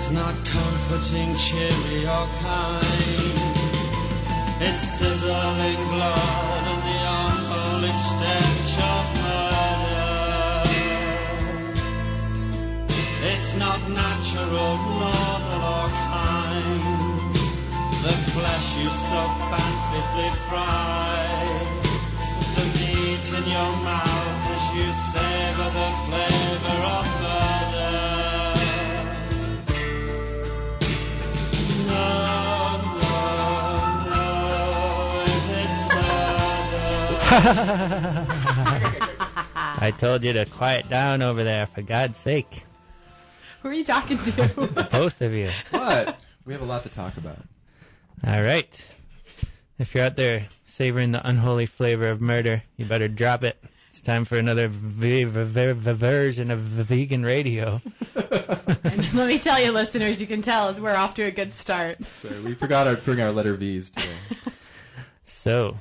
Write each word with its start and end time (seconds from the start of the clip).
It's 0.00 0.12
not 0.12 0.36
comforting, 0.46 1.34
cheery, 1.34 2.06
or 2.06 2.26
kind. 2.38 3.34
It's 4.62 4.86
sizzling 4.94 5.82
blood 5.90 6.64
and 6.72 6.82
the 6.88 6.98
unholy 7.18 7.94
stench 8.06 8.74
of 8.94 9.04
murder. 9.26 10.62
It's 13.32 13.52
not 13.58 13.80
natural, 13.90 14.72
normal, 15.02 15.62
or 15.76 15.88
kind. 16.06 17.34
The 18.04 18.14
flesh 18.38 18.68
you 18.78 18.90
so 19.10 19.22
fancifully 19.50 20.30
fry. 20.46 21.26
The 22.54 22.64
meat 22.78 23.26
in 23.38 23.44
your 23.50 23.72
mouth 23.82 24.46
as 24.54 24.64
you 24.78 24.88
savor 25.10 25.68
the 25.78 25.90
flavor 26.06 26.78
of 26.86 27.06
murder. 27.20 27.67
I 39.80 39.92
told 39.96 40.24
you 40.24 40.32
to 40.32 40.46
quiet 40.46 40.88
down 40.88 41.22
over 41.22 41.44
there, 41.44 41.66
for 41.66 41.82
God's 41.82 42.16
sake. 42.16 42.64
Who 43.62 43.68
are 43.68 43.72
you 43.74 43.84
talking 43.84 44.18
to? 44.18 44.88
Both 44.92 45.20
of 45.20 45.32
you. 45.32 45.50
What? 45.70 46.18
we 46.44 46.52
have 46.54 46.62
a 46.62 46.66
lot 46.66 46.84
to 46.84 46.88
talk 46.88 47.16
about. 47.18 47.38
All 48.26 48.42
right. 48.42 48.88
If 49.78 49.94
you're 49.94 50.04
out 50.04 50.16
there 50.16 50.48
savoring 50.64 51.12
the 51.12 51.26
unholy 51.28 51.66
flavor 51.66 52.08
of 52.08 52.20
murder, 52.20 52.62
you 52.76 52.84
better 52.84 53.08
drop 53.08 53.44
it. 53.44 53.62
It's 53.90 54.00
time 54.00 54.24
for 54.24 54.38
another 54.38 54.68
v- 54.68 55.24
v- 55.24 55.42
v- 55.44 55.72
v- 55.72 55.92
version 55.92 56.50
of 56.50 56.76
the 56.76 56.84
vegan 56.84 57.24
radio. 57.24 57.82
and 58.14 59.14
let 59.14 59.28
me 59.28 59.38
tell 59.38 59.60
you, 59.60 59.72
listeners, 59.72 60.20
you 60.20 60.26
can 60.26 60.40
tell 60.40 60.72
we're 60.74 60.94
off 60.94 61.14
to 61.14 61.24
a 61.24 61.30
good 61.30 61.52
start. 61.52 61.98
Sorry, 62.14 62.40
we 62.40 62.54
forgot 62.54 62.84
to 62.84 62.96
bring 62.96 63.20
our 63.20 63.30
letter 63.32 63.54
V's 63.54 63.90
today. 63.90 64.14
So, 65.24 65.76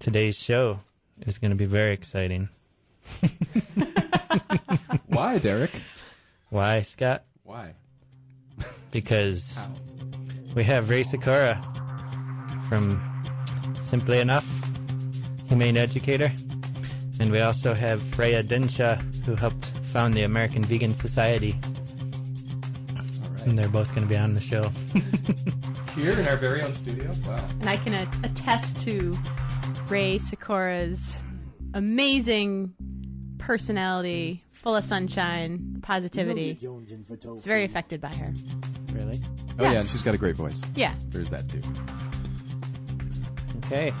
today's 0.00 0.36
show 0.36 0.80
is 1.26 1.38
going 1.38 1.50
to 1.50 1.56
be 1.56 1.66
very 1.66 1.92
exciting. 1.92 2.48
Why, 5.06 5.38
Derek? 5.38 5.70
Why, 6.48 6.82
Scott? 6.82 7.24
Why? 7.44 7.74
Because 8.90 9.56
How? 9.56 9.68
we 10.54 10.64
have 10.64 10.90
Ray 10.90 11.02
Sikora 11.04 11.62
from 12.68 13.00
Simply 13.82 14.18
Enough, 14.18 14.46
Humane 15.48 15.76
Educator, 15.76 16.32
and 17.20 17.30
we 17.30 17.40
also 17.40 17.74
have 17.74 18.02
Freya 18.02 18.42
Dinshah, 18.42 19.24
who 19.24 19.36
helped 19.36 19.66
found 19.92 20.14
the 20.14 20.22
American 20.22 20.64
Vegan 20.64 20.94
Society, 20.94 21.54
All 22.96 23.42
and 23.44 23.58
they're 23.58 23.68
both 23.68 23.90
going 23.94 24.02
to 24.02 24.08
be 24.08 24.16
on 24.16 24.34
the 24.34 24.40
show. 24.40 24.62
Here 25.94 26.12
in 26.18 26.26
our 26.26 26.36
very 26.36 26.62
own 26.62 26.72
studio? 26.72 27.10
Wow. 27.26 27.46
And 27.60 27.68
I 27.68 27.76
can 27.76 27.94
a- 27.94 28.10
attest 28.24 28.78
to 28.84 29.12
Ray 29.90 30.16
Sikora's 30.16 31.20
amazing 31.74 32.74
personality, 33.38 34.44
full 34.52 34.76
of 34.76 34.84
sunshine, 34.84 35.78
positivity. 35.82 36.58
It's 36.62 37.44
very 37.44 37.64
affected 37.64 38.00
by 38.00 38.14
her. 38.14 38.32
really? 38.92 39.20
Oh, 39.58 39.64
yeah, 39.64 39.80
and 39.80 39.86
she's 39.88 40.02
got 40.02 40.14
a 40.14 40.18
great 40.18 40.36
voice. 40.36 40.58
Yeah. 40.74 40.94
There's 41.08 41.30
that, 41.30 41.48
too. 41.48 41.60
Okay. 43.58 43.92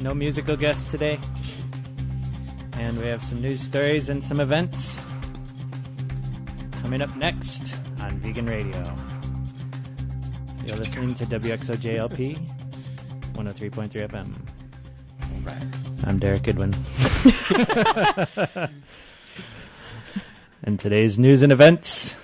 No 0.00 0.14
musical 0.14 0.56
guests 0.56 0.84
today. 0.90 1.18
And 2.74 2.98
we 2.98 3.06
have 3.06 3.22
some 3.22 3.40
news 3.40 3.60
stories 3.60 4.08
and 4.08 4.22
some 4.22 4.38
events 4.40 5.04
coming 6.82 7.02
up 7.02 7.14
next 7.16 7.74
on 8.00 8.18
Vegan 8.20 8.46
Radio. 8.46 8.94
You're 10.64 10.76
listening 10.76 11.14
to 11.14 11.24
WXOJLP 11.26 12.38
103.3 13.34 14.08
FM. 14.08 14.34
I'm 16.04 16.18
Derek 16.18 16.42
Goodwin. 16.42 16.74
and 20.62 20.78
today's 20.78 21.18
news 21.18 21.42
and 21.42 21.52
events. 21.52 22.16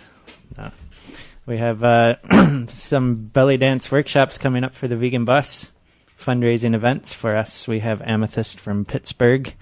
we 1.46 1.58
have 1.58 1.84
uh, 1.84 2.16
some 2.66 3.16
belly 3.26 3.56
dance 3.56 3.92
workshops 3.92 4.38
coming 4.38 4.64
up 4.64 4.74
for 4.74 4.88
the 4.88 4.96
Vegan 4.96 5.24
Bus 5.24 5.70
fundraising 6.18 6.74
events 6.74 7.12
for 7.12 7.36
us. 7.36 7.68
We 7.68 7.80
have 7.80 8.02
Amethyst 8.02 8.58
from 8.58 8.84
Pittsburgh, 8.84 9.54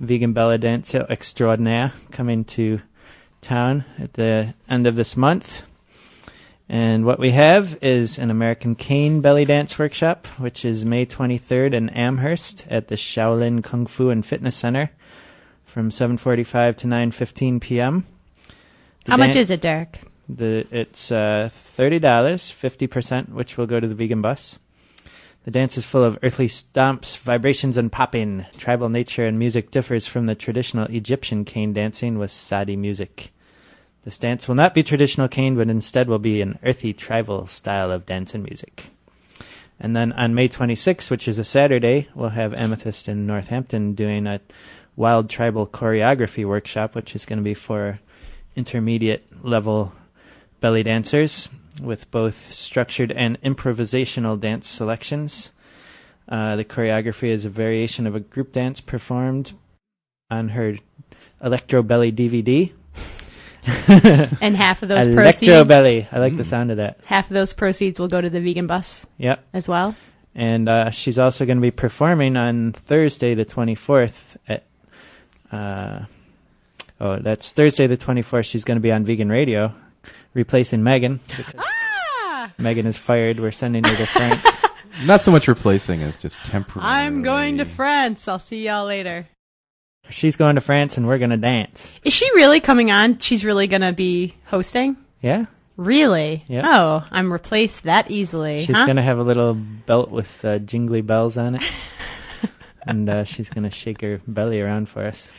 Vegan 0.00 0.32
Belly 0.32 0.58
Dance 0.58 0.94
Extraordinaire, 0.94 1.92
coming 2.10 2.44
to 2.44 2.80
town 3.40 3.84
at 3.98 4.14
the 4.14 4.54
end 4.68 4.86
of 4.86 4.96
this 4.96 5.16
month. 5.16 5.62
And 6.68 7.04
what 7.04 7.18
we 7.18 7.30
have 7.30 7.78
is 7.80 8.18
an 8.18 8.30
American 8.30 8.74
Cane 8.74 9.20
Belly 9.22 9.44
Dance 9.44 9.78
Workshop, 9.78 10.26
which 10.36 10.64
is 10.64 10.84
May 10.84 11.06
23rd 11.06 11.72
in 11.72 11.88
Amherst 11.90 12.66
at 12.68 12.88
the 12.88 12.94
Shaolin 12.94 13.64
Kung 13.64 13.86
Fu 13.86 14.10
and 14.10 14.24
Fitness 14.24 14.56
Center 14.56 14.90
from 15.64 15.90
7:45 15.90 16.76
to 16.76 16.86
9:15 16.86 17.60
p.m. 17.60 18.06
The 19.04 19.12
How 19.12 19.16
much 19.16 19.36
is 19.36 19.50
it, 19.50 19.60
Derek? 19.60 20.00
the 20.28 20.66
it's 20.70 21.10
uh, 21.10 21.48
thirty 21.50 21.98
dollars, 21.98 22.50
fifty 22.50 22.86
percent, 22.86 23.30
which 23.30 23.56
will 23.56 23.66
go 23.66 23.80
to 23.80 23.88
the 23.88 23.94
vegan 23.94 24.20
bus. 24.20 24.58
The 25.44 25.50
dance 25.50 25.78
is 25.78 25.86
full 25.86 26.04
of 26.04 26.18
earthly 26.22 26.48
stomps, 26.48 27.16
vibrations, 27.18 27.78
and 27.78 27.90
popping. 27.90 28.44
Tribal 28.58 28.90
nature 28.90 29.24
and 29.24 29.38
music 29.38 29.70
differs 29.70 30.06
from 30.06 30.26
the 30.26 30.34
traditional 30.34 30.86
Egyptian 30.86 31.44
cane 31.44 31.72
dancing 31.72 32.18
with 32.18 32.30
saidi 32.30 32.76
music. 32.76 33.32
This 34.08 34.16
dance 34.16 34.48
will 34.48 34.54
not 34.54 34.72
be 34.72 34.82
traditional 34.82 35.28
cane, 35.28 35.54
but 35.54 35.68
instead 35.68 36.08
will 36.08 36.18
be 36.18 36.40
an 36.40 36.58
earthy 36.64 36.94
tribal 36.94 37.46
style 37.46 37.92
of 37.92 38.06
dance 38.06 38.32
and 38.32 38.42
music. 38.42 38.86
And 39.78 39.94
then 39.94 40.12
on 40.12 40.34
May 40.34 40.48
26th, 40.48 41.10
which 41.10 41.28
is 41.28 41.38
a 41.38 41.44
Saturday, 41.44 42.08
we'll 42.14 42.30
have 42.30 42.54
Amethyst 42.54 43.06
in 43.06 43.26
Northampton 43.26 43.92
doing 43.92 44.26
a 44.26 44.40
wild 44.96 45.28
tribal 45.28 45.66
choreography 45.66 46.46
workshop, 46.46 46.94
which 46.94 47.14
is 47.14 47.26
going 47.26 47.38
to 47.38 47.42
be 47.42 47.52
for 47.52 48.00
intermediate 48.56 49.26
level 49.44 49.92
belly 50.62 50.82
dancers 50.82 51.50
with 51.78 52.10
both 52.10 52.50
structured 52.50 53.12
and 53.12 53.38
improvisational 53.42 54.40
dance 54.40 54.66
selections. 54.66 55.50
Uh, 56.26 56.56
the 56.56 56.64
choreography 56.64 57.28
is 57.28 57.44
a 57.44 57.50
variation 57.50 58.06
of 58.06 58.14
a 58.14 58.20
group 58.20 58.52
dance 58.52 58.80
performed 58.80 59.52
on 60.30 60.48
her 60.48 60.76
Electro 61.42 61.82
Belly 61.82 62.10
DVD. 62.10 62.72
And 64.40 64.56
half 64.56 64.82
of 64.82 64.88
those 64.88 65.06
Electro 65.06 65.22
proceeds, 65.24 65.68
Belly. 65.68 66.08
I 66.10 66.18
like 66.18 66.36
the 66.36 66.44
sound 66.44 66.70
of 66.70 66.76
that. 66.78 66.98
half 67.04 67.30
of 67.30 67.34
those 67.34 67.52
proceeds 67.52 67.98
will 67.98 68.08
go 68.08 68.20
to 68.20 68.30
the 68.30 68.40
vegan 68.40 68.66
bus 68.66 69.06
Yep. 69.18 69.44
as 69.52 69.68
well. 69.68 69.94
And 70.34 70.68
uh, 70.68 70.90
she's 70.90 71.18
also 71.18 71.44
going 71.46 71.58
to 71.58 71.62
be 71.62 71.70
performing 71.72 72.36
on 72.36 72.72
Thursday, 72.72 73.34
the 73.34 73.44
24th 73.44 74.36
at. 74.48 74.64
Uh, 75.50 76.04
oh, 77.00 77.16
that's 77.18 77.52
Thursday, 77.52 77.86
the 77.86 77.96
24th. 77.96 78.44
She's 78.44 78.64
going 78.64 78.76
to 78.76 78.80
be 78.82 78.92
on 78.92 79.04
Vegan 79.04 79.28
Radio, 79.30 79.74
replacing 80.34 80.82
Megan. 80.82 81.20
Because 81.36 81.54
Ah! 81.58 82.52
Megan 82.58 82.86
is 82.86 82.96
fired. 82.98 83.40
We're 83.40 83.50
sending 83.50 83.82
her 83.84 83.96
to 83.96 84.06
France. 84.06 84.62
Not 85.04 85.22
so 85.22 85.30
much 85.32 85.48
replacing 85.48 86.02
as 86.02 86.16
just 86.16 86.36
temporary. 86.44 86.86
I'm 86.88 87.22
going 87.22 87.58
to 87.58 87.64
France. 87.64 88.28
I'll 88.28 88.38
see 88.38 88.66
y'all 88.66 88.86
later. 88.86 89.26
She's 90.10 90.36
going 90.36 90.54
to 90.54 90.60
France, 90.60 90.96
and 90.96 91.06
we're 91.06 91.18
going 91.18 91.30
to 91.30 91.36
dance. 91.36 91.92
Is 92.04 92.12
she 92.12 92.30
really 92.32 92.60
coming 92.60 92.90
on? 92.90 93.18
She's 93.18 93.44
really 93.44 93.66
going 93.66 93.82
to 93.82 93.92
be 93.92 94.34
hosting? 94.46 94.96
Yeah? 95.20 95.46
Really? 95.76 96.44
Yeah. 96.48 96.62
Oh, 96.64 97.06
I'm 97.10 97.32
replaced 97.32 97.84
that 97.84 98.10
easily. 98.10 98.58
She's 98.60 98.76
huh? 98.76 98.86
going 98.86 98.96
to 98.96 99.02
have 99.02 99.18
a 99.18 99.22
little 99.22 99.54
belt 99.54 100.10
with 100.10 100.44
uh, 100.44 100.58
jingly 100.58 101.02
bells 101.02 101.36
on 101.36 101.56
it. 101.56 101.62
and 102.86 103.08
uh, 103.08 103.24
she's 103.24 103.50
going 103.50 103.64
to 103.64 103.70
shake 103.70 104.00
her 104.00 104.20
belly 104.26 104.60
around 104.60 104.88
for 104.88 105.04
us. 105.04 105.30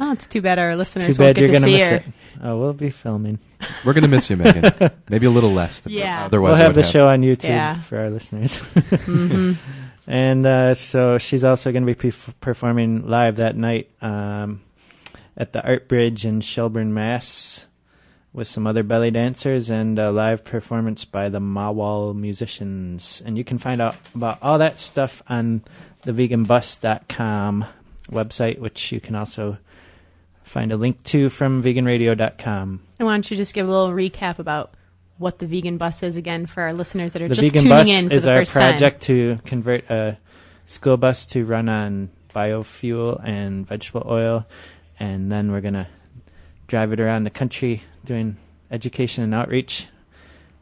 Oh, 0.00 0.12
it's 0.12 0.26
too 0.26 0.40
bad 0.40 0.58
our 0.60 0.76
listeners 0.76 1.06
Too 1.06 1.10
won't 1.10 1.18
bad 1.18 1.34
get 1.36 1.40
you're 1.40 1.46
to 1.48 1.52
going 1.52 1.62
to 1.62 1.68
see 1.68 1.76
miss 1.76 1.90
her. 1.90 1.96
it. 1.96 2.04
Oh, 2.44 2.58
we'll 2.58 2.72
be 2.72 2.90
filming. 2.90 3.40
We're 3.84 3.94
gonna 3.94 4.06
miss 4.06 4.30
you, 4.30 4.36
Megan. 4.36 4.72
Maybe 5.08 5.26
a 5.26 5.30
little 5.30 5.50
less. 5.52 5.80
Than 5.80 5.92
Yeah. 5.92 6.26
Otherwise, 6.26 6.50
we'll 6.50 6.56
have 6.58 6.76
would 6.76 6.84
the 6.84 6.88
show 6.88 7.08
on 7.08 7.22
YouTube 7.22 7.48
Yeah. 7.48 7.80
for 7.80 7.98
our 7.98 8.10
listeners. 8.10 8.58
hmm 8.58 9.54
and 10.08 10.46
uh, 10.46 10.72
so 10.72 11.18
she's 11.18 11.44
also 11.44 11.70
going 11.70 11.86
to 11.86 11.94
be 11.94 12.10
pre- 12.10 12.32
performing 12.40 13.06
live 13.06 13.36
that 13.36 13.56
night 13.56 13.90
um, 14.00 14.62
at 15.36 15.52
the 15.52 15.62
Art 15.62 15.86
Bridge 15.86 16.24
in 16.24 16.40
Shelburne, 16.40 16.94
Mass, 16.94 17.66
with 18.32 18.48
some 18.48 18.66
other 18.66 18.82
belly 18.82 19.10
dancers 19.10 19.68
and 19.68 19.98
a 19.98 20.10
live 20.10 20.46
performance 20.46 21.04
by 21.04 21.28
the 21.28 21.40
Mawal 21.40 22.16
musicians. 22.16 23.22
And 23.26 23.36
you 23.36 23.44
can 23.44 23.58
find 23.58 23.82
out 23.82 23.96
about 24.14 24.38
all 24.40 24.56
that 24.56 24.78
stuff 24.78 25.22
on 25.28 25.62
the 26.04 26.12
veganbus.com 26.12 27.66
website, 28.10 28.60
which 28.60 28.90
you 28.92 29.00
can 29.00 29.14
also 29.14 29.58
find 30.42 30.72
a 30.72 30.78
link 30.78 31.04
to 31.04 31.28
from 31.28 31.62
veganradio.com. 31.62 32.80
And 32.98 33.06
why 33.06 33.12
don't 33.12 33.30
you 33.30 33.36
just 33.36 33.52
give 33.52 33.68
a 33.68 33.70
little 33.70 33.94
recap 33.94 34.38
about 34.38 34.72
what 35.18 35.38
the 35.38 35.46
vegan 35.46 35.76
bus 35.78 36.02
is 36.02 36.16
again 36.16 36.46
for 36.46 36.62
our 36.62 36.72
listeners 36.72 37.12
that 37.12 37.22
are 37.22 37.28
The 37.28 37.34
just 37.34 37.48
vegan 37.48 37.62
tuning 37.62 37.78
bus 37.78 37.88
in 37.88 38.08
for 38.08 38.14
is 38.14 38.22
the 38.24 38.30
vegan 38.30 38.40
bus 38.40 38.48
is 38.48 38.54
our 38.56 38.60
first 38.60 38.78
project 38.78 39.02
to 39.02 39.36
convert 39.44 39.90
a 39.90 40.18
school 40.66 40.96
bus 40.96 41.26
to 41.26 41.44
run 41.44 41.68
on 41.68 42.10
biofuel 42.34 43.20
and 43.24 43.66
vegetable 43.66 44.04
oil, 44.06 44.46
and 45.00 45.30
then 45.30 45.50
we're 45.52 45.60
gonna 45.60 45.88
drive 46.66 46.92
it 46.92 47.00
around 47.00 47.24
the 47.24 47.30
country 47.30 47.82
doing 48.04 48.36
education 48.70 49.24
and 49.24 49.34
outreach, 49.34 49.86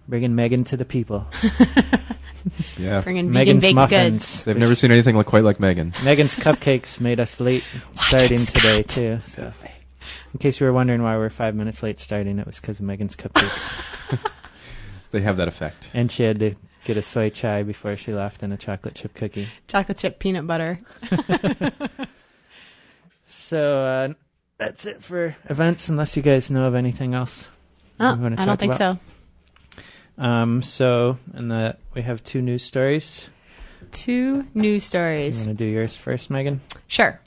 bringing 0.08 0.34
Megan 0.34 0.64
to 0.64 0.76
the 0.76 0.84
people. 0.84 1.26
Yeah. 2.78 2.90
time. 2.90 3.02
Bringing 3.02 3.24
vegan 3.26 3.32
Megan's 3.32 3.64
baked 3.64 3.74
muffins. 3.74 4.12
goods. 4.12 4.44
They've 4.44 4.56
never 4.56 4.76
seen 4.76 4.92
anything 4.92 5.16
like 5.16 5.26
quite 5.26 5.42
like 5.42 5.58
Megan. 5.58 5.92
Megan's 6.04 6.36
cupcakes 6.36 7.00
made 7.00 7.18
us 7.18 7.40
late 7.40 7.64
starting 7.92 8.40
it, 8.40 8.46
today 8.46 8.82
too. 8.84 9.18
So, 9.24 9.52
in 10.32 10.38
case 10.38 10.60
you 10.60 10.66
were 10.66 10.72
wondering 10.72 11.02
why 11.02 11.16
we're 11.16 11.28
five 11.30 11.54
minutes 11.54 11.82
late 11.82 11.98
starting, 11.98 12.38
it 12.38 12.46
was 12.46 12.60
because 12.60 12.78
of 12.78 12.84
Megan's 12.84 13.16
cupcakes, 13.16 14.20
They 15.16 15.22
have 15.22 15.36
that 15.38 15.48
effect. 15.48 15.90
and 15.94 16.10
she 16.12 16.22
had 16.24 16.38
to 16.40 16.54
get 16.84 16.96
a 16.96 17.02
soy 17.02 17.30
chai 17.30 17.62
before 17.62 17.96
she 17.96 18.12
left 18.12 18.42
and 18.42 18.52
a 18.52 18.56
chocolate 18.56 18.94
chip 18.94 19.14
cookie. 19.14 19.48
Chocolate 19.66 19.98
chip 19.98 20.18
peanut 20.18 20.46
butter. 20.46 20.78
So 23.26 23.84
uh, 23.84 24.14
that's 24.58 24.86
it 24.86 25.02
for 25.02 25.34
events, 25.46 25.88
unless 25.88 26.16
you 26.16 26.22
guys 26.22 26.50
know 26.50 26.66
of 26.66 26.74
anything 26.74 27.14
else. 27.14 27.48
Oh, 27.98 28.14
You 28.14 28.20
wanna 28.22 28.36
I 28.40 28.44
don't 28.44 28.56
think 28.56 28.74
about- 28.74 28.98
so. 28.98 29.82
Um, 30.22 30.62
so, 30.62 31.18
and 31.34 31.50
the, 31.50 31.76
we 31.94 32.02
have 32.02 32.22
two 32.24 32.40
news 32.40 32.62
stories. 32.62 33.28
Two 33.92 34.46
news 34.54 34.84
stories. 34.84 35.36
You 35.38 35.42
stories. 35.42 35.46
want 35.46 35.58
to 35.58 35.64
do 35.64 35.70
yours 35.70 35.96
first, 35.96 36.30
Megan? 36.30 36.60
Sure. 36.86 37.20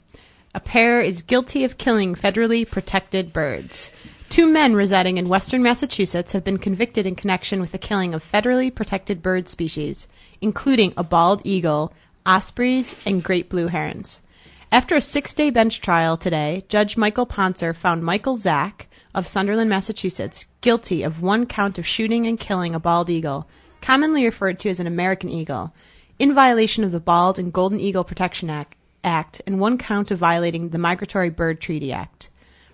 A 0.54 0.60
pair 0.60 1.00
is 1.00 1.22
guilty 1.22 1.64
of 1.64 1.78
killing 1.78 2.14
federally 2.16 2.68
protected 2.68 3.32
birds. 3.32 3.90
Two 4.40 4.48
men 4.48 4.74
residing 4.74 5.18
in 5.18 5.28
western 5.28 5.62
Massachusetts 5.62 6.32
have 6.32 6.44
been 6.44 6.56
convicted 6.56 7.06
in 7.06 7.14
connection 7.14 7.60
with 7.60 7.72
the 7.72 7.78
killing 7.78 8.14
of 8.14 8.24
federally 8.24 8.74
protected 8.74 9.20
bird 9.20 9.50
species, 9.50 10.08
including 10.40 10.94
a 10.96 11.04
bald 11.04 11.42
eagle, 11.44 11.92
ospreys, 12.24 12.94
and 13.04 13.22
great 13.22 13.50
blue 13.50 13.66
herons. 13.66 14.22
After 14.72 14.96
a 14.96 15.02
six 15.02 15.34
day 15.34 15.50
bench 15.50 15.82
trial 15.82 16.16
today, 16.16 16.64
Judge 16.70 16.96
Michael 16.96 17.26
Ponsor 17.26 17.74
found 17.74 18.02
Michael 18.02 18.38
Zack 18.38 18.88
of 19.14 19.28
Sunderland, 19.28 19.68
Massachusetts, 19.68 20.46
guilty 20.62 21.02
of 21.02 21.20
one 21.20 21.44
count 21.44 21.78
of 21.78 21.86
shooting 21.86 22.26
and 22.26 22.40
killing 22.40 22.74
a 22.74 22.80
bald 22.80 23.10
eagle, 23.10 23.46
commonly 23.82 24.24
referred 24.24 24.58
to 24.60 24.70
as 24.70 24.80
an 24.80 24.86
American 24.86 25.28
eagle, 25.28 25.74
in 26.18 26.32
violation 26.34 26.82
of 26.82 26.92
the 26.92 26.98
Bald 26.98 27.38
and 27.38 27.52
Golden 27.52 27.78
Eagle 27.78 28.04
Protection 28.04 28.48
Act, 28.48 28.74
Act 29.04 29.42
and 29.46 29.60
one 29.60 29.76
count 29.76 30.10
of 30.10 30.18
violating 30.18 30.70
the 30.70 30.78
Migratory 30.78 31.28
Bird 31.28 31.60
Treaty 31.60 31.92
Act. 31.92 32.30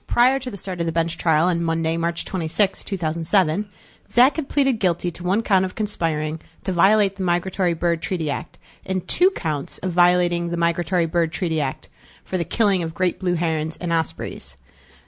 Prior 0.06 0.38
to 0.38 0.50
the 0.50 0.56
start 0.56 0.80
of 0.80 0.86
the 0.86 0.92
bench 0.92 1.18
trial 1.18 1.48
on 1.48 1.62
Monday, 1.62 1.96
March 1.96 2.24
26, 2.24 2.84
2007, 2.84 3.68
Zach 4.08 4.36
had 4.36 4.48
pleaded 4.48 4.78
guilty 4.78 5.10
to 5.10 5.24
one 5.24 5.42
count 5.42 5.64
of 5.64 5.74
conspiring 5.74 6.40
to 6.64 6.72
violate 6.72 7.16
the 7.16 7.22
Migratory 7.22 7.74
Bird 7.74 8.00
Treaty 8.00 8.30
Act 8.30 8.58
and 8.84 9.06
two 9.06 9.30
counts 9.30 9.78
of 9.78 9.92
violating 9.92 10.48
the 10.48 10.56
Migratory 10.56 11.06
Bird 11.06 11.32
Treaty 11.32 11.60
Act 11.60 11.88
for 12.24 12.38
the 12.38 12.44
killing 12.44 12.82
of 12.82 12.94
great 12.94 13.18
blue 13.18 13.34
herons 13.34 13.76
and 13.76 13.92
ospreys. 13.92 14.56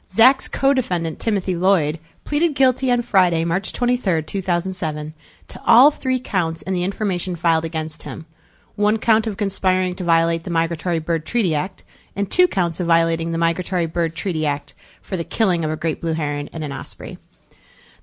Zach's 0.09 0.49
co-defendant 0.49 1.21
Timothy 1.21 1.55
Lloyd 1.55 2.01
pleaded 2.25 2.55
guilty 2.55 2.91
on 2.91 3.03
Friday, 3.03 3.45
March 3.45 3.73
23, 3.73 4.23
2007, 4.23 5.15
to 5.49 5.63
all 5.65 5.91
three 5.91 6.21
counts 6.21 6.63
in 6.63 6.75
the 6.75 6.85
information 6.85 7.37
filed 7.37 7.65
against 7.65 8.03
him. 8.03 8.27
One 8.75 8.99
count 8.99 9.27
of 9.27 9.37
conspiring 9.37 9.95
to 9.97 10.05
violate 10.05 10.45
the 10.45 10.51
Migratory 10.51 10.99
Bird 10.99 11.25
Treaty 11.25 11.55
Act 11.55 11.85
and 12.15 12.31
two 12.31 12.49
counts 12.49 12.81
of 12.81 12.87
violating 12.87 13.33
the 13.33 13.39
Migratory 13.39 13.87
Bird 13.87 14.15
Treaty 14.15 14.45
Act 14.45 14.75
for 15.09 15.17
the 15.17 15.25
killing 15.25 15.65
of 15.65 15.71
a 15.71 15.77
great 15.77 16.01
blue 16.01 16.13
heron 16.13 16.49
and 16.53 16.63
an 16.63 16.73
osprey. 16.73 17.19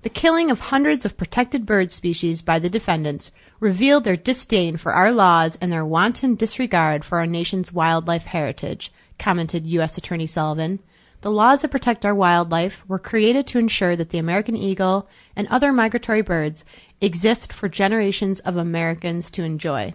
The 0.02 0.10
killing 0.10 0.50
of 0.50 0.60
hundreds 0.60 1.04
of 1.04 1.16
protected 1.16 1.64
bird 1.64 1.90
species 1.90 2.42
by 2.42 2.58
the 2.58 2.68
defendants 2.68 3.32
revealed 3.60 4.04
their 4.04 4.16
disdain 4.16 4.76
for 4.76 4.92
our 4.92 5.10
laws 5.10 5.56
and 5.60 5.72
their 5.72 5.84
wanton 5.84 6.34
disregard 6.34 7.04
for 7.04 7.18
our 7.18 7.26
nation's 7.26 7.72
wildlife 7.72 8.24
heritage, 8.24 8.92
commented 9.18 9.66
U.S. 9.66 9.96
Attorney 9.96 10.26
Sullivan. 10.26 10.80
The 11.22 11.30
laws 11.30 11.62
that 11.62 11.70
protect 11.70 12.04
our 12.04 12.14
wildlife 12.14 12.84
were 12.86 12.98
created 12.98 13.46
to 13.48 13.58
ensure 13.58 13.96
that 13.96 14.10
the 14.10 14.18
American 14.18 14.56
eagle 14.56 15.08
and 15.34 15.48
other 15.48 15.72
migratory 15.72 16.22
birds 16.22 16.64
exist 17.00 17.52
for 17.52 17.68
generations 17.68 18.40
of 18.40 18.56
Americans 18.56 19.30
to 19.30 19.42
enjoy. 19.42 19.94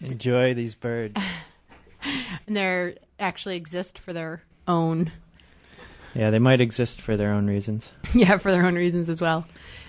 Enjoy 0.00 0.52
these 0.52 0.74
birds. 0.74 1.20
And 2.48 2.56
they 2.56 2.96
actually 3.20 3.54
exist 3.54 3.96
for 3.96 4.12
their 4.12 4.42
own 4.66 5.12
yeah, 6.14 6.30
they 6.30 6.38
might 6.38 6.60
exist 6.60 7.00
for 7.00 7.16
their 7.16 7.32
own 7.32 7.46
reasons. 7.46 7.90
yeah, 8.14 8.38
for 8.38 8.52
their 8.52 8.64
own 8.64 8.74
reasons 8.74 9.08
as 9.08 9.20
well. 9.20 9.46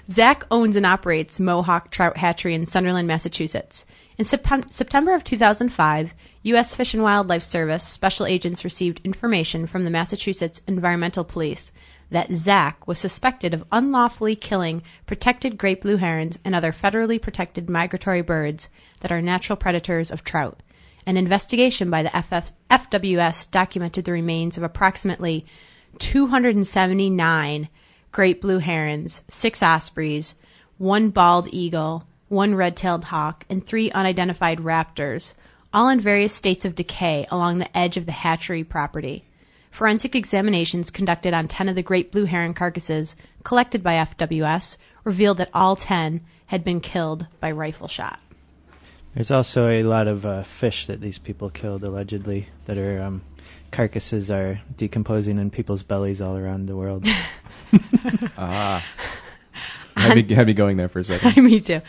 Zach 0.10 0.46
owns 0.52 0.76
and 0.76 0.86
operates 0.86 1.40
Mohawk 1.40 1.90
Trout 1.92 2.18
Hatchery 2.18 2.54
in 2.54 2.66
Sunderland, 2.66 3.08
Massachusetts. 3.08 3.86
In 4.18 4.26
Sep- 4.26 4.70
September 4.70 5.14
of 5.14 5.24
2005, 5.24 6.14
U.S. 6.44 6.76
Fish 6.76 6.94
and 6.94 7.04
Wildlife 7.04 7.44
Service 7.44 7.84
special 7.84 8.26
agents 8.26 8.64
received 8.64 9.02
information 9.04 9.66
from 9.66 9.86
the 9.86 9.90
Massachusetts 9.90 10.62
Environmental 10.68 11.24
Police 11.24 11.72
that 12.12 12.32
Zach 12.32 12.88
was 12.88 13.00
suspected 13.00 13.54
of 13.54 13.66
unlawfully 13.72 14.36
killing 14.36 14.84
protected 15.06 15.58
great 15.58 15.82
blue 15.82 15.98
herons 15.98 16.38
and 16.46 16.54
other 16.54 16.72
federally 16.72 17.20
protected 17.20 17.70
migratory 17.70 18.22
birds 18.22 18.70
that 19.00 19.12
are 19.12 19.22
natural 19.22 19.56
predators 19.58 20.12
of 20.12 20.24
trout. 20.24 20.62
An 21.06 21.18
investigation 21.18 21.90
by 21.90 22.04
the 22.04 22.10
FF- 22.10 22.54
FWS 22.70 23.50
documented 23.50 24.06
the 24.06 24.12
remains 24.12 24.58
of 24.58 24.64
approximately 24.64 25.46
279 26.00 27.70
great 28.14 28.40
blue 28.40 28.60
herons, 28.60 29.24
six 29.28 29.62
ospreys, 29.62 30.36
one 30.78 31.10
bald 31.10 31.50
eagle, 31.52 32.08
one 32.30 32.56
red 32.56 32.78
tailed 32.78 33.06
hawk, 33.06 33.44
and 33.50 33.66
three 33.66 33.92
unidentified 33.92 34.60
raptors, 34.60 35.34
all 35.74 35.90
in 35.90 36.00
various 36.00 36.34
states 36.34 36.64
of 36.64 36.76
decay 36.76 37.28
along 37.30 37.58
the 37.58 37.78
edge 37.78 37.98
of 37.98 38.06
the 38.06 38.12
hatchery 38.12 38.64
property. 38.64 39.26
Forensic 39.72 40.16
examinations 40.16 40.92
conducted 40.92 41.34
on 41.34 41.48
10 41.48 41.68
of 41.68 41.76
the 41.76 41.82
great 41.82 42.12
blue 42.12 42.26
heron 42.26 42.54
carcasses 42.54 43.16
collected 43.44 43.82
by 43.82 43.96
FWS 43.96 44.78
revealed 45.04 45.38
that 45.38 45.50
all 45.54 45.76
10 45.76 46.22
had 46.46 46.64
been 46.64 46.80
killed 46.80 47.26
by 47.40 47.52
rifle 47.52 47.88
shot. 47.88 48.20
There's 49.16 49.32
also 49.32 49.70
a 49.70 49.82
lot 49.82 50.08
of 50.08 50.26
uh, 50.26 50.44
fish 50.44 50.86
that 50.86 51.02
these 51.02 51.18
people 51.18 51.50
killed 51.50 51.84
allegedly 51.84 52.50
that 52.66 52.78
are 52.78 53.02
um, 53.02 53.24
carcasses 53.74 54.32
are 54.32 54.62
decomposing 54.78 55.38
in 55.38 55.50
people's 55.50 55.84
bellies 55.84 56.22
all 56.22 56.38
around 56.38 56.68
the 56.68 56.78
world. 56.78 57.06
Ah. 58.38 58.86
Had 59.96 60.16
me, 60.16 60.36
had 60.36 60.48
me 60.48 60.54
going 60.54 60.78
there 60.78 60.90
for 60.90 61.00
a 61.00 61.04
second. 61.04 61.44
Me 61.44 61.60
too. 61.60 61.82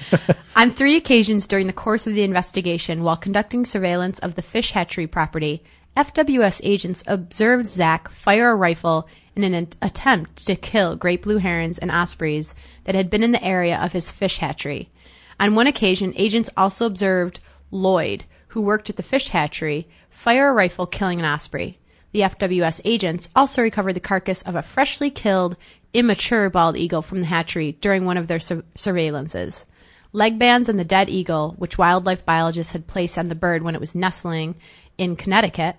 On 0.57 0.71
three 0.71 0.97
occasions 0.97 1.47
during 1.47 1.67
the 1.67 1.75
course 1.75 2.07
of 2.07 2.14
the 2.14 2.23
investigation, 2.23 3.03
while 3.03 3.17
conducting 3.17 3.67
surveillance 3.67 4.19
of 4.21 4.35
the 4.35 4.43
fish 4.43 4.73
hatchery 4.73 5.07
property, 5.07 5.62
FWS 5.97 6.61
agents 6.64 7.05
observed 7.07 7.67
Zach 7.67 8.11
fire 8.11 8.50
a 8.50 8.55
rifle 8.55 9.09
in 9.37 9.45
an 9.45 9.55
at- 9.55 9.76
attempt 9.83 10.47
to 10.47 10.57
kill 10.57 10.97
great 10.97 11.23
blue 11.23 11.38
herons 11.38 11.79
and 11.79 11.91
ospreys 11.91 12.55
that 12.85 12.95
had 12.95 13.11
been 13.11 13.23
in 13.23 13.33
the 13.33 13.45
area 13.45 13.79
of 13.79 13.93
his 13.93 14.11
fish 14.11 14.38
hatchery. 14.38 14.91
On 15.38 15.55
one 15.55 15.67
occasion, 15.67 16.14
agents 16.17 16.50
also 16.57 16.87
observed 16.87 17.41
Lloyd, 17.71 18.25
who 18.49 18.61
worked 18.62 18.88
at 18.88 18.97
the 18.97 19.03
fish 19.03 19.29
hatchery, 19.29 19.88
fire 20.25 20.49
a 20.49 20.52
rifle, 20.54 20.87
killing 20.87 21.21
an 21.21 21.26
osprey. 21.26 21.78
The 22.12 22.21
FWS 22.21 22.81
agents 22.87 23.28
also 23.37 23.61
recovered 23.61 23.93
the 23.93 24.00
carcass 24.00 24.40
of 24.40 24.54
a 24.54 24.62
freshly 24.62 25.11
killed, 25.11 25.54
immature 25.93 26.49
bald 26.49 26.78
eagle 26.78 27.02
from 27.02 27.21
the 27.21 27.26
hatchery 27.26 27.73
during 27.83 28.07
one 28.07 28.16
of 28.16 28.26
their 28.26 28.40
sur- 28.40 28.64
surveillances. 28.75 29.66
Leg 30.14 30.38
bands 30.38 30.71
on 30.71 30.78
the 30.78 30.85
dead 30.85 31.11
eagle, 31.11 31.54
which 31.59 31.76
wildlife 31.76 32.25
biologists 32.25 32.73
had 32.73 32.87
placed 32.87 33.19
on 33.19 33.28
the 33.28 33.35
bird 33.35 33.62
when 33.62 33.75
it 33.75 33.83
was 33.83 33.95
nestling 33.95 34.54
in 34.97 35.14
Connecticut, 35.14 35.76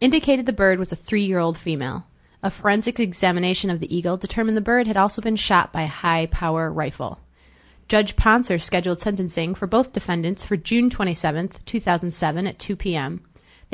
indicated 0.00 0.46
the 0.46 0.52
bird 0.52 0.78
was 0.78 0.92
a 0.92 0.96
three 0.96 1.24
year 1.24 1.40
old 1.40 1.58
female. 1.58 2.06
A 2.44 2.52
forensic 2.52 3.00
examination 3.00 3.70
of 3.70 3.80
the 3.80 3.92
eagle 3.92 4.16
determined 4.16 4.56
the 4.56 4.60
bird 4.60 4.86
had 4.86 4.96
also 4.96 5.20
been 5.20 5.34
shot 5.34 5.72
by 5.72 5.82
a 5.82 5.88
high 5.88 6.26
power 6.26 6.70
rifle. 6.70 7.18
Judge 7.88 8.14
Ponsor 8.14 8.60
scheduled 8.60 9.00
sentencing 9.00 9.56
for 9.56 9.66
both 9.66 9.92
defendants 9.92 10.44
for 10.44 10.56
June 10.56 10.90
27, 10.90 11.48
2007 11.66 12.46
at 12.46 12.60
2 12.60 12.76
p.m. 12.76 13.20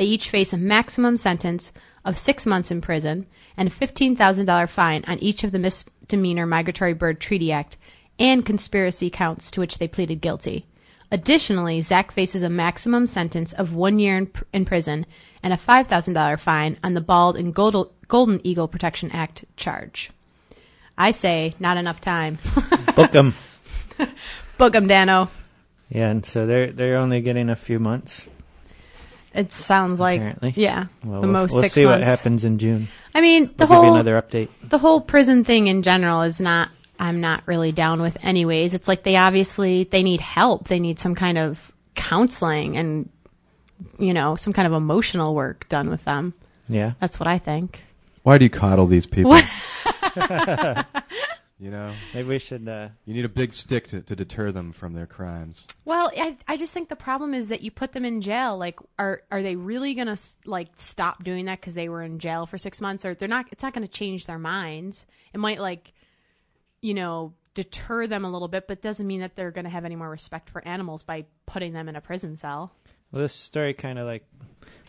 They 0.01 0.07
each 0.07 0.31
face 0.31 0.51
a 0.51 0.57
maximum 0.57 1.15
sentence 1.15 1.71
of 2.03 2.17
six 2.17 2.47
months 2.47 2.71
in 2.71 2.81
prison 2.81 3.27
and 3.55 3.67
a 3.67 3.71
$15,000 3.71 4.67
fine 4.67 5.03
on 5.07 5.19
each 5.19 5.43
of 5.43 5.51
the 5.51 5.59
Misdemeanor 5.59 6.47
Migratory 6.47 6.93
Bird 6.93 7.21
Treaty 7.21 7.51
Act 7.51 7.77
and 8.17 8.43
conspiracy 8.43 9.11
counts 9.11 9.51
to 9.51 9.59
which 9.59 9.77
they 9.77 9.87
pleaded 9.87 10.19
guilty. 10.19 10.65
Additionally, 11.11 11.81
Zach 11.81 12.11
faces 12.11 12.41
a 12.41 12.49
maximum 12.49 13.05
sentence 13.05 13.53
of 13.53 13.75
one 13.75 13.99
year 13.99 14.17
in, 14.17 14.25
pr- 14.25 14.43
in 14.51 14.65
prison 14.65 15.05
and 15.43 15.53
a 15.53 15.57
$5,000 15.57 16.39
fine 16.39 16.77
on 16.83 16.95
the 16.95 16.99
Bald 17.01 17.35
and 17.35 17.53
Gold- 17.53 17.93
Golden 18.07 18.41
Eagle 18.43 18.67
Protection 18.67 19.11
Act 19.11 19.45
charge. 19.55 20.09
I 20.97 21.11
say, 21.11 21.53
not 21.59 21.77
enough 21.77 22.01
time. 22.01 22.39
Book 22.95 23.13
'em. 23.13 23.35
Book 24.57 24.73
'em, 24.73 24.87
Dano. 24.87 25.29
Yeah, 25.89 26.09
and 26.09 26.25
so 26.25 26.47
they're 26.47 26.71
they're 26.71 26.97
only 26.97 27.21
getting 27.21 27.51
a 27.51 27.55
few 27.55 27.77
months. 27.77 28.25
It 29.33 29.51
sounds 29.53 29.99
like, 29.99 30.19
Apparently. 30.19 30.53
yeah, 30.57 30.87
Well, 31.03 31.21
the 31.21 31.27
we'll, 31.27 31.31
most 31.33 31.53
we'll 31.53 31.61
six 31.61 31.73
see 31.73 31.85
months. 31.85 31.99
what 32.01 32.07
happens 32.07 32.43
in 32.43 32.57
June. 32.57 32.87
I 33.15 33.21
mean, 33.21 33.49
the 33.55 33.65
We'll 33.65 33.67
give 33.67 33.69
you 33.69 33.75
whole 33.91 33.93
another 33.95 34.21
update. 34.21 34.49
the 34.63 34.77
whole 34.77 34.99
prison 35.01 35.43
thing 35.43 35.67
in 35.67 35.83
general 35.83 36.21
is 36.23 36.41
not 36.41 36.69
I'm 36.99 37.19
not 37.21 37.43
really 37.47 37.71
down 37.71 38.01
with 38.01 38.17
anyways. 38.23 38.73
It's 38.73 38.87
like 38.87 39.03
they 39.03 39.15
obviously 39.15 39.85
they 39.85 40.03
need 40.03 40.21
help. 40.21 40.67
They 40.67 40.79
need 40.79 40.99
some 40.99 41.15
kind 41.15 41.37
of 41.37 41.71
counseling 41.95 42.77
and 42.77 43.09
you 43.97 44.13
know, 44.13 44.35
some 44.35 44.53
kind 44.53 44.67
of 44.67 44.73
emotional 44.73 45.33
work 45.33 45.67
done 45.69 45.89
with 45.89 46.03
them. 46.05 46.33
Yeah. 46.69 46.91
That's 46.99 47.19
what 47.19 47.27
I 47.27 47.37
think. 47.39 47.83
Why 48.23 48.37
do 48.37 48.45
you 48.45 48.49
coddle 48.51 48.85
these 48.85 49.05
people? 49.07 49.35
you 51.61 51.69
know, 51.69 51.93
Maybe 52.15 52.27
we 52.27 52.39
should. 52.39 52.67
Uh, 52.67 52.89
you 53.05 53.13
need 53.13 53.23
a 53.23 53.29
big 53.29 53.53
stick 53.53 53.85
to, 53.89 54.01
to 54.01 54.15
deter 54.15 54.51
them 54.51 54.73
from 54.73 54.93
their 54.93 55.05
crimes. 55.05 55.67
Well, 55.85 56.11
I 56.17 56.35
I 56.47 56.57
just 56.57 56.73
think 56.73 56.89
the 56.89 56.95
problem 56.95 57.35
is 57.35 57.49
that 57.49 57.61
you 57.61 57.69
put 57.69 57.91
them 57.93 58.03
in 58.03 58.19
jail. 58.19 58.57
Like, 58.57 58.79
are 58.97 59.21
are 59.29 59.43
they 59.43 59.55
really 59.55 59.93
gonna 59.93 60.17
like 60.45 60.69
stop 60.75 61.23
doing 61.23 61.45
that 61.45 61.61
because 61.61 61.75
they 61.75 61.87
were 61.87 62.01
in 62.01 62.17
jail 62.17 62.47
for 62.47 62.57
six 62.57 62.81
months, 62.81 63.05
or 63.05 63.13
they're 63.13 63.27
not? 63.27 63.45
It's 63.51 63.61
not 63.61 63.73
gonna 63.73 63.87
change 63.87 64.25
their 64.25 64.39
minds. 64.39 65.05
It 65.35 65.39
might 65.39 65.61
like, 65.61 65.93
you 66.81 66.95
know, 66.95 67.33
deter 67.53 68.07
them 68.07 68.25
a 68.25 68.31
little 68.31 68.47
bit, 68.47 68.67
but 68.67 68.81
doesn't 68.81 69.05
mean 69.05 69.19
that 69.19 69.35
they're 69.35 69.51
gonna 69.51 69.69
have 69.69 69.85
any 69.85 69.95
more 69.95 70.09
respect 70.09 70.49
for 70.49 70.67
animals 70.67 71.03
by 71.03 71.25
putting 71.45 71.73
them 71.73 71.87
in 71.87 71.95
a 71.95 72.01
prison 72.01 72.37
cell. 72.37 72.71
well, 73.11 73.21
this 73.21 73.33
story 73.35 73.75
kind 73.75 73.99
of 73.99 74.07
like 74.07 74.25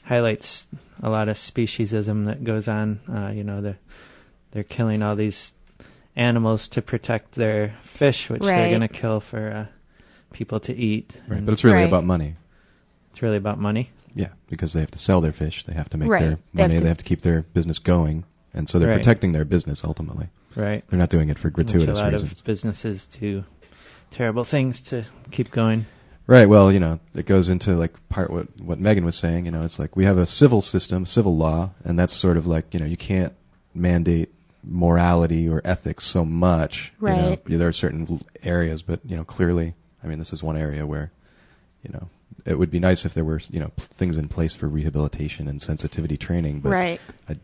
highlights 0.04 0.66
a 1.02 1.10
lot 1.10 1.28
of 1.28 1.36
speciesism 1.36 2.24
that 2.24 2.44
goes 2.44 2.66
on. 2.66 3.00
Uh, 3.12 3.30
you 3.30 3.44
know, 3.44 3.60
they're 3.60 3.78
they're 4.52 4.64
killing 4.64 5.02
all 5.02 5.16
these 5.16 5.52
animals 6.16 6.68
to 6.68 6.82
protect 6.82 7.32
their 7.32 7.74
fish, 7.82 8.28
which 8.28 8.42
they're 8.42 8.56
Right. 8.64 8.68
going 8.70 8.80
to 8.82 8.88
kill 8.88 9.20
for 9.20 9.50
uh, 9.50 9.66
people 10.32 10.60
to 10.60 10.74
eat. 10.74 11.16
Right. 11.28 11.38
And 11.38 11.46
But 11.46 11.52
it's 11.52 11.64
really 11.64 11.78
Right. 11.78 11.88
about 11.88 12.04
money. 12.04 12.36
it's 13.10 13.22
really 13.22 13.36
about 13.36 13.58
money. 13.58 13.90
Yeah, 14.14 14.28
because 14.48 14.72
they 14.72 14.80
have 14.80 14.90
to 14.92 14.98
sell 14.98 15.20
their 15.20 15.32
fish. 15.32 15.64
They 15.64 15.74
have 15.74 15.88
to 15.90 15.98
make 15.98 16.08
Right. 16.10 16.20
their 16.20 16.38
They 16.54 16.62
have 16.62 16.70
money. 16.70 16.78
to- 16.78 16.82
They 16.82 16.88
have 16.88 16.98
to 16.98 17.04
keep 17.04 17.22
their 17.22 17.42
business 17.42 17.78
going. 17.78 18.24
And 18.54 18.68
so 18.68 18.78
they're 18.78 18.88
Right. 18.88 18.96
protecting 18.98 19.32
their 19.32 19.44
business 19.46 19.84
ultimately. 19.84 20.28
Right. 20.54 20.84
They're 20.88 20.98
not 20.98 21.08
doing 21.10 21.30
it 21.30 21.38
for 21.38 21.48
Which 21.48 21.54
gratuitous 21.54 21.98
a 21.98 22.02
lot 22.02 22.12
reasons. 22.12 22.32
of 22.32 22.44
businesses 22.44 23.06
do 23.06 23.44
terrible 24.10 24.44
things 24.44 24.80
to 24.82 25.04
keep 25.30 25.50
going. 25.50 25.86
Right. 26.26 26.46
Well, 26.48 26.70
you 26.70 26.78
know, 26.78 27.00
it 27.14 27.24
goes 27.26 27.48
into 27.48 27.74
like 27.74 27.92
part 28.10 28.30
what 28.30 28.46
what 28.62 28.78
Megan 28.78 29.04
was 29.06 29.16
saying. 29.16 29.46
You 29.46 29.50
know, 29.52 29.64
it's 29.64 29.78
like 29.78 29.96
we 29.96 30.04
have 30.04 30.18
a 30.18 30.26
civil 30.26 30.60
system, 30.60 31.04
civil 31.06 31.36
law, 31.36 31.70
and 31.84 31.98
that's 31.98 32.12
sort 32.14 32.36
of 32.36 32.46
like 32.46 32.72
you 32.72 32.80
know 32.80 32.86
you 32.86 32.96
can't 32.98 33.32
mandate 33.74 34.30
morality 34.64 35.48
or 35.48 35.60
ethics 35.64 36.04
so 36.04 36.24
much. 36.24 36.92
You 37.00 37.08
know. 37.08 37.28
Right. 37.30 37.44
There 37.44 37.68
are 37.68 37.72
certain 37.72 38.24
areas, 38.42 38.82
but 38.82 39.00
you 39.04 39.16
know, 39.16 39.24
clearly, 39.24 39.74
I 40.02 40.06
mean, 40.06 40.18
this 40.18 40.32
is 40.32 40.42
one 40.42 40.56
area 40.56 40.86
where, 40.86 41.10
you 41.82 41.92
know, 41.92 42.08
it 42.44 42.58
would 42.58 42.70
be 42.70 42.78
nice 42.80 43.04
if 43.04 43.14
there 43.14 43.24
were 43.24 43.40
you 43.50 43.60
know 43.60 43.68
p- 43.76 43.82
things 43.90 44.16
in 44.16 44.28
place 44.28 44.52
for 44.54 44.68
rehabilitation 44.68 45.48
and 45.48 45.60
sensitivity 45.62 46.16
training, 46.16 46.60
but 46.60 46.70
right. 46.70 47.00
I, 47.28 47.36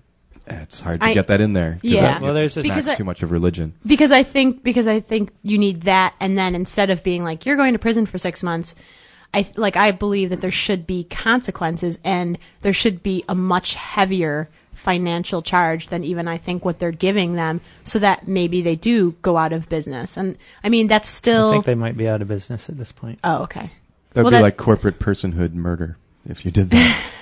it's 0.46 0.80
hard 0.80 1.00
to 1.00 1.06
I- 1.06 1.14
get 1.14 1.26
that 1.26 1.40
in 1.40 1.52
there. 1.52 1.74
'cause 1.74 1.84
Yeah. 1.84 2.00
that 2.02 2.22
Well, 2.22 2.34
there's 2.34 2.54
gets- 2.54 2.66
a- 2.66 2.70
Because 2.70 2.88
I- 2.88 2.94
too 2.94 3.04
much 3.04 3.22
of 3.22 3.30
religion. 3.30 3.74
Because 3.86 4.10
I 4.10 4.22
think 4.22 4.62
because 4.64 4.86
I 4.86 5.00
think 5.00 5.30
you 5.42 5.58
need 5.58 5.82
that, 5.82 6.14
and 6.20 6.38
then 6.38 6.54
instead 6.54 6.90
of 6.90 7.02
being 7.04 7.22
like 7.22 7.44
you're 7.46 7.56
going 7.56 7.74
to 7.74 7.78
prison 7.78 8.06
for 8.06 8.18
six 8.18 8.42
months, 8.42 8.74
I 9.34 9.46
like 9.56 9.76
I 9.76 9.90
believe 9.90 10.30
that 10.30 10.40
there 10.40 10.50
should 10.50 10.86
be 10.86 11.04
consequences, 11.04 11.98
and 12.02 12.38
there 12.62 12.72
should 12.72 13.02
be 13.02 13.24
a 13.28 13.34
much 13.34 13.74
heavier 13.74 14.48
financial 14.78 15.42
charge 15.42 15.88
than 15.88 16.04
even 16.04 16.28
I 16.28 16.38
think 16.38 16.64
what 16.64 16.78
they're 16.78 16.92
giving 16.92 17.34
them, 17.34 17.60
so 17.84 17.98
that 17.98 18.26
maybe 18.28 18.62
they 18.62 18.76
do 18.76 19.12
go 19.22 19.36
out 19.36 19.52
of 19.52 19.68
business. 19.68 20.16
And 20.16 20.38
I 20.64 20.68
mean 20.68 20.86
that's 20.86 21.08
I 21.08 21.12
still 21.18 21.52
think 21.52 21.64
they 21.64 21.74
might 21.74 21.96
be 21.96 22.08
out 22.08 22.22
of 22.22 22.28
business 22.28 22.68
at 22.68 22.76
this 22.78 22.92
point. 22.92 23.18
oh 23.24 23.42
okay 23.42 23.70
That 24.14 24.24
would 24.24 24.24
Well, 24.24 24.30
be 24.30 24.36
that- 24.36 24.42
like 24.42 24.56
corporate 24.56 24.98
personhood 24.98 25.52
murder 25.54 25.96
if 26.28 26.44
you 26.44 26.50
did 26.50 26.70
that. 26.70 27.04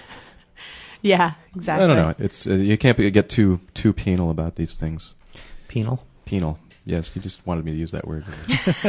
yeah 1.03 1.33
exactly 1.55 1.85
I 1.85 1.87
don't 1.89 1.97
know. 1.97 2.15
It's 2.19 2.47
uh, 2.47 2.55
you 2.55 2.77
can't 2.79 2.97
be, 2.97 3.11
get 3.11 3.29
too 3.29 3.61
too 3.75 3.93
penal 3.93 4.31
about 4.31 4.57
these 4.57 4.75
things. 4.75 5.15
Penal. 5.69 6.05
Penal. 6.25 6.59
Yes, 6.85 7.11
you 7.15 7.21
just 7.23 7.45
wanted 7.47 7.65
me 7.65 7.73
to 7.73 7.77
use 7.79 7.91
that 7.91 8.07
word. 8.07 8.25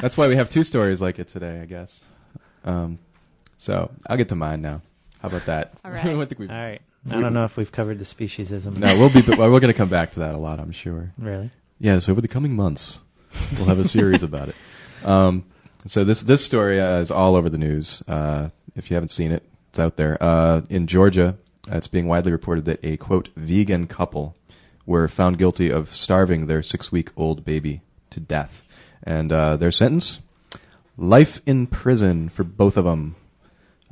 That's 0.00 0.16
why 0.16 0.26
we 0.28 0.36
have 0.36 0.48
two 0.48 0.64
stories 0.64 1.02
like 1.02 1.18
it 1.18 1.28
today, 1.28 1.60
I 1.60 1.66
guess. 1.66 2.02
Um, 2.64 2.98
so 3.58 3.90
I'll 4.06 4.16
get 4.16 4.30
to 4.30 4.34
mine 4.34 4.62
now. 4.62 4.80
How 5.20 5.28
about 5.28 5.44
that? 5.46 5.74
All 5.84 5.90
right. 5.90 6.04
I 6.04 6.24
think 6.24 6.38
we've. 6.38 6.50
All 6.50 6.56
right. 6.56 6.80
I 7.10 7.20
don't 7.20 7.34
know 7.34 7.44
if 7.44 7.56
we've 7.56 7.70
covered 7.70 7.98
the 7.98 8.04
speciesism. 8.04 8.76
No, 8.76 8.98
we'll 8.98 9.10
be. 9.10 9.20
We're 9.20 9.48
going 9.48 9.62
to 9.62 9.74
come 9.74 9.88
back 9.88 10.12
to 10.12 10.20
that 10.20 10.34
a 10.34 10.38
lot, 10.38 10.58
I'm 10.58 10.72
sure. 10.72 11.12
Really? 11.18 11.50
Yes, 11.78 12.08
over 12.08 12.20
the 12.20 12.28
coming 12.28 12.54
months, 12.54 13.00
we'll 13.56 13.66
have 13.66 13.78
a 13.78 13.86
series 13.86 14.22
about 14.24 14.48
it. 14.48 14.54
Um, 15.04 15.44
so 15.86 16.04
this 16.04 16.22
this 16.22 16.44
story 16.44 16.80
uh, 16.80 16.98
is 16.98 17.10
all 17.10 17.36
over 17.36 17.48
the 17.48 17.58
news. 17.58 18.02
Uh, 18.08 18.48
if 18.74 18.90
you 18.90 18.94
haven't 18.94 19.10
seen 19.10 19.30
it, 19.30 19.42
it's 19.70 19.78
out 19.78 19.96
there. 19.96 20.16
Uh, 20.20 20.62
in 20.68 20.86
Georgia, 20.86 21.36
uh, 21.70 21.76
it's 21.76 21.86
being 21.86 22.06
widely 22.06 22.32
reported 22.32 22.64
that 22.64 22.80
a 22.82 22.96
quote 22.96 23.28
vegan 23.36 23.86
couple 23.86 24.36
were 24.84 25.08
found 25.08 25.38
guilty 25.38 25.70
of 25.70 25.94
starving 25.94 26.46
their 26.46 26.62
six 26.62 26.90
week 26.90 27.10
old 27.16 27.44
baby 27.44 27.82
to 28.10 28.20
death, 28.20 28.64
and 29.02 29.30
uh, 29.30 29.56
their 29.56 29.70
sentence: 29.70 30.20
life 30.96 31.40
in 31.46 31.66
prison 31.66 32.28
for 32.28 32.42
both 32.42 32.76
of 32.76 32.84
them. 32.84 33.16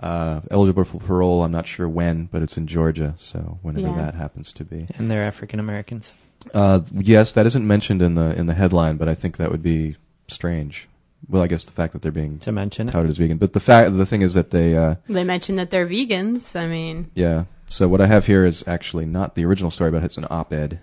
Uh, 0.01 0.41
eligible 0.51 0.85
for 0.85 0.99
parole. 0.99 1.45
I'm 1.45 1.53
not 1.53 1.67
sure 1.67 1.89
when, 1.89 2.27
but 2.27 2.43
it's 2.43 2.57
in 2.57 2.67
Georgia, 2.67 3.15
so 3.17 3.59
whenever 3.63 3.87
Yeah. 3.89 3.97
that 3.97 4.15
happens 4.15 4.51
to 4.53 4.65
be. 4.65 4.87
And 4.99 5.09
they're 5.11 5.23
African 5.25 5.61
Americans. 5.61 6.15
Uh, 6.53 6.81
yes, 6.93 7.33
that 7.33 7.47
isn't 7.47 7.67
mentioned 7.67 8.03
in 8.03 8.17
the 8.17 8.35
in 8.37 8.47
the 8.47 8.55
headline, 8.55 8.97
but 8.97 9.09
I 9.09 9.15
think 9.15 9.37
that 9.37 9.51
would 9.53 9.63
be 9.63 9.97
strange. 10.29 10.89
Well, 11.29 11.43
I 11.43 11.47
guess 11.47 11.65
the 11.65 11.73
fact 11.73 11.93
that 11.95 12.03
they're 12.03 12.13
being 12.13 12.39
To 12.41 12.53
mention 12.53 12.89
it. 12.89 12.91
touted 12.91 13.09
as 13.11 13.17
vegan, 13.19 13.39
but 13.39 13.53
the 13.55 13.61
fact 13.61 13.97
the 13.97 14.05
thing 14.05 14.21
is 14.21 14.35
that 14.35 14.51
they, 14.51 14.77
uh, 14.77 14.97
they 15.09 15.25
mentioned 15.25 15.59
that 15.59 15.71
they're 15.71 15.87
vegans. 15.87 16.55
I 16.55 16.67
mean 16.67 17.11
yeah. 17.15 17.45
So 17.67 17.89
what 17.89 18.01
I 18.03 18.07
have 18.09 18.27
here 18.27 18.45
is 18.45 18.63
actually 18.67 19.07
not 19.07 19.37
the 19.37 19.45
original 19.47 19.71
story, 19.71 19.91
but 19.91 20.03
it's 20.05 20.19
an 20.19 20.27
op-ed. 20.29 20.81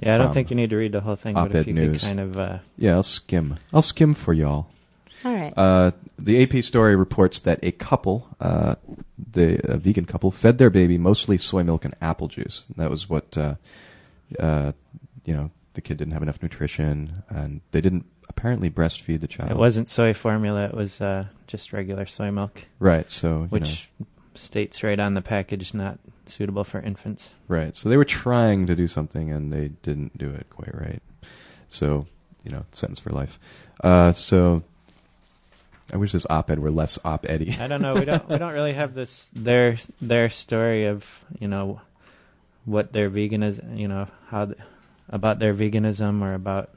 Yeah, 0.00 0.14
I 0.14 0.18
don't 0.18 0.26
Um, 0.28 0.32
think 0.34 0.50
you 0.50 0.56
need 0.56 0.68
to 0.70 0.76
read 0.76 0.92
the 0.92 1.00
whole 1.00 1.16
thing, 1.16 1.34
but 1.34 1.46
if 1.52 1.56
op-ed 1.56 1.66
you 1.68 1.72
news. 1.72 1.92
could 2.02 2.06
kind 2.06 2.20
of. 2.20 2.36
Uh, 2.36 2.58
Yeah, 2.76 2.94
I'll 2.96 3.02
skim. 3.02 3.56
I'll 3.72 3.82
skim 3.82 4.12
for 4.14 4.34
y'all. 4.34 4.66
All 5.24 5.34
right 5.34 5.52
Uh, 5.56 5.90
the 6.18 6.42
AP 6.42 6.64
story 6.64 6.96
reports 6.96 7.38
that 7.40 7.58
a 7.62 7.72
couple, 7.72 8.28
uh, 8.40 8.74
the 9.32 9.60
a 9.64 9.76
vegan 9.76 10.04
couple, 10.04 10.30
fed 10.30 10.58
their 10.58 10.70
baby 10.70 10.98
mostly 10.98 11.38
soy 11.38 11.62
milk 11.62 11.84
and 11.84 11.94
apple 12.00 12.28
juice. 12.28 12.64
That 12.76 12.90
was 12.90 13.08
what, 13.08 13.36
uh, 13.38 13.54
uh, 14.38 14.72
you 15.24 15.34
know, 15.34 15.50
the 15.74 15.80
kid 15.80 15.96
didn't 15.98 16.12
have 16.12 16.22
enough 16.22 16.42
nutrition, 16.42 17.22
and 17.28 17.60
they 17.70 17.80
didn't 17.80 18.06
apparently 18.28 18.68
breastfeed 18.70 19.20
the 19.20 19.28
child. 19.28 19.50
it 19.50 19.56
wasn't 19.56 19.88
soy 19.88 20.12
formula, 20.12 20.64
it 20.64 20.74
was 20.74 21.00
uh, 21.00 21.26
just 21.46 21.72
regular 21.72 22.04
soy 22.06 22.30
milk, 22.30 22.64
right. 22.78 23.10
So 23.10 23.28
you 23.28 23.34
know. 23.34 23.46
which 23.48 23.90
states 24.34 24.82
right 24.82 25.00
on 25.00 25.14
the 25.14 25.22
package 25.22 25.74
not 25.74 25.98
suitable 26.26 26.64
for 26.64 26.80
infants. 26.80 27.34
Right. 27.48 27.74
So 27.74 27.88
they 27.88 27.96
were 27.96 28.04
trying 28.04 28.66
to 28.66 28.76
do 28.76 28.86
something 28.86 29.32
and 29.32 29.52
they 29.52 29.68
didn't 29.82 30.16
do 30.16 30.30
it 30.30 30.46
quite 30.50 30.74
right. 30.74 31.02
So, 31.68 32.06
you 32.44 32.52
know, 32.52 32.64
sentence 32.70 33.00
for 33.00 33.10
life. 33.10 33.38
Uh, 33.82 34.12
so 34.12 34.62
I 35.92 35.96
wish 35.96 36.12
this 36.12 36.26
op-ed 36.28 36.58
were 36.58 36.70
less 36.70 36.98
op-eddy. 37.04 37.56
I 37.58 37.66
don't 37.66 37.80
know. 37.82 37.94
We 37.94 38.04
don't. 38.04 38.28
we 38.28 38.36
don't 38.38 38.52
really 38.52 38.74
have 38.74 38.94
this 38.94 39.30
their 39.32 39.76
their 40.02 40.28
story 40.30 40.86
of 40.86 41.20
you 41.40 41.48
know 41.48 41.80
what 42.64 42.92
their 42.92 43.08
veganism. 43.10 43.78
You 43.78 43.88
know 43.88 44.08
how 44.28 44.46
th- 44.46 44.58
about 45.08 45.38
their 45.38 45.54
veganism 45.54 46.20
or 46.22 46.34
about 46.34 46.70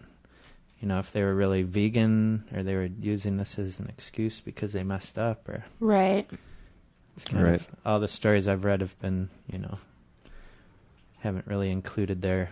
you 0.80 0.88
know, 0.88 0.98
if 1.00 1.12
they 1.12 1.22
were 1.22 1.36
really 1.36 1.62
vegan 1.62 2.44
or 2.56 2.64
they 2.64 2.74
were 2.76 2.90
using 3.00 3.38
this 3.38 3.60
as 3.60 3.80
an 3.80 3.88
excuse 3.88 4.40
because 4.40 4.72
they 4.74 4.82
messed 4.84 5.16
up 5.20 5.48
or 5.48 5.64
Right. 5.80 6.28
it's 7.16 7.26
kind 7.26 7.44
Right. 7.44 7.56
of 7.62 7.68
all 7.86 8.00
the 8.00 8.08
stories 8.08 8.48
I've 8.48 8.66
read 8.66 8.82
have 8.82 8.98
been, 9.00 9.30
you 9.52 9.60
know, 9.60 9.78
haven't 11.20 11.46
really 11.46 11.70
included 11.70 12.22
their 12.24 12.50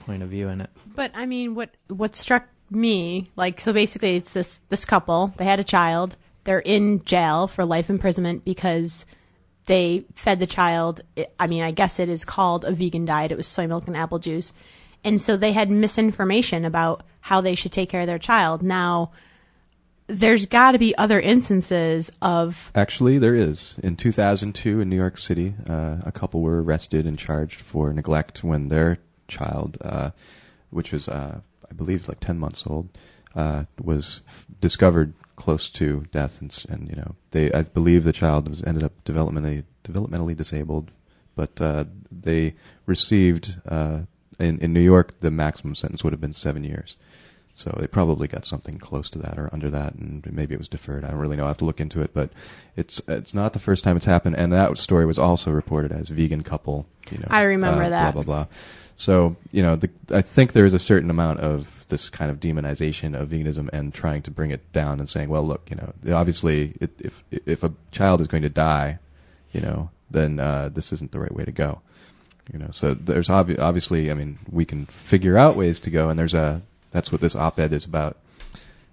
point 0.00 0.22
of 0.24 0.30
view 0.30 0.48
in 0.48 0.62
it. 0.62 0.70
But 0.96 1.12
I 1.14 1.26
mean, 1.26 1.54
what 1.54 1.70
what 1.88 2.16
struck 2.16 2.48
me, 2.70 3.30
like, 3.36 3.60
so 3.60 3.72
basically, 3.72 4.16
it's 4.16 4.32
this 4.32 4.58
this 4.68 4.84
couple. 4.84 5.32
They 5.36 5.44
had 5.44 5.60
a 5.60 5.64
child. 5.64 6.16
They're 6.44 6.60
in 6.60 7.04
jail 7.04 7.46
for 7.46 7.64
life 7.64 7.90
imprisonment 7.90 8.44
because 8.44 9.06
they 9.66 10.04
fed 10.14 10.40
the 10.40 10.46
child. 10.46 11.00
I 11.38 11.46
mean, 11.46 11.62
I 11.62 11.70
guess 11.70 11.98
it 11.98 12.08
is 12.08 12.24
called 12.24 12.64
a 12.64 12.72
vegan 12.72 13.04
diet. 13.04 13.32
It 13.32 13.36
was 13.36 13.46
soy 13.46 13.66
milk 13.66 13.86
and 13.86 13.96
apple 13.96 14.18
juice, 14.18 14.52
and 15.04 15.20
so 15.20 15.36
they 15.36 15.52
had 15.52 15.70
misinformation 15.70 16.64
about 16.64 17.02
how 17.20 17.40
they 17.40 17.54
should 17.54 17.72
take 17.72 17.90
care 17.90 18.00
of 18.02 18.06
their 18.06 18.18
child. 18.18 18.62
Now, 18.62 19.12
there's 20.10 20.46
got 20.46 20.72
to 20.72 20.78
be 20.78 20.96
other 20.96 21.20
instances 21.20 22.10
of 22.20 22.72
Actually, 22.74 23.18
there 23.18 23.34
is. 23.34 23.76
In 23.82 23.96
2002 23.96 24.80
in 24.80 24.88
New 24.88 24.96
York 24.96 25.18
City, 25.18 25.54
uh, 25.68 25.98
a 26.02 26.12
couple 26.12 26.40
were 26.40 26.62
arrested 26.62 27.06
and 27.06 27.18
charged 27.18 27.60
for 27.60 27.92
neglect 27.92 28.42
when 28.42 28.68
their 28.68 28.98
child, 29.28 29.78
uh, 29.82 30.10
which 30.70 30.92
was, 30.92 31.08
uh, 31.08 31.40
I 31.70 31.74
believe, 31.74 32.08
like 32.08 32.20
10 32.20 32.38
months 32.38 32.66
old, 32.66 32.88
uh, 33.34 33.64
was 33.80 34.22
f- 34.28 34.46
discovered 34.60 35.14
close 35.36 35.70
to 35.70 36.06
death. 36.12 36.40
And, 36.40 36.64
and, 36.68 36.88
you 36.88 36.96
know, 36.96 37.14
they, 37.30 37.52
I 37.52 37.62
believe 37.62 38.04
the 38.04 38.12
child 38.12 38.48
was 38.48 38.62
ended 38.62 38.82
up 38.82 38.92
developmentally, 39.04 39.64
developmentally 39.84 40.36
disabled, 40.36 40.90
but 41.36 41.60
uh, 41.60 41.84
they 42.10 42.54
received, 42.86 43.56
uh, 43.68 44.00
in, 44.38 44.58
in 44.58 44.72
New 44.72 44.80
York, 44.80 45.20
the 45.20 45.30
maximum 45.30 45.74
sentence 45.74 46.02
would 46.02 46.12
have 46.12 46.20
been 46.20 46.32
seven 46.32 46.64
years. 46.64 46.96
So 47.60 47.76
they 47.78 47.86
probably 47.86 48.26
got 48.26 48.46
something 48.46 48.78
close 48.78 49.10
to 49.10 49.18
that 49.18 49.38
or 49.38 49.50
under 49.52 49.68
that, 49.68 49.94
and 49.94 50.24
maybe 50.32 50.54
it 50.54 50.58
was 50.58 50.66
deferred. 50.66 51.04
I 51.04 51.10
don't 51.10 51.18
really 51.18 51.36
know. 51.36 51.44
I 51.44 51.48
have 51.48 51.58
to 51.58 51.66
look 51.66 51.78
into 51.78 52.00
it, 52.00 52.14
but 52.14 52.30
it's 52.74 53.02
it's 53.06 53.34
not 53.34 53.52
the 53.52 53.58
first 53.58 53.84
time 53.84 53.98
it's 53.98 54.06
happened. 54.06 54.36
And 54.36 54.50
that 54.54 54.78
story 54.78 55.04
was 55.04 55.18
also 55.18 55.50
reported 55.50 55.92
as 55.92 56.08
vegan 56.08 56.42
couple. 56.42 56.86
You 57.10 57.18
know, 57.18 57.26
I 57.28 57.42
remember 57.42 57.82
uh, 57.82 57.90
that. 57.90 58.14
Blah 58.14 58.22
blah 58.22 58.44
blah. 58.44 58.46
So 58.96 59.36
you 59.52 59.62
know, 59.62 59.76
the, 59.76 59.90
I 60.10 60.22
think 60.22 60.54
there 60.54 60.64
is 60.64 60.72
a 60.72 60.78
certain 60.78 61.10
amount 61.10 61.40
of 61.40 61.86
this 61.88 62.08
kind 62.08 62.30
of 62.30 62.40
demonization 62.40 63.14
of 63.14 63.28
veganism 63.28 63.68
and 63.74 63.92
trying 63.92 64.22
to 64.22 64.30
bring 64.30 64.52
it 64.52 64.72
down 64.72 64.98
and 64.98 65.06
saying, 65.06 65.28
well, 65.28 65.42
look, 65.42 65.68
you 65.68 65.76
know, 65.76 65.92
obviously, 66.16 66.72
it, 66.80 66.92
if 66.98 67.22
if 67.30 67.62
a 67.62 67.74
child 67.92 68.22
is 68.22 68.26
going 68.26 68.42
to 68.42 68.48
die, 68.48 68.98
you 69.52 69.60
know, 69.60 69.90
then 70.10 70.40
uh, 70.40 70.70
this 70.72 70.94
isn't 70.94 71.12
the 71.12 71.20
right 71.20 71.34
way 71.34 71.44
to 71.44 71.52
go. 71.52 71.82
You 72.50 72.58
know, 72.58 72.68
so 72.70 72.94
there's 72.94 73.28
obvi- 73.28 73.58
obviously, 73.58 74.10
I 74.10 74.14
mean, 74.14 74.38
we 74.50 74.64
can 74.64 74.86
figure 74.86 75.36
out 75.36 75.56
ways 75.56 75.78
to 75.80 75.90
go, 75.90 76.08
and 76.08 76.18
there's 76.18 76.34
a 76.34 76.62
that's 76.90 77.12
what 77.12 77.20
this 77.20 77.36
op-ed 77.36 77.72
is 77.72 77.84
about. 77.84 78.16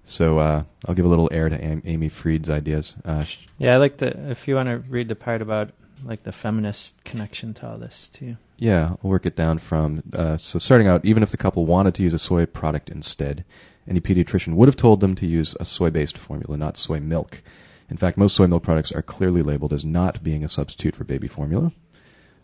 So 0.04 0.39
uh, 0.39 0.63
I'll 0.86 0.96
give 0.96 1.06
a 1.06 1.10
little 1.10 1.30
air 1.32 1.50
to 1.50 1.62
Am- 1.63 1.82
Amy 1.86 2.10
Freed's 2.10 2.50
ideas. 2.50 2.96
Uh, 3.04 3.24
sh- 3.24 3.39
Yeah, 3.58 3.74
I 3.74 3.77
like 3.77 3.98
the 3.98 4.30
if 4.32 4.48
you 4.48 4.56
want 4.56 4.70
to 4.70 4.77
read 4.89 5.10
the 5.10 5.16
part 5.16 5.42
about 5.42 5.72
like 6.04 6.24
the 6.24 6.32
feminist 6.32 7.04
connection 7.04 7.54
to 7.56 7.68
all 7.68 7.77
this 7.77 8.08
too. 8.08 8.38
Yeah, 8.58 8.96
I'll 9.04 9.10
work 9.10 9.25
it 9.25 9.36
down 9.36 9.60
from. 9.60 10.04
Uh, 10.13 10.38
so, 10.38 10.60
starting 10.60 10.88
out, 10.88 11.04
even 11.06 11.24
if 11.24 11.32
the 11.32 11.38
couple 11.38 11.66
wanted 11.66 11.94
to 11.96 12.04
use 12.04 12.13
a 12.13 12.20
soy 12.20 12.46
product 12.46 12.89
instead, 12.89 13.44
any 13.88 14.00
pediatrician 14.00 14.55
would 14.55 14.68
have 14.68 14.75
told 14.77 15.00
them 15.01 15.14
to 15.16 15.27
use 15.27 15.55
a 15.60 15.66
soy 15.66 15.90
based 15.90 16.18
formula, 16.18 16.55
not 16.57 16.77
soy 16.77 17.00
milk. 17.00 17.42
In 17.90 17.98
fact, 17.98 18.18
most 18.18 18.36
soy 18.36 18.48
milk 18.48 18.64
products 18.64 18.92
are 18.92 19.01
clearly 19.01 19.42
labeled 19.42 19.74
as 19.74 19.86
not 19.86 20.24
being 20.24 20.44
a 20.44 20.50
substitute 20.50 20.96
for 20.96 21.03
baby 21.03 21.27
formula. 21.27 21.72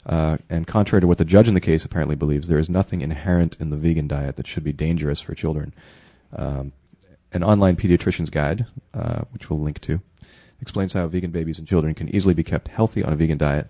Uh, 0.05 0.37
and 0.49 0.67
contrary 0.67 1.01
to 1.01 1.07
what 1.07 1.17
the 1.17 1.25
judge 1.25 1.47
in 1.47 1.53
the 1.53 1.61
case 1.61 1.85
apparently 1.85 2.15
believes, 2.15 2.47
there 2.47 2.59
is 2.59 2.69
nothing 2.69 3.01
inherent 3.01 3.55
in 3.59 3.69
the 3.69 3.77
vegan 3.77 4.07
diet 4.07 4.35
that 4.35 4.47
should 4.47 4.63
be 4.63 4.73
dangerous 4.73 5.21
for 5.21 5.33
children. 5.33 5.73
Um, 6.35 6.73
an 7.31 7.43
online 7.43 7.75
pediatrician's 7.75 8.29
guide, 8.29 8.65
uh, 8.93 9.21
which 9.31 9.49
we'll 9.49 9.59
link 9.59 9.79
to, 9.81 10.01
explains 10.61 10.93
how 10.93 11.07
vegan 11.07 11.31
babies 11.31 11.57
and 11.57 11.67
children 11.67 11.93
can 11.93 12.13
easily 12.13 12.33
be 12.33 12.43
kept 12.43 12.67
healthy 12.67 13.03
on 13.03 13.13
a 13.13 13.15
vegan 13.15 13.37
diet. 13.37 13.69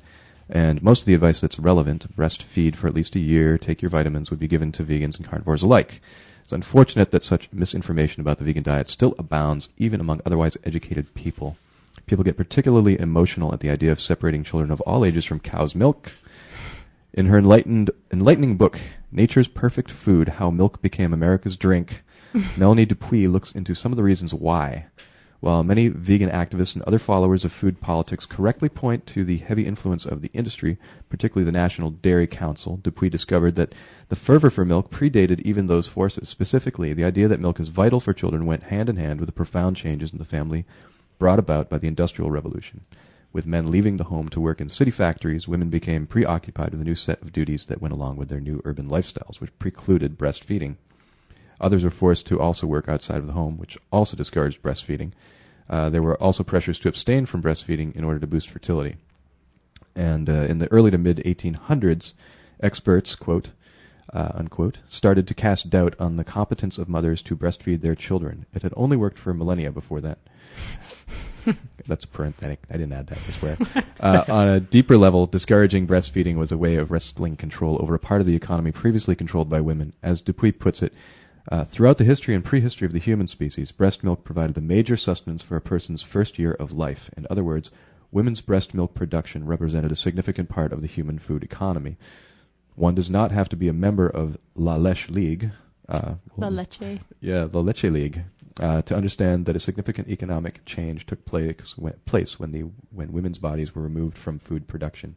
And 0.50 0.84
most 0.84 1.02
of 1.02 1.06
the 1.06 1.14
advice 1.14 1.40
that's 1.40 1.60
relevant, 1.60 2.16
breastfeed 2.16 2.76
for 2.76 2.88
at 2.88 2.94
least 2.94 3.16
a 3.16 3.20
year, 3.20 3.58
take 3.58 3.82
your 3.82 3.90
vitamins, 3.90 4.30
would 4.30 4.40
be 4.40 4.48
given 4.48 4.72
to 4.74 4.84
vegans 4.84 5.18
and 5.18 5.26
carnivores 5.26 5.62
alike. 5.62 6.02
It's 6.44 6.52
unfortunate 6.52 7.12
that 7.12 7.24
such 7.24 7.52
misinformation 7.54 8.22
about 8.22 8.38
the 8.38 8.44
vegan 8.44 8.64
diet 8.64 8.90
still 8.90 9.16
abounds 9.18 9.70
even 9.78 10.02
among 10.02 10.22
otherwise 10.26 10.58
educated 10.66 11.14
people. 11.14 11.58
People 12.06 12.24
get 12.24 12.38
particularly 12.38 13.00
emotional 13.00 13.54
at 13.54 13.62
the 13.62 13.70
idea 13.70 13.92
of 13.92 14.00
separating 14.00 14.44
children 14.44 14.72
of 14.72 14.82
all 14.82 15.06
ages 15.06 15.26
from 15.26 15.40
cow's 15.40 15.74
milk. 15.74 16.12
In 17.14 17.28
her 17.28 17.38
enlightened, 17.38 17.92
enlightening 18.12 18.58
book, 18.58 18.80
Nature's 19.12 19.48
Perfect 19.48 19.92
Food 19.92 20.30
How 20.30 20.50
Milk 20.50 20.82
Became 20.82 21.14
America's 21.14 21.56
Drink, 21.56 22.04
Melanie 22.58 22.86
DuPuis 22.86 23.32
looks 23.32 23.52
into 23.52 23.76
some 23.76 23.92
of 23.92 23.96
the 23.96 24.04
reasons 24.04 24.34
why. 24.34 24.88
While 25.40 25.64
many 25.64 25.90
vegan 25.90 26.30
activists 26.30 26.74
and 26.74 26.84
other 26.84 26.98
followers 27.00 27.44
of 27.44 27.52
food 27.52 27.82
politics 27.82 28.26
correctly 28.26 28.70
point 28.70 29.06
to 29.08 29.26
the 29.26 29.38
heavy 29.38 29.66
influence 29.66 30.06
of 30.06 30.22
the 30.22 30.32
industry, 30.34 30.78
particularly 31.10 31.44
the 31.44 31.52
National 31.52 31.92
Dairy 31.92 32.28
Council, 32.28 32.80
DuPuis 32.82 33.12
discovered 33.12 33.56
that 33.56 33.74
the 34.08 34.16
fervor 34.16 34.50
for 34.50 34.64
milk 34.64 34.90
predated 34.90 35.42
even 35.42 35.68
those 35.68 35.86
forces. 35.86 36.30
Specifically, 36.30 36.94
the 36.94 37.04
idea 37.04 37.28
that 37.28 37.42
milk 37.42 37.60
is 37.60 37.68
vital 37.68 38.00
for 38.00 38.14
children 38.14 38.46
went 38.46 38.64
hand 38.64 38.88
in 38.88 38.96
hand 38.96 39.20
with 39.20 39.28
the 39.28 39.34
profound 39.34 39.76
changes 39.76 40.12
in 40.12 40.18
the 40.18 40.26
family 40.26 40.66
brought 41.24 41.40
about 41.40 41.70
by 41.70 41.78
the 41.78 41.88
Industrial 41.88 42.30
Revolution. 42.30 42.82
With 43.32 43.46
men 43.46 43.72
leaving 43.72 43.96
the 43.96 44.04
home 44.04 44.28
to 44.28 44.42
work 44.42 44.60
in 44.60 44.68
city 44.68 44.92
factories, 44.92 45.48
women 45.48 45.70
became 45.70 46.06
preoccupied 46.06 46.72
with 46.72 46.82
a 46.82 46.84
new 46.84 46.96
set 46.96 47.22
of 47.22 47.32
duties 47.32 47.68
that 47.68 47.82
went 47.82 47.94
along 47.94 48.18
with 48.18 48.28
their 48.28 48.42
new 48.42 48.62
urban 48.66 48.90
lifestyles, 48.90 49.40
which 49.40 49.58
precluded 49.58 50.18
breastfeeding. 50.18 50.76
Others 51.62 51.86
were 51.86 51.92
forced 51.92 52.28
to 52.28 52.42
also 52.42 52.68
work 52.68 52.90
outside 52.90 53.20
of 53.20 53.28
the 53.28 53.32
home, 53.32 53.58
which 53.58 53.78
also 53.90 54.18
discouraged 54.18 54.62
breastfeeding. 54.62 55.14
Uh, 55.70 55.90
there 55.90 56.02
were 56.02 56.22
also 56.22 56.44
pressures 56.44 56.78
to 56.80 56.90
abstain 56.90 57.26
from 57.26 57.42
breastfeeding 57.42 57.96
in 57.96 58.04
order 58.04 58.20
to 58.20 58.28
boost 58.28 58.50
fertility. 58.50 58.98
And 59.96 60.30
uh, 60.30 60.48
in 60.50 60.58
the 60.58 60.70
early 60.74 60.92
to 60.92 60.98
mid 60.98 61.20
1800s, 61.20 62.12
experts, 62.60 63.16
quote, 63.16 63.52
uh, 64.12 64.34
unquote, 64.34 64.80
started 64.90 65.26
to 65.30 65.34
cast 65.34 65.70
doubt 65.70 65.96
on 66.00 66.18
the 66.18 66.26
competence 66.26 66.78
of 66.78 66.90
mothers 66.90 67.22
to 67.22 67.38
breastfeed 67.38 67.80
their 67.80 67.96
children. 67.96 68.46
It 68.54 68.64
had 68.64 68.74
only 68.76 68.98
worked 68.98 69.18
for 69.18 69.34
millennia 69.34 69.72
before 69.72 70.02
that. 70.02 70.20
That's 71.88 72.06
parenthetic. 72.06 72.60
I 72.70 72.74
didn't 72.74 72.94
add 72.94 73.08
that, 73.08 73.18
I 73.18 73.32
swear. 73.32 73.58
uh, 74.00 74.24
on 74.28 74.48
a 74.48 74.60
deeper 74.60 74.98
level, 74.98 75.26
discouraging 75.26 75.88
breastfeeding 75.88 76.36
was 76.36 76.52
a 76.52 76.58
way 76.58 76.76
of 76.76 76.92
wresting 76.92 77.36
control 77.36 77.78
over 77.82 77.96
a 77.96 78.00
part 78.00 78.22
of 78.22 78.28
the 78.28 78.36
economy 78.36 78.72
previously 78.72 79.16
controlled 79.16 79.50
by 79.50 79.62
women. 79.62 79.94
As 80.02 80.22
DuPuis 80.22 80.58
puts 80.60 80.82
it, 80.82 80.94
uh, 81.52 81.66
throughout 81.66 81.98
the 81.98 82.06
history 82.06 82.34
and 82.34 82.44
prehistory 82.44 82.86
of 82.86 82.94
the 82.94 83.00
human 83.00 83.28
species, 83.28 83.72
breast 83.72 84.04
milk 84.04 84.24
provided 84.24 84.56
the 84.56 84.62
major 84.62 84.96
sustenance 84.96 85.42
for 85.42 85.56
a 85.58 85.62
person's 85.62 86.02
first 86.02 86.40
year 86.40 86.54
of 86.54 86.72
life. 86.72 87.10
In 87.18 87.28
other 87.30 87.44
words, 87.44 87.70
women's 88.12 88.42
breast 88.42 88.74
milk 88.74 88.94
production 88.94 89.46
represented 89.46 89.92
a 89.92 89.96
significant 89.96 90.48
part 90.50 90.72
of 90.72 90.82
the 90.82 90.88
human 90.88 91.20
food 91.20 91.44
economy. 91.44 91.98
One 92.76 92.96
does 92.96 93.10
not 93.10 93.32
have 93.32 93.50
to 93.50 93.56
be 93.56 93.68
a 93.68 93.74
member 93.74 94.08
of 94.08 94.38
La 94.56 94.76
Leche 94.78 95.10
League. 95.10 95.52
Uh, 95.90 96.16
La 96.38 96.48
Leche. 96.48 97.00
yeah, 97.20 97.46
the 97.46 97.62
Leche 97.62 97.84
League, 97.84 98.24
uh, 98.60 98.82
to 98.84 98.96
understand 98.96 99.46
that 99.46 99.56
a 99.56 99.60
significant 99.60 100.08
economic 100.10 100.64
change 100.66 101.06
took 101.06 101.26
place 101.26 101.78
when, 101.78 101.94
place 102.06 102.40
when 102.40 102.52
the 102.52 102.62
when 102.92 103.12
women's 103.12 103.38
bodies 103.38 103.74
were 103.74 103.82
removed 103.82 104.18
from 104.18 104.40
food 104.40 104.68
production. 104.68 105.16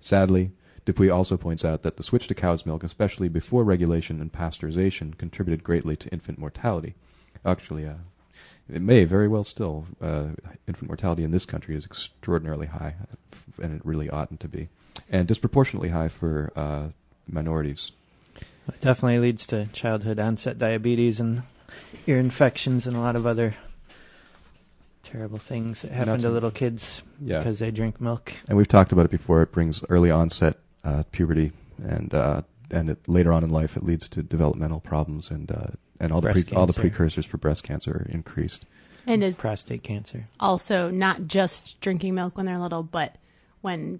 Sadly, 0.00 0.50
DuPuis 0.84 1.14
also 1.14 1.36
points 1.36 1.64
out 1.64 1.82
that 1.82 1.96
the 1.96 2.02
switch 2.02 2.26
to 2.28 2.34
cow's 2.34 2.66
milk, 2.66 2.82
especially 2.82 3.28
before 3.28 3.62
regulation 3.62 4.20
and 4.20 4.32
pasteurization, 4.32 5.16
contributed 5.16 5.62
greatly 5.62 5.96
to 5.96 6.08
infant 6.08 6.38
mortality. 6.38 6.94
Actually, 7.44 7.86
uh, 7.86 7.94
it 8.68 8.82
may 8.82 9.04
very 9.04 9.28
well 9.28 9.44
still. 9.44 9.86
Uh, 10.00 10.30
infant 10.66 10.88
mortality 10.88 11.22
in 11.22 11.30
this 11.30 11.44
country 11.44 11.76
is 11.76 11.84
extraordinarily 11.84 12.66
high, 12.66 12.94
and 13.62 13.76
it 13.76 13.86
really 13.86 14.10
oughtn't 14.10 14.40
to 14.40 14.48
be, 14.48 14.68
and 15.08 15.28
disproportionately 15.28 15.90
high 15.90 16.08
for 16.08 16.52
uh, 16.56 16.88
minorities. 17.28 17.92
It 18.68 18.80
definitely 18.80 19.18
leads 19.18 19.46
to 19.46 19.66
childhood 19.66 20.18
onset 20.18 20.58
diabetes 20.58 21.20
and 21.20 21.42
ear 22.06 22.18
infections 22.18 22.86
and 22.86 22.96
a 22.96 23.00
lot 23.00 23.16
of 23.16 23.26
other 23.26 23.54
terrible 25.02 25.38
things 25.38 25.82
that 25.82 25.90
happen 25.92 26.16
to 26.16 26.22
to- 26.22 26.30
little 26.30 26.50
kids 26.50 27.02
Yeah. 27.20 27.38
because 27.38 27.58
they 27.58 27.70
drink 27.70 28.00
milk. 28.00 28.32
and 28.48 28.56
we've 28.56 28.68
talked 28.68 28.92
about 28.92 29.04
it 29.04 29.10
before. 29.10 29.42
It 29.42 29.52
brings 29.52 29.82
early 29.88 30.10
onset 30.10 30.58
uh, 30.84 31.02
puberty, 31.12 31.52
and 31.82 32.12
uh, 32.14 32.42
and 32.70 32.90
it, 32.90 32.98
later 33.08 33.32
on 33.32 33.44
in 33.44 33.50
life, 33.50 33.76
it 33.76 33.84
leads 33.84 34.08
to 34.08 34.22
developmental 34.22 34.80
problems, 34.80 35.30
and 35.30 35.50
uh, 35.50 35.66
and 36.00 36.12
all 36.12 36.20
the 36.20 36.26
Breast 36.32 36.48
pre- 36.48 36.56
all 36.56 36.66
the 36.66 36.72
cancer. 36.72 36.80
precursors 36.88 37.26
for 37.26 37.36
breast 37.38 37.62
cancer 37.62 37.92
are 37.92 38.06
increased. 38.12 38.64
And 39.06 39.24
is 39.24 39.34
Prostate 39.36 39.82
cancer. 39.82 40.28
also 40.38 40.88
not 40.90 41.26
just 41.26 41.80
drinking 41.80 42.14
milk 42.14 42.36
when 42.36 42.46
they're 42.46 42.58
little, 42.58 42.84
but 42.84 43.16
when 43.60 43.98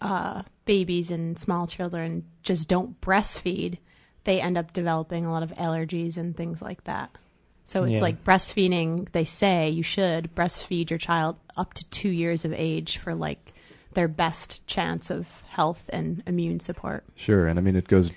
uh, 0.00 0.42
babies 0.64 1.10
and 1.10 1.36
small 1.36 1.66
children 1.66 2.24
just 2.44 2.68
don't 2.68 3.00
breastfeed, 3.00 3.78
they 4.28 4.42
end 4.42 4.58
up 4.58 4.74
developing 4.74 5.24
a 5.24 5.32
lot 5.32 5.42
of 5.42 5.48
allergies 5.52 6.18
and 6.18 6.36
things 6.36 6.60
like 6.60 6.84
that. 6.84 7.08
So 7.64 7.84
it's 7.84 7.94
Yeah. 7.94 8.00
like 8.02 8.24
breastfeeding. 8.24 9.10
They 9.12 9.24
say 9.24 9.70
you 9.70 9.82
should 9.82 10.34
breastfeed 10.34 10.90
your 10.90 10.98
child 10.98 11.36
up 11.56 11.72
to 11.74 11.84
two 11.86 12.10
years 12.10 12.44
of 12.44 12.52
age 12.52 12.98
for 12.98 13.14
like 13.14 13.54
their 13.94 14.06
best 14.06 14.66
chance 14.66 15.08
of 15.10 15.26
health 15.48 15.88
and 15.94 16.22
immune 16.26 16.60
support. 16.60 17.04
Sure, 17.14 17.46
and 17.48 17.58
I 17.58 17.62
mean 17.62 17.74
it 17.74 17.88
goes 17.88 18.10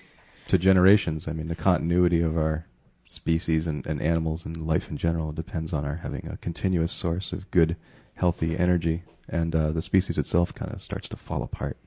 to 0.49 0.57
generations. 0.57 1.29
I 1.29 1.31
mean 1.31 1.47
the 1.47 1.55
continuity 1.55 2.21
of 2.21 2.37
our 2.37 2.65
species 3.07 3.65
and, 3.65 3.87
and 3.87 4.01
animals 4.01 4.45
and 4.45 4.67
life 4.67 4.89
in 4.91 4.97
general 4.97 5.31
depends 5.31 5.71
on 5.71 5.85
our 5.85 5.95
having 6.03 6.27
a 6.27 6.35
continuous 6.35 6.91
source 6.91 7.31
of 7.31 7.49
good, 7.51 7.77
healthy 8.15 8.57
energy, 8.57 9.03
and 9.29 9.55
uh, 9.55 9.71
the 9.71 9.81
species 9.81 10.17
itself 10.17 10.53
kind 10.53 10.73
of 10.73 10.81
starts 10.81 11.07
to 11.07 11.15
fall 11.15 11.41
apart. 11.41 11.77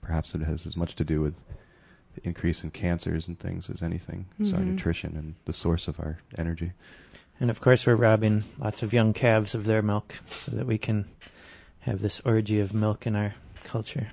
Perhaps 0.00 0.34
it 0.34 0.40
has 0.40 0.64
as 0.64 0.74
much 0.74 0.96
to 0.96 1.04
do 1.04 1.20
with 1.20 1.34
increase 2.22 2.62
in 2.62 2.70
cancers 2.70 3.26
and 3.28 3.38
things 3.38 3.68
as 3.68 3.82
anything. 3.82 4.26
It's 4.38 4.52
our 4.52 4.60
Mhm. 4.60 4.66
nutrition 4.72 5.16
and 5.16 5.34
the 5.44 5.52
source 5.52 5.88
of 5.88 5.98
our 5.98 6.18
energy. 6.38 6.72
And 7.40 7.50
of 7.50 7.60
course, 7.60 7.86
we're 7.86 7.96
robbing 7.96 8.44
lots 8.58 8.82
of 8.82 8.92
young 8.92 9.12
calves 9.12 9.54
of 9.54 9.64
their 9.64 9.82
milk 9.82 10.14
so 10.30 10.52
that 10.52 10.66
we 10.66 10.78
can 10.78 11.06
have 11.80 12.00
this 12.00 12.20
orgy 12.24 12.60
of 12.60 12.72
milk 12.72 13.06
in 13.06 13.16
our 13.16 13.34
culture. 13.64 14.08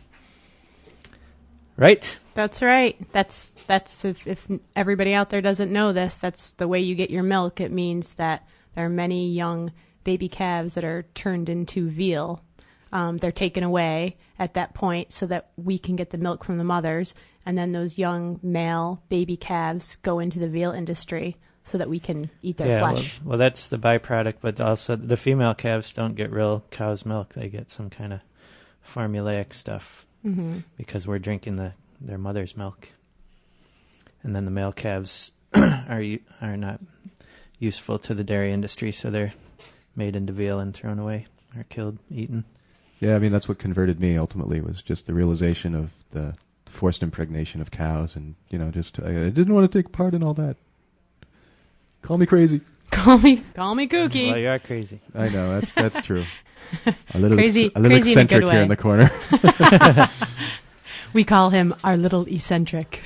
Right? 1.78 2.18
That's 2.34 2.62
right. 2.62 2.98
That's 3.12 3.52
that's 3.68 4.06
if 4.06 4.28
if 4.28 4.48
everybody 4.76 5.14
out 5.14 5.30
there 5.30 5.42
doesn't 5.42 5.72
know 5.72 5.94
this, 5.94 6.18
that's 6.18 6.52
the 6.52 6.68
way 6.68 6.80
you 6.80 6.96
get 6.96 7.10
your 7.10 7.24
milk. 7.24 7.60
It 7.60 7.72
means 7.72 8.14
that 8.16 8.46
there 8.76 8.86
are 8.86 8.90
many 8.90 9.30
young 9.32 9.72
baby 10.04 10.28
calves 10.30 10.74
that 10.74 10.84
are 10.84 11.06
turned 11.16 11.50
into 11.50 11.90
veal. 11.90 12.44
Um, 12.92 13.18
they're 13.18 13.32
taken 13.32 13.64
away 13.64 14.18
at 14.38 14.54
that 14.56 14.74
point 14.74 15.14
so 15.14 15.26
that 15.28 15.52
we 15.56 15.78
can 15.78 15.96
get 15.96 16.10
the 16.10 16.18
milk 16.18 16.44
from 16.44 16.58
the 16.58 16.64
mothers, 16.64 17.14
and 17.46 17.58
then 17.58 17.72
those 17.72 17.98
young 17.98 18.40
male 18.44 19.02
baby 19.10 19.38
calves 19.38 19.98
go 19.98 20.20
into 20.20 20.40
the 20.40 20.48
veal 20.48 20.72
industry 20.72 21.38
so 21.64 21.78
that 21.78 21.90
we 21.90 22.00
can 22.00 22.30
eat 22.42 22.58
their 22.58 22.68
yeah. 22.68 22.82
Well, 22.82 22.96
flesh. 22.96 23.20
well, 23.24 23.38
that's 23.38 23.68
the 23.68 23.78
byproduct, 23.78 24.36
but 24.42 24.60
also 24.60 24.96
the 24.96 25.18
female 25.18 25.54
calves 25.54 25.94
don't 25.94 26.16
get 26.16 26.32
real 26.32 26.64
cow's 26.72 27.06
milk. 27.06 27.34
They 27.34 27.50
get 27.50 27.70
some 27.70 27.90
kind 27.90 28.14
of 28.14 28.22
formulaic 28.86 29.54
stuff 29.54 30.06
hmm 30.24 30.60
because 30.78 31.08
we're 31.08 31.20
drinking 31.20 31.56
the 31.56 31.74
their 32.00 32.18
mother's 32.18 32.58
milk. 32.58 32.90
And 34.24 34.36
then 34.36 34.46
the 34.46 34.52
male 34.52 34.74
calves 34.74 35.34
are 35.56 36.04
are 36.42 36.58
not 36.58 36.80
useful 37.60 38.00
to 38.00 38.14
the 38.14 38.24
dairy 38.24 38.52
industry, 38.52 38.92
so 38.92 39.10
they're 39.10 39.34
made 39.96 40.16
into 40.16 40.34
veal 40.34 40.60
and 40.60 40.74
thrown 40.74 41.00
away 41.00 41.28
or 41.56 41.64
killed, 41.64 42.00
eaten. 42.10 42.46
Yeah, 43.00 43.16
I 43.16 43.20
mean 43.20 43.32
that's 43.32 43.48
what 43.48 43.60
converted 43.60 44.00
me 44.00 44.18
ultimately 44.18 44.62
was 44.62 44.82
just 44.82 45.08
the 45.08 45.14
realization 45.14 45.76
of 45.76 45.92
the 46.12 46.36
forced 46.72 47.04
impregnation 47.04 47.62
of 47.62 47.70
cows, 47.72 48.16
and 48.16 48.36
you 48.50 48.58
know, 48.58 48.72
just 48.72 49.00
I, 49.00 49.10
I 49.10 49.30
didn't 49.30 49.54
want 49.54 49.72
to 49.72 49.78
take 49.78 49.92
part 49.92 50.14
in 50.14 50.24
all 50.24 50.34
that. 50.36 50.56
Call 52.02 52.18
me 52.18 52.26
crazy. 52.26 52.62
Call 52.92 53.18
me, 53.20 53.38
call 53.56 53.74
me 53.74 53.88
kooky. 53.88 54.30
Well, 54.30 54.38
you 54.38 54.50
are 54.50 54.60
crazy. 54.60 55.00
I 55.16 55.30
know 55.30 55.58
that's 55.60 55.72
that's 55.72 56.02
true. 56.02 56.26
A 57.14 57.20
little 57.20 57.38
Crazy- 57.38 57.66
ex- 57.68 57.76
a 57.76 57.80
little 57.80 57.98
crazy 58.02 58.12
in 58.14 58.18
a 58.20 58.26
good 58.26 58.36
eccentric 58.36 58.44
here 58.44 58.54
way. 58.54 58.62
in 58.64 58.68
the 58.68 58.76
corner. 58.78 59.12
we 61.14 61.24
call 61.24 61.50
him 61.52 61.74
our 61.84 61.98
little 61.98 62.26
eccentric. 62.28 63.02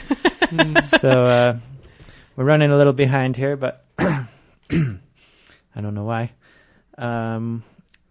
so 0.85 1.25
uh, 1.25 1.57
we're 2.35 2.45
running 2.45 2.71
a 2.71 2.77
little 2.77 2.93
behind 2.93 3.37
here, 3.37 3.55
but 3.55 3.85
I 3.99 4.27
don't 5.81 5.93
know 5.95 6.03
why. 6.03 6.31
Um, 6.97 7.63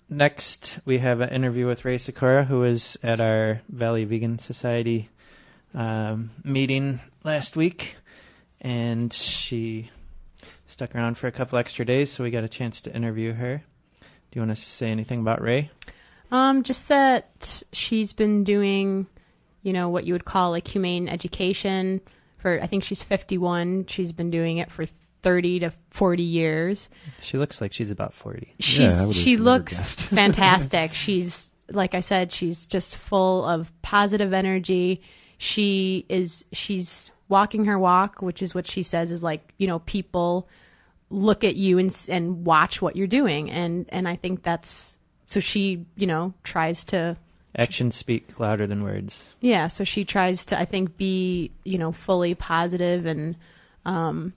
next, 0.08 0.80
we 0.84 0.98
have 0.98 1.20
an 1.20 1.30
interview 1.30 1.66
with 1.66 1.84
Ray 1.84 1.98
Sikora, 1.98 2.44
who 2.44 2.64
is 2.64 2.98
at 3.02 3.20
our 3.20 3.62
Valley 3.68 4.04
Vegan 4.04 4.38
Society 4.38 5.08
um, 5.74 6.30
meeting 6.42 7.00
last 7.24 7.56
week, 7.56 7.96
and 8.60 9.12
she 9.12 9.90
stuck 10.66 10.94
around 10.94 11.18
for 11.18 11.26
a 11.26 11.32
couple 11.32 11.58
extra 11.58 11.84
days, 11.84 12.10
so 12.10 12.24
we 12.24 12.30
got 12.30 12.44
a 12.44 12.48
chance 12.48 12.80
to 12.82 12.94
interview 12.94 13.32
her. 13.32 13.62
Do 14.30 14.40
you 14.40 14.46
want 14.46 14.56
to 14.56 14.62
say 14.62 14.88
anything 14.88 15.20
about 15.20 15.40
Ray? 15.40 15.70
Um, 16.30 16.62
just 16.62 16.88
that 16.88 17.62
she's 17.72 18.12
been 18.12 18.42
doing, 18.44 19.06
you 19.62 19.72
know, 19.72 19.88
what 19.88 20.04
you 20.04 20.14
would 20.14 20.24
call 20.24 20.50
like 20.50 20.66
humane 20.66 21.08
education 21.08 22.00
for. 22.38 22.60
I 22.60 22.66
think 22.66 22.82
she's 22.82 23.02
fifty-one. 23.02 23.86
She's 23.86 24.10
been 24.10 24.30
doing 24.30 24.58
it 24.58 24.72
for 24.72 24.86
thirty 25.22 25.60
to 25.60 25.72
forty 25.90 26.24
years. 26.24 26.88
She 27.20 27.38
looks 27.38 27.60
like 27.60 27.72
she's 27.72 27.90
about 27.90 28.12
40. 28.14 28.54
She's 28.58 28.78
Yeah, 28.80 29.12
she 29.12 29.36
looks 29.36 29.94
fantastic. 29.94 30.94
She's 30.94 31.52
like 31.70 31.94
I 31.94 32.00
said, 32.00 32.32
she's 32.32 32.66
just 32.66 32.96
full 32.96 33.44
of 33.44 33.70
positive 33.82 34.32
energy. 34.32 35.02
She 35.44 36.06
is 36.08 36.42
she's 36.52 37.12
walking 37.28 37.66
her 37.66 37.78
walk, 37.78 38.22
which 38.22 38.40
is 38.40 38.54
what 38.54 38.66
she 38.66 38.82
says 38.82 39.12
is 39.12 39.22
like 39.22 39.52
you 39.58 39.66
know 39.66 39.80
people 39.80 40.48
look 41.10 41.44
at 41.44 41.54
you 41.54 41.78
and 41.78 42.06
and 42.08 42.46
watch 42.46 42.80
what 42.80 42.96
you're 42.96 43.06
doing, 43.06 43.50
and 43.50 43.84
and 43.90 44.08
I 44.08 44.16
think 44.16 44.42
that's 44.42 44.98
so 45.26 45.40
she 45.40 45.84
you 45.96 46.06
know 46.06 46.32
tries 46.44 46.82
to 46.84 47.18
Actions 47.56 47.94
speak 47.94 48.40
louder 48.40 48.66
than 48.66 48.82
words. 48.82 49.24
yeah, 49.40 49.68
so 49.68 49.84
she 49.84 50.04
tries 50.04 50.44
to, 50.46 50.58
I 50.58 50.64
think, 50.64 50.96
be 50.96 51.52
you 51.64 51.76
know 51.76 51.92
fully 51.92 52.34
positive 52.34 53.04
and 53.04 53.36
um, 53.84 54.32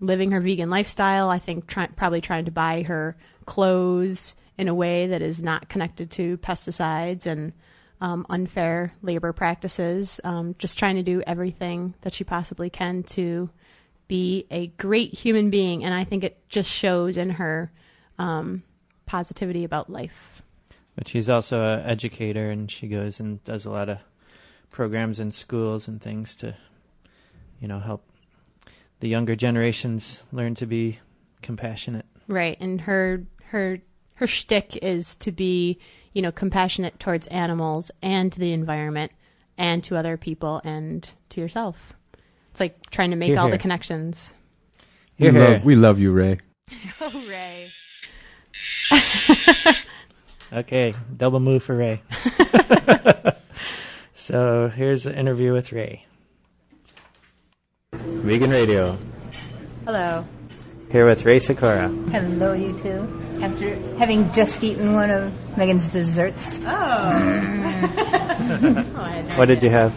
living 0.00 0.30
her 0.30 0.40
vegan 0.40 0.70
lifestyle. 0.70 1.28
I 1.28 1.38
think 1.38 1.66
try, 1.66 1.86
probably 1.88 2.22
trying 2.22 2.46
to 2.46 2.50
buy 2.50 2.82
her 2.84 3.14
clothes 3.44 4.34
in 4.56 4.68
a 4.68 4.74
way 4.74 5.06
that 5.06 5.20
is 5.20 5.42
not 5.42 5.68
connected 5.68 6.10
to 6.12 6.38
pesticides 6.38 7.26
and 7.26 7.52
um, 8.00 8.26
unfair 8.28 8.92
labor 9.02 9.32
practices. 9.32 10.20
Um, 10.24 10.54
just 10.58 10.78
trying 10.78 10.96
to 10.96 11.02
do 11.02 11.22
everything 11.26 11.94
that 12.02 12.12
she 12.12 12.24
possibly 12.24 12.70
can 12.70 13.02
to 13.04 13.50
be 14.08 14.46
a 14.50 14.68
great 14.68 15.12
human 15.12 15.50
being, 15.50 15.84
and 15.84 15.92
I 15.92 16.04
think 16.04 16.22
it 16.24 16.38
just 16.48 16.70
shows 16.70 17.16
in 17.16 17.30
her 17.30 17.72
um, 18.18 18.62
positivity 19.04 19.64
about 19.64 19.90
life. 19.90 20.42
But 20.94 21.08
she's 21.08 21.28
also 21.28 21.62
an 21.62 21.80
educator, 21.86 22.50
and 22.50 22.70
she 22.70 22.88
goes 22.88 23.20
and 23.20 23.42
does 23.44 23.66
a 23.66 23.70
lot 23.70 23.88
of 23.88 23.98
programs 24.70 25.18
in 25.20 25.30
schools 25.30 25.88
and 25.88 26.00
things 26.00 26.34
to, 26.36 26.56
you 27.60 27.68
know, 27.68 27.80
help 27.80 28.04
the 29.00 29.08
younger 29.08 29.36
generations 29.36 30.22
learn 30.32 30.54
to 30.54 30.66
be 30.66 31.00
compassionate. 31.42 32.06
Right, 32.28 32.56
and 32.60 32.80
her 32.82 33.26
her 33.44 33.78
her 34.14 34.26
shtick 34.26 34.76
is 34.82 35.14
to 35.16 35.30
be, 35.30 35.78
you 36.16 36.22
know, 36.22 36.32
compassionate 36.32 36.98
towards 36.98 37.26
animals 37.26 37.90
and 38.00 38.32
the 38.32 38.54
environment 38.54 39.12
and 39.58 39.84
to 39.84 39.98
other 39.98 40.16
people 40.16 40.62
and 40.64 41.06
to 41.28 41.42
yourself. 41.42 41.92
It's 42.52 42.58
like 42.58 42.88
trying 42.88 43.10
to 43.10 43.16
make 43.16 43.28
Hear, 43.28 43.38
all 43.38 43.48
hear. 43.48 43.52
the 43.56 43.58
connections. 43.58 44.32
we 45.18 45.26
Here, 45.26 45.32
here. 45.32 45.50
love 45.50 45.64
we 45.64 45.76
love 45.76 45.98
you, 45.98 46.12
Ray. 46.12 46.38
Oh, 47.00 47.10
Hooray! 47.10 47.70
Okay, 50.52 50.94
double 51.14 51.40
move 51.40 51.62
for 51.64 51.76
Ray. 51.76 52.00
so 54.14 54.68
here's 54.74 55.02
the 55.02 55.14
interview 55.14 55.52
with 55.52 55.72
Ray. 55.72 56.06
Vegan 57.92 58.50
Radio. 58.50 58.96
Hello. 59.84 60.24
Here 60.90 61.04
with 61.04 61.24
Ray 61.24 61.40
Sikora. 61.40 61.88
Hello, 61.88 62.52
you 62.52 62.72
two. 62.78 63.25
After 63.42 63.76
having 63.98 64.30
just 64.32 64.64
eaten 64.64 64.94
one 64.94 65.10
of 65.10 65.32
Megan's 65.56 65.88
desserts, 65.88 66.58
oh! 66.62 66.64
Mm. 66.64 68.86
What 69.36 69.48
did 69.48 69.62
you 69.62 69.70
have? 69.70 69.92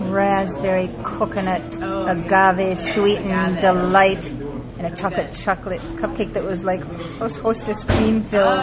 raspberry 0.00 0.88
coconut 1.02 1.74
agave 2.08 2.78
sweetened 2.78 3.60
delight, 3.60 4.30
and 4.30 4.86
a 4.86 4.94
chocolate 4.94 5.32
chocolate 5.32 5.80
cupcake 5.96 6.32
that 6.34 6.44
was 6.44 6.62
like 6.64 6.80
was 7.20 7.36
hostess 7.36 7.84
cream 7.84 8.22
filled. 8.22 8.58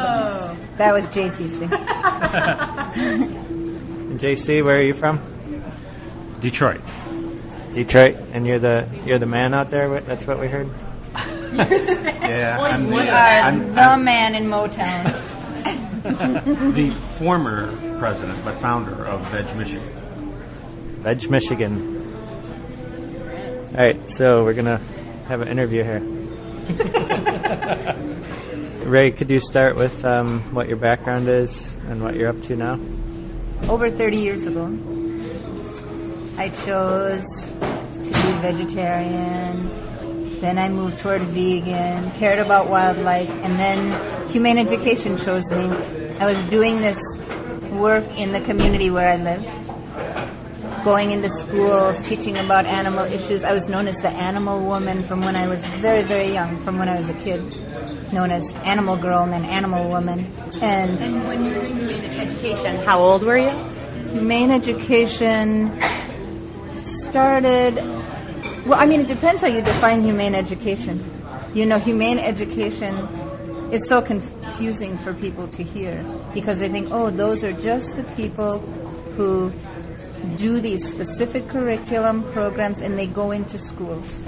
That 0.78 0.94
was 0.94 1.08
JC's 1.10 1.58
thing. 1.60 1.72
And 4.12 4.20
JC, 4.20 4.64
where 4.64 4.78
are 4.78 4.82
you 4.82 4.94
from? 4.94 5.20
Detroit. 6.40 6.82
Detroit, 7.74 8.16
and 8.32 8.48
you're 8.48 8.60
the 8.60 8.88
you're 9.06 9.20
the 9.20 9.26
man 9.26 9.54
out 9.54 9.70
there. 9.70 10.00
That's 10.02 10.26
what 10.26 10.40
we 10.40 10.48
heard. 10.48 10.70
Yeah, 11.58 12.58
I'm, 12.60 12.90
the, 12.90 13.10
I'm- 13.10 13.74
the 13.74 13.98
man 14.04 14.36
in 14.36 14.46
Motown. 14.46 15.22
The 16.76 16.92
former 16.92 17.76
president, 17.98 18.40
but 18.46 18.60
founder 18.60 19.06
of 19.08 19.22
Veg 19.32 19.56
Michigan. 19.58 19.90
Veg 21.02 21.30
Michigan. 21.32 22.04
All 23.72 23.78
right, 23.84 24.08
so 24.08 24.44
we're 24.44 24.54
gonna 24.54 24.80
have 25.28 25.42
an 25.42 25.48
interview 25.48 25.84
here. 25.84 26.02
Ray, 28.86 29.10
could 29.12 29.32
you 29.32 29.40
start 29.40 29.76
with 29.76 30.06
um, 30.06 30.42
what 30.54 30.68
your 30.68 30.78
background 30.78 31.28
is 31.28 31.76
and 31.90 32.04
what 32.04 32.14
you're 32.16 32.30
up 32.30 32.40
to 32.44 32.56
now? 32.56 32.80
Over 33.68 33.90
30 33.90 34.18
years 34.18 34.46
ago, 34.46 34.66
I 36.38 36.50
chose 36.50 37.52
to 37.52 38.12
be 38.12 38.32
vegetarian. 38.44 39.72
Then 40.46 40.60
I 40.60 40.70
moved 40.70 41.00
toward 41.00 41.24
vegan, 41.24 42.12
cared 42.12 42.38
about 42.38 42.70
wildlife, 42.70 43.32
and 43.32 43.58
then 43.58 44.30
humane 44.30 44.60
education 44.60 45.18
chose 45.18 45.50
me. 45.50 45.64
I 46.20 46.28
was 46.28 46.44
doing 46.44 46.82
this 46.82 47.00
work 47.72 48.06
in 48.16 48.32
the 48.32 48.42
community 48.42 48.92
where 48.92 49.10
I 49.10 49.18
live, 49.18 50.84
going 50.84 51.10
into 51.10 51.32
schools, 51.32 52.04
teaching 52.04 52.38
about 52.38 52.66
animal 52.68 53.06
issues. 53.06 53.44
I 53.44 53.54
was 53.54 53.72
known 53.72 53.88
as 53.88 54.04
the 54.04 54.10
animal 54.10 54.64
woman 54.64 55.02
from 55.02 55.22
when 55.22 55.36
I 55.36 55.48
was 55.48 55.66
very, 55.82 56.04
very 56.04 56.32
young, 56.32 56.58
from 56.58 56.78
when 56.78 56.90
I 56.90 56.96
was 56.96 57.10
a 57.10 57.16
kid, 57.16 57.42
known 58.14 58.30
as 58.30 58.54
animal 58.66 58.98
girl 58.98 59.24
and 59.24 59.34
then 59.34 59.46
animal 59.46 59.90
woman. 59.90 60.32
And 60.62 61.02
And 61.02 61.24
when 61.24 61.44
you 61.44 61.56
were 61.56 61.62
doing 61.62 61.88
humane 61.88 62.20
education, 62.20 62.76
how 62.86 63.00
old 63.00 63.24
were 63.24 63.40
you? 63.40 63.50
humane 64.12 64.52
education 64.52 65.76
started 66.84 67.74
Well, 68.66 68.80
I 68.80 68.88
mean, 68.88 69.02
it 69.02 69.08
depends 69.08 69.42
how 69.42 69.48
you 69.48 69.62
define 69.62 70.02
humane 70.02 70.34
education. 70.34 71.22
You 71.54 71.68
know, 71.68 71.78
humane 71.78 72.18
education 72.18 72.96
is 73.72 73.88
so 73.88 74.02
confusing 74.02 74.98
for 74.98 75.14
people 75.14 75.48
to 75.50 75.62
hear 75.62 76.04
because 76.34 76.62
they 76.62 76.70
think, 76.70 76.88
oh, 76.92 77.12
those 77.12 77.44
are 77.44 77.54
just 77.54 77.96
the 77.96 78.04
people 78.16 78.58
who 79.18 79.52
do 80.36 80.60
these 80.60 80.84
specific 80.90 81.48
curriculum 81.48 82.24
programs 82.32 82.82
and 82.82 82.98
they 82.98 83.06
go 83.06 83.30
into 83.30 83.60
schools. 83.60 84.24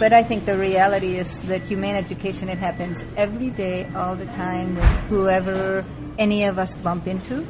But 0.00 0.12
I 0.12 0.24
think 0.24 0.44
the 0.44 0.58
reality 0.58 1.16
is 1.16 1.40
that 1.42 1.62
humane 1.62 1.94
education, 1.94 2.48
it 2.48 2.58
happens 2.58 3.06
every 3.16 3.50
day, 3.50 3.88
all 3.94 4.16
the 4.16 4.26
time, 4.26 4.74
with 4.74 4.84
whoever 5.10 5.84
any 6.18 6.42
of 6.42 6.58
us 6.58 6.76
bump 6.76 7.06
into. 7.06 7.46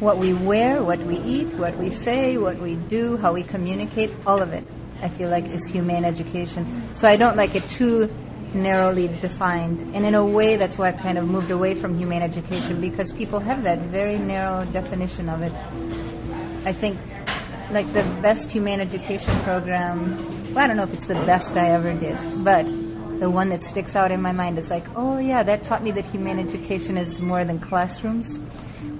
What 0.00 0.18
we 0.18 0.34
wear, 0.34 0.82
what 0.82 0.98
we 1.00 1.18
eat, 1.18 1.52
what 1.54 1.76
we 1.76 1.90
say, 1.90 2.36
what 2.36 2.58
we 2.58 2.74
do, 2.74 3.16
how 3.16 3.32
we 3.32 3.42
communicate, 3.42 4.10
all 4.26 4.42
of 4.42 4.52
it, 4.52 4.64
I 5.00 5.08
feel 5.08 5.30
like, 5.30 5.46
is 5.46 5.66
humane 5.66 6.04
education. 6.04 6.66
So 6.94 7.08
I 7.08 7.16
don't 7.16 7.36
like 7.36 7.54
it 7.54 7.68
too 7.68 8.10
narrowly 8.54 9.08
defined. 9.08 9.82
And 9.94 10.04
in 10.04 10.14
a 10.14 10.24
way, 10.24 10.56
that's 10.56 10.78
why 10.78 10.88
I've 10.88 10.98
kind 10.98 11.18
of 11.18 11.28
moved 11.28 11.50
away 11.50 11.74
from 11.74 11.96
humane 11.96 12.22
education 12.22 12.80
because 12.80 13.12
people 13.12 13.40
have 13.40 13.64
that 13.64 13.78
very 13.80 14.18
narrow 14.18 14.64
definition 14.66 15.28
of 15.28 15.42
it. 15.42 15.52
I 16.66 16.72
think, 16.72 16.98
like, 17.70 17.92
the 17.92 18.02
best 18.22 18.50
humane 18.50 18.80
education 18.80 19.34
program, 19.40 20.16
well, 20.54 20.64
I 20.64 20.66
don't 20.66 20.76
know 20.76 20.84
if 20.84 20.94
it's 20.94 21.06
the 21.06 21.14
best 21.14 21.56
I 21.56 21.70
ever 21.70 21.92
did, 21.94 22.16
but 22.44 22.66
the 23.20 23.30
one 23.30 23.48
that 23.50 23.62
sticks 23.62 23.96
out 23.96 24.10
in 24.10 24.20
my 24.20 24.32
mind 24.32 24.58
is 24.58 24.70
like, 24.70 24.84
oh, 24.96 25.18
yeah, 25.18 25.42
that 25.42 25.62
taught 25.62 25.82
me 25.82 25.90
that 25.92 26.04
humane 26.06 26.38
education 26.38 26.96
is 26.96 27.20
more 27.20 27.44
than 27.44 27.58
classrooms, 27.58 28.38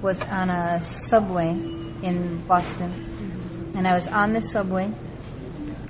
was 0.03 0.23
on 0.25 0.51
a 0.51 0.83
subway 0.83 1.51
in 1.51 2.43
Boston. 2.47 2.91
Mm-hmm. 2.91 3.79
And 3.79 3.89
I 3.89 3.95
was 3.95 4.09
on 4.09 4.33
the 4.33 4.43
subway 4.43 4.93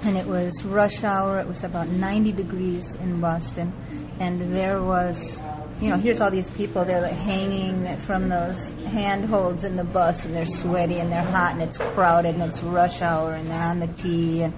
and 0.04 0.16
it 0.16 0.26
was 0.26 0.64
rush 0.64 1.02
hour. 1.02 1.40
It 1.40 1.48
was 1.48 1.64
about 1.64 1.88
90 1.88 2.32
degrees 2.32 2.94
in 2.96 3.20
Boston, 3.20 3.72
and 4.20 4.38
there 4.38 4.82
was, 4.82 5.42
you 5.80 5.88
know, 5.88 5.96
here's 5.96 6.20
all 6.20 6.30
these 6.30 6.50
people. 6.50 6.84
They're 6.84 7.00
like 7.00 7.12
hanging 7.12 7.96
from 7.98 8.28
those 8.28 8.74
handholds 8.86 9.64
in 9.64 9.76
the 9.76 9.84
bus, 9.84 10.26
and 10.26 10.34
they're 10.34 10.46
sweaty 10.46 11.00
and 11.00 11.10
they're 11.10 11.22
hot, 11.22 11.52
and 11.52 11.62
it's 11.62 11.78
crowded, 11.78 12.34
and 12.34 12.44
it's 12.44 12.62
rush 12.62 13.00
hour, 13.00 13.32
and 13.32 13.50
they're 13.50 13.62
on 13.62 13.80
the 13.80 13.86
T, 13.88 14.42
and 14.42 14.52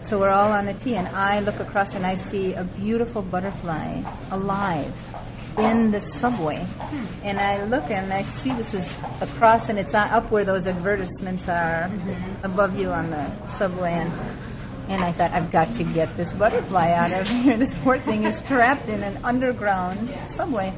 so 0.00 0.18
we're 0.18 0.30
all 0.30 0.52
on 0.52 0.66
the 0.66 0.74
T, 0.74 0.96
and 0.96 1.08
I 1.08 1.40
look 1.40 1.60
across 1.60 1.94
and 1.94 2.04
I 2.04 2.14
see 2.14 2.52
a 2.52 2.64
beautiful 2.64 3.22
butterfly 3.22 4.02
alive 4.30 5.14
in 5.58 5.90
the 5.90 6.00
subway. 6.00 6.66
And 7.22 7.38
I 7.38 7.64
look 7.64 7.90
and 7.90 8.12
I 8.12 8.22
see 8.22 8.52
this 8.52 8.74
is 8.74 8.96
across 9.20 9.68
and 9.68 9.78
it's 9.78 9.94
up 9.94 10.30
where 10.30 10.44
those 10.44 10.66
advertisements 10.66 11.48
are 11.48 11.90
above 12.42 12.78
you 12.78 12.90
on 12.90 13.10
the 13.10 13.46
subway. 13.46 13.92
And 13.92 14.12
and 14.86 15.02
I 15.02 15.12
thought, 15.12 15.32
I've 15.32 15.50
got 15.50 15.72
to 15.74 15.84
get 15.84 16.14
this 16.16 16.34
butterfly 16.34 16.90
out 16.90 17.12
of 17.12 17.26
here. 17.26 17.56
This 17.64 17.74
poor 17.74 17.96
thing 17.96 18.24
is 18.24 18.42
trapped 18.42 18.88
in 18.88 19.02
an 19.02 19.18
underground 19.24 20.14
subway. 20.26 20.74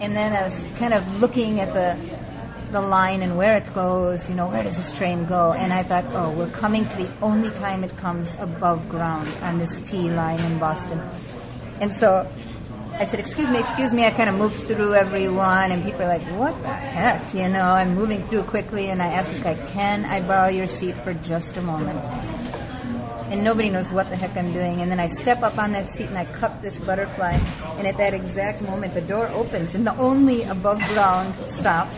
And 0.00 0.16
then 0.16 0.32
I 0.32 0.44
was 0.44 0.70
kind 0.78 0.94
of 0.94 1.20
looking 1.20 1.60
at 1.60 1.74
the 1.74 1.98
the 2.70 2.80
line 2.80 3.22
and 3.22 3.38
where 3.38 3.56
it 3.56 3.72
goes, 3.74 4.28
you 4.28 4.34
know, 4.34 4.46
where 4.46 4.62
does 4.62 4.76
this 4.76 4.92
train 4.92 5.24
go? 5.24 5.52
And 5.52 5.72
I 5.72 5.82
thought, 5.82 6.04
oh, 6.12 6.30
we're 6.30 6.50
coming 6.50 6.84
to 6.84 6.96
the 6.98 7.10
only 7.22 7.50
time 7.50 7.82
it 7.82 7.96
comes 7.96 8.36
above 8.38 8.88
ground 8.90 9.26
on 9.42 9.58
this 9.58 9.80
T 9.80 10.10
line 10.10 10.38
in 10.40 10.58
Boston. 10.58 11.00
And 11.80 11.94
so 11.94 12.30
I 12.98 13.04
said, 13.04 13.20
excuse 13.20 13.48
me, 13.48 13.58
excuse 13.58 13.94
me. 13.94 14.04
I 14.04 14.10
kind 14.10 14.28
of 14.28 14.36
moved 14.36 14.56
through 14.66 14.94
everyone, 14.94 15.70
and 15.70 15.84
people 15.84 16.02
are 16.02 16.08
like, 16.08 16.22
what 16.38 16.60
the 16.62 16.68
heck? 16.68 17.32
You 17.32 17.48
know, 17.48 17.62
I'm 17.62 17.94
moving 17.94 18.22
through 18.24 18.42
quickly, 18.42 18.90
and 18.90 19.00
I 19.00 19.08
asked 19.08 19.30
this 19.30 19.40
guy, 19.40 19.54
can 19.66 20.04
I 20.04 20.20
borrow 20.20 20.48
your 20.48 20.66
seat 20.66 20.96
for 20.96 21.14
just 21.14 21.56
a 21.56 21.62
moment? 21.62 22.04
and 23.30 23.44
nobody 23.44 23.68
knows 23.68 23.92
what 23.92 24.08
the 24.10 24.16
heck 24.16 24.36
I'm 24.36 24.52
doing. 24.52 24.80
And 24.80 24.90
then 24.90 25.00
I 25.00 25.06
step 25.06 25.42
up 25.42 25.58
on 25.58 25.72
that 25.72 25.90
seat 25.90 26.08
and 26.08 26.16
I 26.16 26.24
cup 26.24 26.62
this 26.62 26.78
butterfly, 26.78 27.38
and 27.76 27.86
at 27.86 27.96
that 27.98 28.14
exact 28.14 28.62
moment, 28.62 28.94
the 28.94 29.02
door 29.02 29.28
opens 29.28 29.74
and 29.74 29.86
the 29.86 29.94
only 29.96 30.42
above 30.44 30.78
ground 30.88 31.34
stop. 31.46 31.88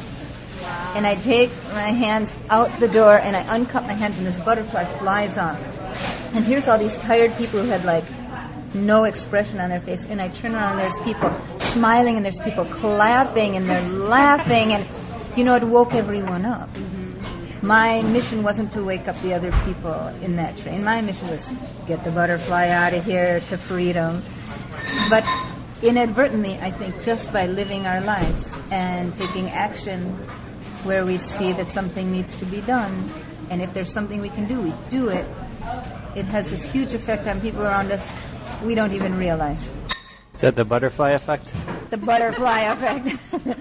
And 0.94 1.06
I 1.06 1.14
take 1.14 1.50
my 1.72 1.90
hands 1.90 2.34
out 2.50 2.78
the 2.80 2.88
door 2.88 3.18
and 3.18 3.36
I 3.36 3.42
uncup 3.44 3.86
my 3.86 3.94
hands, 3.94 4.18
and 4.18 4.26
this 4.26 4.38
butterfly 4.38 4.84
flies 4.84 5.38
off. 5.38 5.58
And 6.34 6.44
here's 6.44 6.68
all 6.68 6.78
these 6.78 6.96
tired 6.98 7.34
people 7.36 7.60
who 7.60 7.68
had 7.68 7.84
like 7.84 8.04
no 8.74 9.04
expression 9.04 9.60
on 9.60 9.70
their 9.70 9.80
face. 9.80 10.04
And 10.06 10.20
I 10.20 10.28
turn 10.28 10.54
around, 10.54 10.72
and 10.72 10.80
there's 10.80 10.98
people 11.00 11.34
smiling, 11.58 12.16
and 12.16 12.24
there's 12.24 12.40
people 12.40 12.64
clapping, 12.66 13.56
and 13.56 13.68
they're 13.68 13.88
laughing, 13.88 14.72
and 14.72 14.86
you 15.36 15.44
know, 15.44 15.54
it 15.54 15.62
woke 15.62 15.94
everyone 15.94 16.44
up 16.44 16.68
mm-hmm. 16.74 17.66
my 17.66 18.02
mission 18.02 18.42
wasn't 18.42 18.70
to 18.72 18.82
wake 18.82 19.06
up 19.06 19.20
the 19.22 19.32
other 19.32 19.52
people 19.64 20.08
in 20.22 20.36
that 20.36 20.56
train. 20.56 20.82
My 20.82 21.00
mission 21.00 21.28
was 21.28 21.52
get 21.86 22.02
the 22.04 22.10
butterfly 22.10 22.68
out 22.68 22.94
of 22.94 23.04
here 23.04 23.40
to 23.40 23.56
freedom. 23.56 24.22
But 25.08 25.24
inadvertently, 25.82 26.58
I 26.60 26.70
think 26.70 27.02
just 27.02 27.32
by 27.32 27.46
living 27.46 27.86
our 27.86 28.00
lives 28.00 28.56
and 28.70 29.14
taking 29.14 29.48
action 29.50 30.00
where 30.84 31.04
we 31.04 31.18
see 31.18 31.52
that 31.52 31.68
something 31.68 32.10
needs 32.10 32.34
to 32.36 32.44
be 32.46 32.60
done, 32.62 33.10
and 33.50 33.62
if 33.62 33.72
there's 33.74 33.92
something 33.92 34.20
we 34.20 34.30
can 34.30 34.46
do, 34.46 34.60
we 34.60 34.72
do 34.88 35.08
it. 35.08 35.26
It 36.16 36.24
has 36.26 36.50
this 36.50 36.64
huge 36.64 36.94
effect 36.94 37.26
on 37.28 37.40
people 37.40 37.62
around 37.62 37.92
us 37.92 38.10
we 38.64 38.74
don't 38.74 38.92
even 38.92 39.16
realize. 39.16 39.72
Is 40.34 40.40
that 40.42 40.56
the 40.56 40.64
butterfly 40.64 41.10
effect? 41.10 41.52
The 41.90 41.98
butterfly 41.98 42.60
effect. 42.60 43.08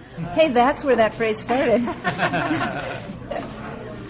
hey, 0.33 0.49
that's 0.49 0.83
where 0.83 0.95
that 0.95 1.13
phrase 1.13 1.39
started. 1.39 1.81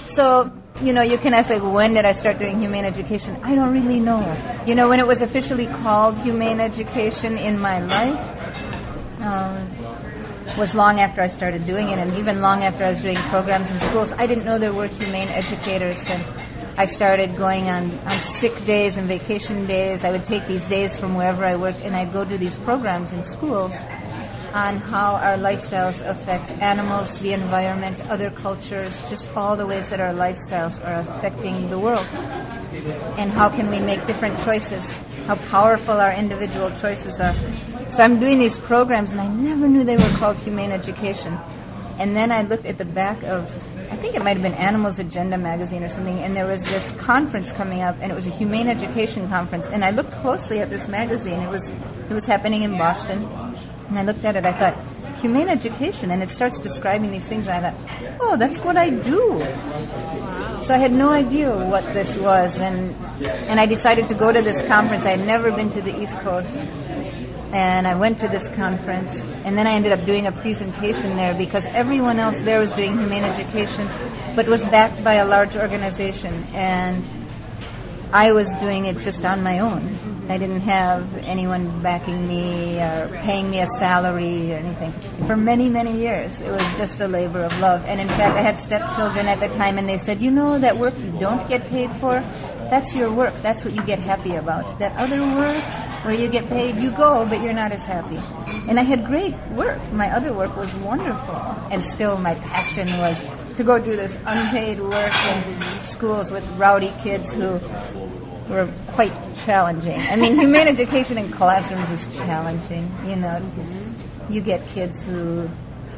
So, 0.09 0.51
you 0.81 0.91
know, 0.91 1.03
you 1.03 1.19
can 1.19 1.35
ask, 1.35 1.51
like, 1.51 1.61
when 1.61 1.93
did 1.93 2.03
I 2.03 2.13
start 2.13 2.39
doing 2.39 2.57
humane 2.57 2.83
education? 2.83 3.37
I 3.43 3.53
don't 3.53 3.71
really 3.71 3.99
know. 3.99 4.25
You 4.65 4.73
know, 4.73 4.89
when 4.89 4.99
it 4.99 5.05
was 5.05 5.21
officially 5.21 5.67
called 5.67 6.17
humane 6.17 6.59
education 6.59 7.37
in 7.37 7.59
my 7.59 7.79
life, 7.79 9.21
um, 9.21 9.69
was 10.57 10.73
long 10.73 10.99
after 10.99 11.21
I 11.21 11.27
started 11.27 11.67
doing 11.67 11.89
it, 11.89 11.99
and 11.99 12.11
even 12.17 12.41
long 12.41 12.63
after 12.63 12.83
I 12.83 12.89
was 12.89 13.03
doing 13.03 13.17
programs 13.29 13.69
in 13.71 13.79
schools. 13.79 14.13
I 14.13 14.25
didn't 14.25 14.45
know 14.45 14.57
there 14.57 14.73
were 14.73 14.87
humane 14.87 15.27
educators, 15.27 16.09
and 16.09 16.23
I 16.79 16.85
started 16.85 17.35
going 17.35 17.67
on, 17.67 17.91
on 18.07 18.19
sick 18.21 18.55
days 18.63 18.95
and 18.95 19.05
vacation 19.05 19.67
days. 19.67 20.05
I 20.05 20.11
would 20.11 20.23
take 20.23 20.47
these 20.47 20.69
days 20.69 20.97
from 20.97 21.13
wherever 21.13 21.43
I 21.43 21.57
worked, 21.57 21.81
and 21.81 21.93
I'd 21.93 22.13
go 22.13 22.23
do 22.23 22.37
these 22.37 22.55
programs 22.55 23.11
in 23.11 23.25
schools 23.25 23.75
on 24.53 24.77
how 24.77 25.15
our 25.15 25.35
lifestyles 25.35 26.01
affect 26.07 26.51
animals, 26.61 27.19
the 27.19 27.33
environment, 27.33 28.09
other 28.09 28.29
cultures, 28.31 29.03
just 29.09 29.27
all 29.35 29.57
the 29.57 29.67
ways 29.67 29.89
that 29.89 29.99
our 29.99 30.13
lifestyles 30.13 30.79
are 30.87 31.01
affecting 31.01 31.69
the 31.69 31.77
world. 31.77 32.07
And 33.17 33.29
how 33.29 33.49
can 33.49 33.69
we 33.69 33.79
make 33.79 34.05
different 34.05 34.39
choices? 34.39 34.99
How 35.27 35.35
powerful 35.51 35.99
our 35.99 36.13
individual 36.13 36.71
choices 36.71 37.19
are. 37.19 37.35
So 37.91 38.03
I'm 38.03 38.21
doing 38.21 38.39
these 38.39 38.57
programs, 38.57 39.11
and 39.11 39.19
I 39.19 39.27
never 39.27 39.67
knew 39.67 39.83
they 39.83 39.97
were 39.97 40.15
called 40.15 40.39
humane 40.39 40.71
education. 40.71 41.37
And 41.99 42.15
then 42.15 42.31
I 42.31 42.43
looked 42.43 42.65
at 42.65 42.77
the 42.77 42.85
back 42.85 43.21
of, 43.23 43.51
I 43.91 43.95
think 43.95 44.15
it 44.15 44.23
might 44.23 44.37
have 44.37 44.41
been 44.41 44.53
Animals 44.53 44.99
Agenda 44.99 45.37
magazine 45.37 45.83
or 45.83 45.89
something, 45.89 46.19
and 46.19 46.35
there 46.35 46.45
was 46.45 46.65
this 46.65 46.91
conference 46.91 47.51
coming 47.51 47.81
up, 47.81 47.95
and 48.01 48.11
it 48.11 48.15
was 48.15 48.27
a 48.27 48.31
humane 48.31 48.67
education 48.67 49.27
conference. 49.27 49.67
And 49.69 49.83
I 49.83 49.91
looked 49.91 50.11
closely 50.11 50.59
at 50.59 50.69
this 50.69 50.87
magazine. 50.87 51.41
It 51.41 51.49
was 51.49 51.71
it 51.71 52.13
was 52.13 52.25
happening 52.25 52.63
in 52.63 52.77
Boston 52.77 53.27
and 53.89 53.97
I 53.97 54.03
looked 54.03 54.23
at 54.23 54.35
it, 54.35 54.45
I 54.45 54.53
thought, 54.53 54.77
humane 55.17 55.49
education, 55.49 56.11
and 56.11 56.21
it 56.21 56.29
starts 56.29 56.61
describing 56.61 57.11
these 57.11 57.27
things, 57.27 57.47
and 57.47 57.65
I 57.65 57.71
thought, 57.71 58.17
oh, 58.21 58.37
that's 58.37 58.59
what 58.61 58.77
I 58.77 58.89
do. 58.89 59.39
So 60.61 60.75
I 60.75 60.77
had 60.77 60.91
no 60.91 61.09
idea 61.09 61.51
what 61.51 61.83
this 61.93 62.17
was, 62.17 62.59
and 62.59 62.95
and 63.49 63.59
I 63.59 63.65
decided 63.65 64.07
to 64.09 64.13
go 64.13 64.31
to 64.31 64.41
this 64.41 64.61
conference. 64.61 65.05
I 65.05 65.17
had 65.17 65.25
never 65.25 65.51
been 65.51 65.69
to 65.71 65.81
the 65.81 65.99
East 65.99 66.19
Coast, 66.19 66.67
and 67.51 67.87
I 67.87 67.95
went 67.95 68.19
to 68.19 68.27
this 68.27 68.47
conference, 68.49 69.25
and 69.43 69.57
then 69.57 69.65
I 69.65 69.71
ended 69.71 69.91
up 69.91 70.05
doing 70.05 70.27
a 70.27 70.31
presentation 70.31 71.15
there 71.15 71.33
because 71.33 71.65
everyone 71.67 72.19
else 72.19 72.41
there 72.41 72.59
was 72.59 72.73
doing 72.73 72.97
humane 72.97 73.23
education, 73.23 73.87
but 74.35 74.47
was 74.47 74.65
backed 74.65 75.03
by 75.03 75.15
a 75.15 75.25
large 75.25 75.55
organization, 75.55 76.45
and 76.53 77.03
I 78.13 78.31
was 78.31 78.53
doing 78.55 78.85
it 78.85 78.99
just 79.01 79.25
on 79.25 79.41
my 79.43 79.59
own. 79.59 80.09
I 80.29 80.37
didn't 80.37 80.61
have 80.61 81.17
anyone 81.25 81.81
backing 81.81 82.27
me 82.27 82.79
or 82.79 83.09
paying 83.23 83.49
me 83.49 83.61
a 83.61 83.67
salary 83.67 84.53
or 84.53 84.57
anything. 84.57 84.91
For 85.25 85.35
many, 85.35 85.69
many 85.69 85.97
years, 85.97 86.41
it 86.41 86.51
was 86.51 86.77
just 86.77 87.01
a 87.01 87.07
labor 87.07 87.43
of 87.43 87.59
love. 87.59 87.83
And 87.87 87.99
in 87.99 88.07
fact, 88.09 88.37
I 88.37 88.41
had 88.41 88.55
stepchildren 88.55 89.27
at 89.27 89.39
the 89.39 89.49
time, 89.49 89.79
and 89.79 89.89
they 89.89 89.97
said, 89.97 90.21
You 90.21 90.29
know, 90.29 90.59
that 90.59 90.77
work 90.77 90.93
you 90.99 91.11
don't 91.19 91.47
get 91.49 91.67
paid 91.69 91.89
for, 91.93 92.19
that's 92.69 92.95
your 92.95 93.11
work. 93.11 93.33
That's 93.41 93.65
what 93.65 93.73
you 93.73 93.81
get 93.83 93.97
happy 93.97 94.35
about. 94.35 94.77
That 94.77 94.95
other 94.97 95.21
work 95.21 95.63
where 96.03 96.13
you 96.13 96.29
get 96.29 96.47
paid, 96.47 96.77
you 96.77 96.91
go, 96.91 97.25
but 97.25 97.41
you're 97.41 97.53
not 97.53 97.71
as 97.71 97.85
happy. 97.85 98.19
And 98.69 98.79
I 98.79 98.83
had 98.83 99.05
great 99.05 99.35
work. 99.51 99.81
My 99.91 100.09
other 100.09 100.33
work 100.33 100.55
was 100.55 100.73
wonderful. 100.75 101.35
And 101.71 101.83
still, 101.83 102.17
my 102.17 102.35
passion 102.35 102.87
was 102.97 103.23
to 103.55 103.63
go 103.63 103.79
do 103.79 103.95
this 103.95 104.17
unpaid 104.25 104.79
work 104.79 105.13
in 105.13 105.81
schools 105.81 106.31
with 106.31 106.47
rowdy 106.57 106.93
kids 107.01 107.33
who 107.33 107.59
were 108.49 108.69
quite 108.89 109.13
challenging. 109.35 109.99
I 109.99 110.15
mean, 110.15 110.35
humane 110.37 110.67
education 110.75 111.17
in 111.17 111.31
classrooms 111.31 111.91
is 111.91 112.07
challenging. 112.17 112.91
You 113.05 113.17
know, 113.17 113.41
you 114.29 114.41
get 114.41 114.65
kids 114.67 115.03
who 115.03 115.49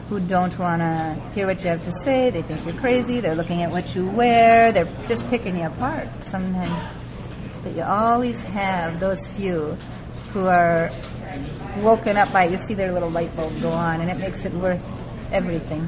who 0.09 0.19
don't 0.19 0.59
want 0.59 0.81
to 0.81 1.21
hear 1.33 1.47
what 1.47 1.63
you 1.63 1.69
have 1.69 1.83
to 1.83 1.91
say. 1.91 2.29
They 2.29 2.41
think 2.41 2.65
you're 2.65 2.75
crazy. 2.75 3.21
They're 3.21 3.35
looking 3.35 3.61
at 3.63 3.71
what 3.71 3.95
you 3.95 4.09
wear. 4.09 4.73
They're 4.73 4.91
just 5.07 5.29
picking 5.29 5.57
you 5.57 5.67
apart 5.67 6.09
sometimes. 6.21 7.00
But 7.63 7.75
you 7.75 7.83
always 7.83 8.43
have 8.43 8.99
those 8.99 9.27
few 9.27 9.77
who 10.33 10.47
are 10.47 10.89
woken 11.77 12.17
up 12.17 12.31
by 12.33 12.45
it. 12.45 12.51
You 12.51 12.57
see 12.57 12.73
their 12.73 12.91
little 12.91 13.09
light 13.09 13.35
bulb 13.35 13.61
go 13.61 13.71
on, 13.71 14.01
and 14.01 14.09
it 14.09 14.17
makes 14.17 14.45
it 14.45 14.53
worth 14.53 14.85
everything. 15.31 15.87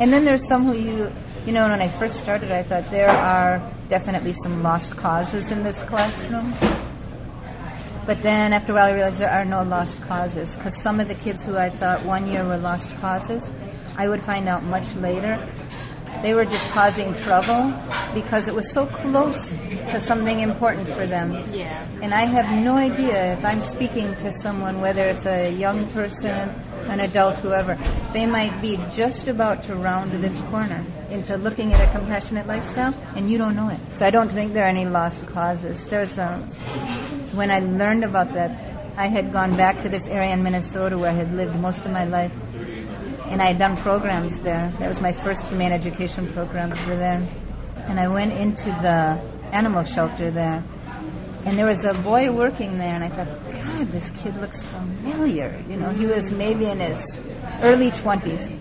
And 0.00 0.12
then 0.12 0.24
there's 0.24 0.46
some 0.46 0.64
who 0.64 0.76
you, 0.76 1.12
you 1.46 1.52
know, 1.52 1.68
when 1.68 1.80
I 1.80 1.88
first 1.88 2.18
started, 2.18 2.50
I 2.52 2.62
thought 2.62 2.90
there 2.90 3.08
are 3.10 3.62
definitely 3.88 4.32
some 4.32 4.62
lost 4.62 4.96
causes 4.96 5.50
in 5.50 5.62
this 5.62 5.82
classroom. 5.82 6.54
But 8.06 8.22
then 8.22 8.52
after 8.52 8.72
a 8.72 8.74
while, 8.74 8.84
I 8.84 8.92
realized 8.92 9.18
there 9.18 9.30
are 9.30 9.46
no 9.46 9.62
lost 9.62 10.02
causes 10.02 10.56
because 10.56 10.76
some 10.76 11.00
of 11.00 11.08
the 11.08 11.14
kids 11.14 11.44
who 11.44 11.56
I 11.56 11.70
thought 11.70 12.04
one 12.04 12.26
year 12.26 12.44
were 12.44 12.58
lost 12.58 12.96
causes, 12.98 13.50
I 13.96 14.08
would 14.08 14.20
find 14.20 14.46
out 14.46 14.62
much 14.62 14.94
later 14.96 15.48
they 16.24 16.32
were 16.32 16.46
just 16.46 16.70
causing 16.70 17.14
trouble 17.16 17.70
because 18.14 18.48
it 18.48 18.54
was 18.54 18.72
so 18.72 18.86
close 18.86 19.50
to 19.90 20.00
something 20.00 20.40
important 20.40 20.88
for 20.88 21.04
them. 21.04 21.44
Yeah. 21.52 21.86
And 22.00 22.14
I 22.14 22.22
have 22.22 22.50
no 22.64 22.76
idea 22.76 23.34
if 23.34 23.44
I'm 23.44 23.60
speaking 23.60 24.14
to 24.24 24.32
someone, 24.32 24.80
whether 24.80 25.04
it's 25.04 25.26
a 25.26 25.52
young 25.52 25.86
person, 25.90 26.48
an 26.88 27.00
adult, 27.00 27.36
whoever, 27.36 27.78
they 28.14 28.24
might 28.24 28.58
be 28.62 28.80
just 28.90 29.28
about 29.28 29.64
to 29.64 29.74
round 29.74 30.12
this 30.12 30.40
corner 30.48 30.82
into 31.10 31.36
looking 31.36 31.74
at 31.74 31.86
a 31.86 31.92
compassionate 31.92 32.46
lifestyle, 32.46 32.94
and 33.16 33.30
you 33.30 33.36
don't 33.36 33.54
know 33.54 33.68
it. 33.68 33.80
So 33.92 34.06
I 34.06 34.10
don't 34.10 34.32
think 34.32 34.54
there 34.54 34.64
are 34.64 34.68
any 34.68 34.86
lost 34.86 35.26
causes. 35.26 35.86
There's 35.88 36.16
a, 36.16 36.38
when 37.34 37.50
I 37.50 37.58
learned 37.60 38.02
about 38.02 38.32
that, 38.32 38.50
I 38.96 39.08
had 39.08 39.30
gone 39.30 39.58
back 39.58 39.80
to 39.80 39.90
this 39.90 40.08
area 40.08 40.32
in 40.32 40.42
Minnesota 40.42 40.96
where 40.96 41.10
I 41.10 41.14
had 41.14 41.34
lived 41.34 41.60
most 41.60 41.84
of 41.84 41.92
my 41.92 42.06
life 42.06 42.32
and 43.34 43.42
I 43.42 43.46
had 43.46 43.58
done 43.58 43.76
programs 43.76 44.42
there. 44.42 44.72
That 44.78 44.88
was 44.88 45.00
my 45.00 45.10
first 45.10 45.48
humane 45.48 45.72
education 45.72 46.32
programs 46.32 46.86
were 46.86 46.94
there. 46.94 47.26
And 47.88 47.98
I 47.98 48.06
went 48.06 48.32
into 48.32 48.66
the 48.66 49.20
animal 49.50 49.82
shelter 49.82 50.30
there, 50.30 50.62
and 51.44 51.58
there 51.58 51.66
was 51.66 51.84
a 51.84 51.94
boy 51.94 52.30
working 52.30 52.78
there, 52.78 52.94
and 52.94 53.02
I 53.02 53.08
thought, 53.08 53.26
God, 53.50 53.88
this 53.88 54.12
kid 54.12 54.36
looks 54.36 54.62
familiar. 54.62 55.60
You 55.68 55.78
know, 55.78 55.90
he 55.90 56.06
was 56.06 56.30
maybe 56.30 56.66
in 56.66 56.78
his 56.78 57.18
early 57.62 57.90
20s. 57.90 58.56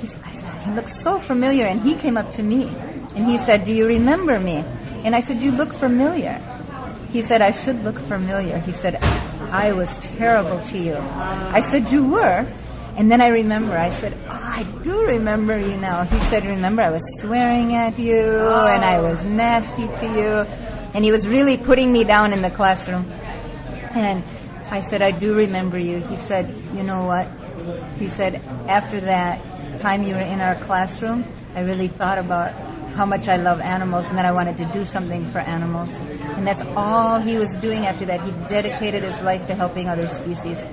He's, 0.00 0.18
I 0.24 0.32
said, 0.32 0.52
he 0.66 0.72
looks 0.72 0.92
so 0.92 1.20
familiar, 1.20 1.66
and 1.66 1.80
he 1.80 1.94
came 1.94 2.16
up 2.16 2.32
to 2.32 2.42
me, 2.42 2.66
and 3.14 3.24
he 3.24 3.38
said, 3.38 3.62
Do 3.62 3.72
you 3.72 3.86
remember 3.86 4.40
me? 4.40 4.64
And 5.04 5.14
I 5.14 5.20
said, 5.20 5.40
You 5.40 5.52
look 5.52 5.72
familiar. 5.72 6.42
He 7.12 7.22
said, 7.22 7.42
I 7.42 7.52
should 7.52 7.84
look 7.84 8.00
familiar. 8.00 8.58
He 8.58 8.72
said, 8.72 8.96
I 9.52 9.70
was 9.70 9.98
terrible 9.98 10.60
to 10.62 10.78
you. 10.78 10.96
I 10.96 11.60
said, 11.60 11.92
You 11.92 12.04
were? 12.08 12.44
And 12.96 13.10
then 13.10 13.20
I 13.20 13.28
remember, 13.28 13.76
I 13.76 13.90
said, 13.90 14.16
Oh, 14.26 14.30
I 14.30 14.62
do 14.82 15.06
remember 15.06 15.58
you 15.58 15.76
now. 15.76 16.04
He 16.04 16.18
said, 16.20 16.46
Remember, 16.46 16.82
I 16.82 16.90
was 16.90 17.20
swearing 17.20 17.74
at 17.74 17.98
you 17.98 18.22
and 18.22 18.84
I 18.84 19.00
was 19.00 19.26
oh. 19.26 19.28
nasty 19.28 19.88
to 19.88 20.06
you. 20.06 20.46
And 20.94 21.04
he 21.04 21.10
was 21.10 21.26
really 21.26 21.56
putting 21.56 21.92
me 21.92 22.04
down 22.04 22.32
in 22.32 22.42
the 22.42 22.50
classroom. 22.50 23.10
And 23.94 24.22
I 24.70 24.80
said, 24.80 25.02
I 25.02 25.10
do 25.10 25.34
remember 25.34 25.78
you. 25.78 25.98
He 25.98 26.16
said, 26.16 26.54
You 26.72 26.84
know 26.84 27.04
what? 27.04 27.28
He 27.98 28.08
said, 28.08 28.36
After 28.68 29.00
that 29.00 29.40
time 29.80 30.04
you 30.04 30.14
were 30.14 30.20
in 30.20 30.40
our 30.40 30.54
classroom, 30.54 31.24
I 31.56 31.62
really 31.62 31.88
thought 31.88 32.18
about 32.18 32.52
how 32.94 33.04
much 33.04 33.26
I 33.26 33.36
love 33.36 33.60
animals 33.60 34.08
and 34.08 34.18
that 34.18 34.24
I 34.24 34.30
wanted 34.30 34.56
to 34.58 34.64
do 34.66 34.84
something 34.84 35.28
for 35.32 35.38
animals. 35.38 35.96
And 36.36 36.46
that's 36.46 36.62
all 36.76 37.20
he 37.20 37.36
was 37.36 37.56
doing 37.56 37.86
after 37.86 38.04
that. 38.06 38.22
He 38.22 38.30
dedicated 38.46 39.02
his 39.02 39.20
life 39.20 39.46
to 39.46 39.54
helping 39.54 39.88
other 39.88 40.06
species. 40.06 40.66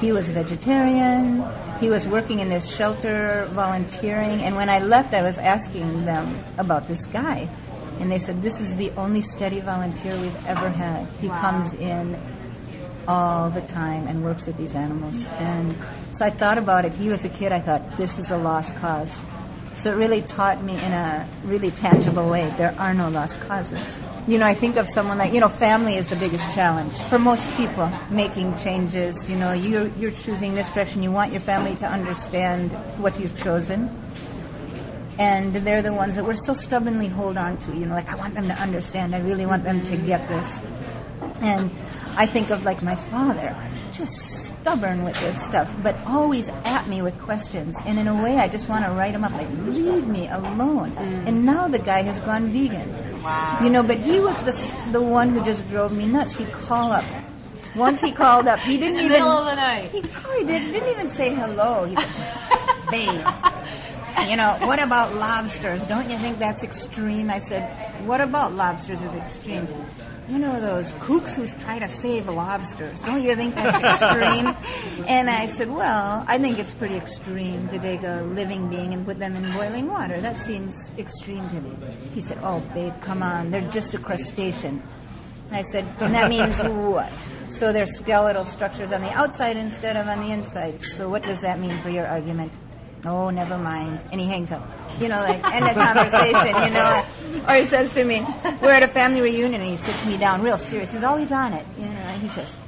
He 0.00 0.12
was 0.12 0.28
a 0.28 0.32
vegetarian. 0.32 1.44
He 1.80 1.88
was 1.88 2.06
working 2.06 2.40
in 2.40 2.48
this 2.48 2.74
shelter, 2.74 3.48
volunteering. 3.52 4.42
And 4.42 4.56
when 4.56 4.68
I 4.68 4.80
left, 4.80 5.14
I 5.14 5.22
was 5.22 5.38
asking 5.38 6.04
them 6.04 6.44
about 6.58 6.86
this 6.86 7.06
guy. 7.06 7.48
And 7.98 8.12
they 8.12 8.18
said, 8.18 8.42
This 8.42 8.60
is 8.60 8.76
the 8.76 8.90
only 8.92 9.22
steady 9.22 9.60
volunteer 9.60 10.18
we've 10.20 10.46
ever 10.46 10.68
had. 10.68 11.06
He 11.20 11.28
comes 11.28 11.72
in 11.74 12.20
all 13.08 13.50
the 13.50 13.62
time 13.62 14.06
and 14.06 14.22
works 14.22 14.46
with 14.46 14.56
these 14.58 14.74
animals. 14.74 15.26
And 15.38 15.76
so 16.12 16.26
I 16.26 16.30
thought 16.30 16.58
about 16.58 16.84
it. 16.84 16.92
He 16.92 17.08
was 17.08 17.24
a 17.24 17.30
kid. 17.30 17.52
I 17.52 17.60
thought, 17.60 17.96
This 17.96 18.18
is 18.18 18.30
a 18.30 18.36
lost 18.36 18.76
cause. 18.76 19.24
So 19.76 19.92
it 19.92 19.96
really 19.96 20.22
taught 20.22 20.64
me 20.64 20.72
in 20.72 20.92
a 20.92 21.28
really 21.44 21.70
tangible 21.70 22.30
way 22.30 22.52
there 22.56 22.74
are 22.78 22.94
no 22.94 23.10
lost 23.10 23.40
causes. 23.42 24.00
You 24.26 24.38
know, 24.38 24.46
I 24.46 24.54
think 24.54 24.76
of 24.76 24.88
someone 24.88 25.18
like, 25.18 25.34
you 25.34 25.40
know, 25.40 25.50
family 25.50 25.96
is 25.96 26.08
the 26.08 26.16
biggest 26.16 26.54
challenge 26.54 26.94
for 26.94 27.18
most 27.18 27.54
people 27.58 27.92
making 28.10 28.56
changes. 28.56 29.28
You 29.28 29.36
know, 29.36 29.52
you're, 29.52 29.88
you're 29.98 30.12
choosing 30.12 30.54
this 30.54 30.70
direction. 30.70 31.02
You 31.02 31.12
want 31.12 31.30
your 31.32 31.42
family 31.42 31.76
to 31.76 31.86
understand 31.86 32.72
what 32.98 33.20
you've 33.20 33.36
chosen. 33.36 33.94
And 35.18 35.54
they're 35.54 35.82
the 35.82 35.92
ones 35.92 36.16
that 36.16 36.24
we're 36.24 36.34
so 36.34 36.54
stubbornly 36.54 37.08
hold 37.08 37.36
on 37.36 37.58
to. 37.58 37.76
You 37.76 37.84
know, 37.84 37.94
like, 37.94 38.08
I 38.08 38.14
want 38.16 38.34
them 38.34 38.48
to 38.48 38.54
understand. 38.54 39.14
I 39.14 39.20
really 39.20 39.44
want 39.44 39.64
them 39.64 39.82
to 39.82 39.96
get 39.98 40.26
this. 40.26 40.62
And 41.42 41.70
I 42.16 42.24
think 42.24 42.48
of 42.48 42.64
like 42.64 42.82
my 42.82 42.96
father, 42.96 43.54
just 43.96 44.46
stubborn 44.46 45.04
with 45.04 45.18
this 45.20 45.42
stuff, 45.42 45.74
but 45.82 45.96
always 46.06 46.50
at 46.64 46.86
me 46.88 47.02
with 47.02 47.18
questions. 47.18 47.80
And 47.86 47.98
in 47.98 48.06
a 48.06 48.22
way, 48.22 48.38
I 48.38 48.48
just 48.48 48.68
want 48.68 48.84
to 48.84 48.90
write 48.90 49.14
him 49.14 49.24
up, 49.24 49.32
like, 49.32 49.48
leave 49.64 50.06
me 50.06 50.28
alone. 50.28 50.92
Mm. 50.92 51.28
And 51.28 51.46
now 51.46 51.68
the 51.68 51.78
guy 51.78 52.02
has 52.02 52.20
gone 52.20 52.48
vegan. 52.48 52.88
Wow. 53.22 53.58
You 53.62 53.70
know, 53.70 53.82
but 53.82 53.98
he 53.98 54.20
was 54.20 54.42
the, 54.42 54.92
the 54.92 55.02
one 55.02 55.30
who 55.30 55.44
just 55.44 55.68
drove 55.68 55.96
me 55.96 56.06
nuts. 56.06 56.36
He'd 56.36 56.52
call 56.52 56.92
up. 56.92 57.04
Once 57.74 58.00
he 58.00 58.12
called 58.12 58.46
up, 58.46 58.58
he 58.60 58.76
didn't 58.78 58.98
even. 58.98 59.12
middle 59.12 59.28
of 59.28 59.46
the 59.46 59.54
night. 59.54 59.90
He 59.90 60.02
probably 60.02 60.44
did, 60.44 60.72
didn't 60.72 60.88
even 60.88 61.10
say 61.10 61.34
hello. 61.34 61.84
He 61.84 61.96
said, 61.96 62.72
babe. 62.90 63.26
You 64.28 64.36
know, 64.36 64.56
what 64.60 64.82
about 64.82 65.14
lobsters? 65.14 65.86
Don't 65.86 66.10
you 66.10 66.16
think 66.16 66.38
that's 66.38 66.64
extreme? 66.64 67.30
I 67.30 67.38
said, 67.38 67.70
what 68.06 68.20
about 68.20 68.54
lobsters 68.54 69.02
is 69.02 69.14
extreme? 69.14 69.68
You 70.28 70.40
know 70.40 70.60
those 70.60 70.92
kooks 70.94 71.36
who 71.36 71.46
try 71.60 71.78
to 71.78 71.86
save 71.86 72.28
lobsters. 72.28 73.02
Don't 73.02 73.22
you 73.22 73.36
think 73.36 73.54
that's 73.54 73.78
extreme? 73.78 75.04
and 75.06 75.30
I 75.30 75.46
said, 75.46 75.70
well, 75.70 76.24
I 76.26 76.36
think 76.38 76.58
it's 76.58 76.74
pretty 76.74 76.96
extreme 76.96 77.68
to 77.68 77.78
take 77.78 78.02
a 78.02 78.22
living 78.34 78.68
being 78.68 78.92
and 78.92 79.06
put 79.06 79.20
them 79.20 79.36
in 79.36 79.52
boiling 79.52 79.88
water. 79.88 80.20
That 80.20 80.40
seems 80.40 80.90
extreme 80.98 81.48
to 81.50 81.60
me. 81.60 81.76
He 82.10 82.20
said, 82.20 82.38
oh, 82.42 82.58
babe, 82.74 82.94
come 83.00 83.22
on. 83.22 83.52
They're 83.52 83.70
just 83.70 83.94
a 83.94 83.98
crustacean. 83.98 84.82
I 85.52 85.62
said, 85.62 85.86
and 86.00 86.12
that 86.12 86.28
means 86.28 86.60
what? 86.64 87.12
So 87.48 87.72
they're 87.72 87.86
skeletal 87.86 88.44
structures 88.44 88.90
on 88.90 89.02
the 89.02 89.12
outside 89.12 89.56
instead 89.56 89.96
of 89.96 90.08
on 90.08 90.20
the 90.20 90.32
inside. 90.32 90.80
So 90.80 91.08
what 91.08 91.22
does 91.22 91.42
that 91.42 91.60
mean 91.60 91.78
for 91.78 91.90
your 91.90 92.06
argument? 92.06 92.52
Oh, 93.04 93.30
never 93.30 93.58
mind. 93.58 94.04
And 94.10 94.20
he 94.20 94.26
hangs 94.26 94.50
up. 94.52 94.66
You 95.00 95.08
know, 95.08 95.18
like, 95.20 95.44
end 95.52 95.66
of 95.66 95.74
conversation, 95.74 96.64
you 96.64 96.70
know. 96.70 97.06
Or 97.48 97.54
he 97.54 97.66
says 97.66 97.92
to 97.94 98.04
me, 98.04 98.26
we're 98.60 98.72
at 98.72 98.82
a 98.82 98.88
family 98.88 99.20
reunion 99.20 99.60
and 99.60 99.70
he 99.70 99.76
sits 99.76 100.04
me 100.06 100.16
down 100.16 100.42
real 100.42 100.58
serious. 100.58 100.90
He's 100.90 101.04
always 101.04 101.30
on 101.30 101.52
it, 101.52 101.66
you 101.78 101.84
know. 101.84 101.90
And 101.90 102.22
he 102.22 102.28
says, 102.28 102.58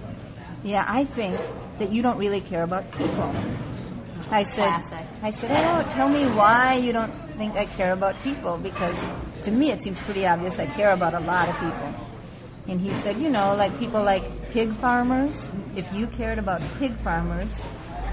yeah, 0.62 0.84
I 0.86 1.04
think 1.04 1.38
that 1.78 1.90
you 1.90 2.02
don't 2.02 2.18
really 2.18 2.40
care 2.40 2.62
about 2.62 2.90
people. 2.92 3.34
I 4.30 4.42
said, 4.42 4.68
Classic. 4.68 5.06
I 5.22 5.30
said, 5.30 5.50
oh, 5.52 5.88
tell 5.88 6.08
me 6.08 6.24
why 6.26 6.74
you 6.74 6.92
don't 6.92 7.12
think 7.38 7.54
I 7.54 7.64
care 7.64 7.92
about 7.92 8.20
people 8.22 8.58
because 8.58 9.10
to 9.42 9.50
me 9.50 9.70
it 9.70 9.80
seems 9.80 10.02
pretty 10.02 10.26
obvious 10.26 10.58
I 10.58 10.66
care 10.66 10.92
about 10.92 11.14
a 11.14 11.20
lot 11.20 11.48
of 11.48 11.54
people. 11.58 11.94
And 12.66 12.80
he 12.80 12.92
said, 12.92 13.16
you 13.18 13.30
know, 13.30 13.56
like 13.56 13.78
people 13.78 14.02
like 14.02 14.50
pig 14.50 14.72
farmers, 14.72 15.50
if 15.74 15.90
you 15.94 16.06
cared 16.06 16.38
about 16.38 16.60
pig 16.78 16.94
farmers, 16.96 17.64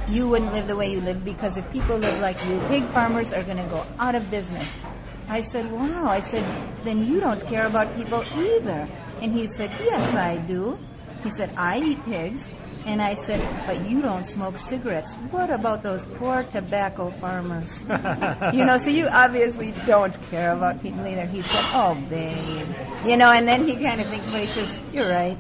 you 0.10 0.28
wouldn't 0.28 0.54
live 0.54 0.68
the 0.68 0.76
way 0.76 0.92
you 0.92 1.02
live 1.02 1.26
because 1.26 1.58
if 1.58 1.70
people 1.72 1.98
live 1.98 2.20
like 2.22 2.38
you, 2.46 2.60
pig 2.68 2.84
farmers 2.86 3.34
are 3.34 3.44
going 3.44 3.58
to 3.58 3.70
go 3.70 3.86
out 4.00 4.16
of 4.16 4.30
business. 4.30 4.80
I 5.28 5.42
said, 5.42 5.72
wow. 5.72 6.06
I 6.06 6.20
said, 6.20 6.46
then 6.84 7.06
you 7.06 7.20
don't 7.20 7.44
care 7.48 7.66
about 7.66 7.96
people 7.96 8.24
either. 8.36 8.88
And 9.22 9.34
he 9.34 9.48
said, 9.48 9.72
yes, 9.80 10.16
I 10.16 10.38
do. 10.38 10.78
He 11.24 11.30
said, 11.32 11.50
I 11.58 11.80
eat 11.80 12.06
pigs. 12.06 12.50
And 12.86 13.02
I 13.02 13.16
said, 13.16 13.42
but 13.66 13.90
you 13.90 14.04
don't 14.04 14.28
smoke 14.28 14.60
cigarettes. 14.60 15.16
What 15.32 15.50
about 15.50 15.82
those 15.82 16.06
poor 16.06 16.44
tobacco 16.44 17.10
farmers? 17.10 17.82
you 18.54 18.64
know, 18.64 18.78
so 18.78 18.92
you 18.92 19.08
obviously 19.08 19.74
don't 19.88 20.16
care 20.30 20.52
about 20.52 20.84
people 20.84 21.06
either. 21.08 21.26
He 21.26 21.42
said, 21.42 21.66
oh, 21.74 21.96
babe. 22.08 22.68
You 23.04 23.18
know, 23.18 23.32
and 23.32 23.48
then 23.48 23.68
he 23.68 23.76
kind 23.76 24.02
of 24.02 24.08
thinks, 24.10 24.30
but 24.30 24.42
he 24.42 24.46
says, 24.46 24.80
you're 24.94 25.10
right. 25.10 25.38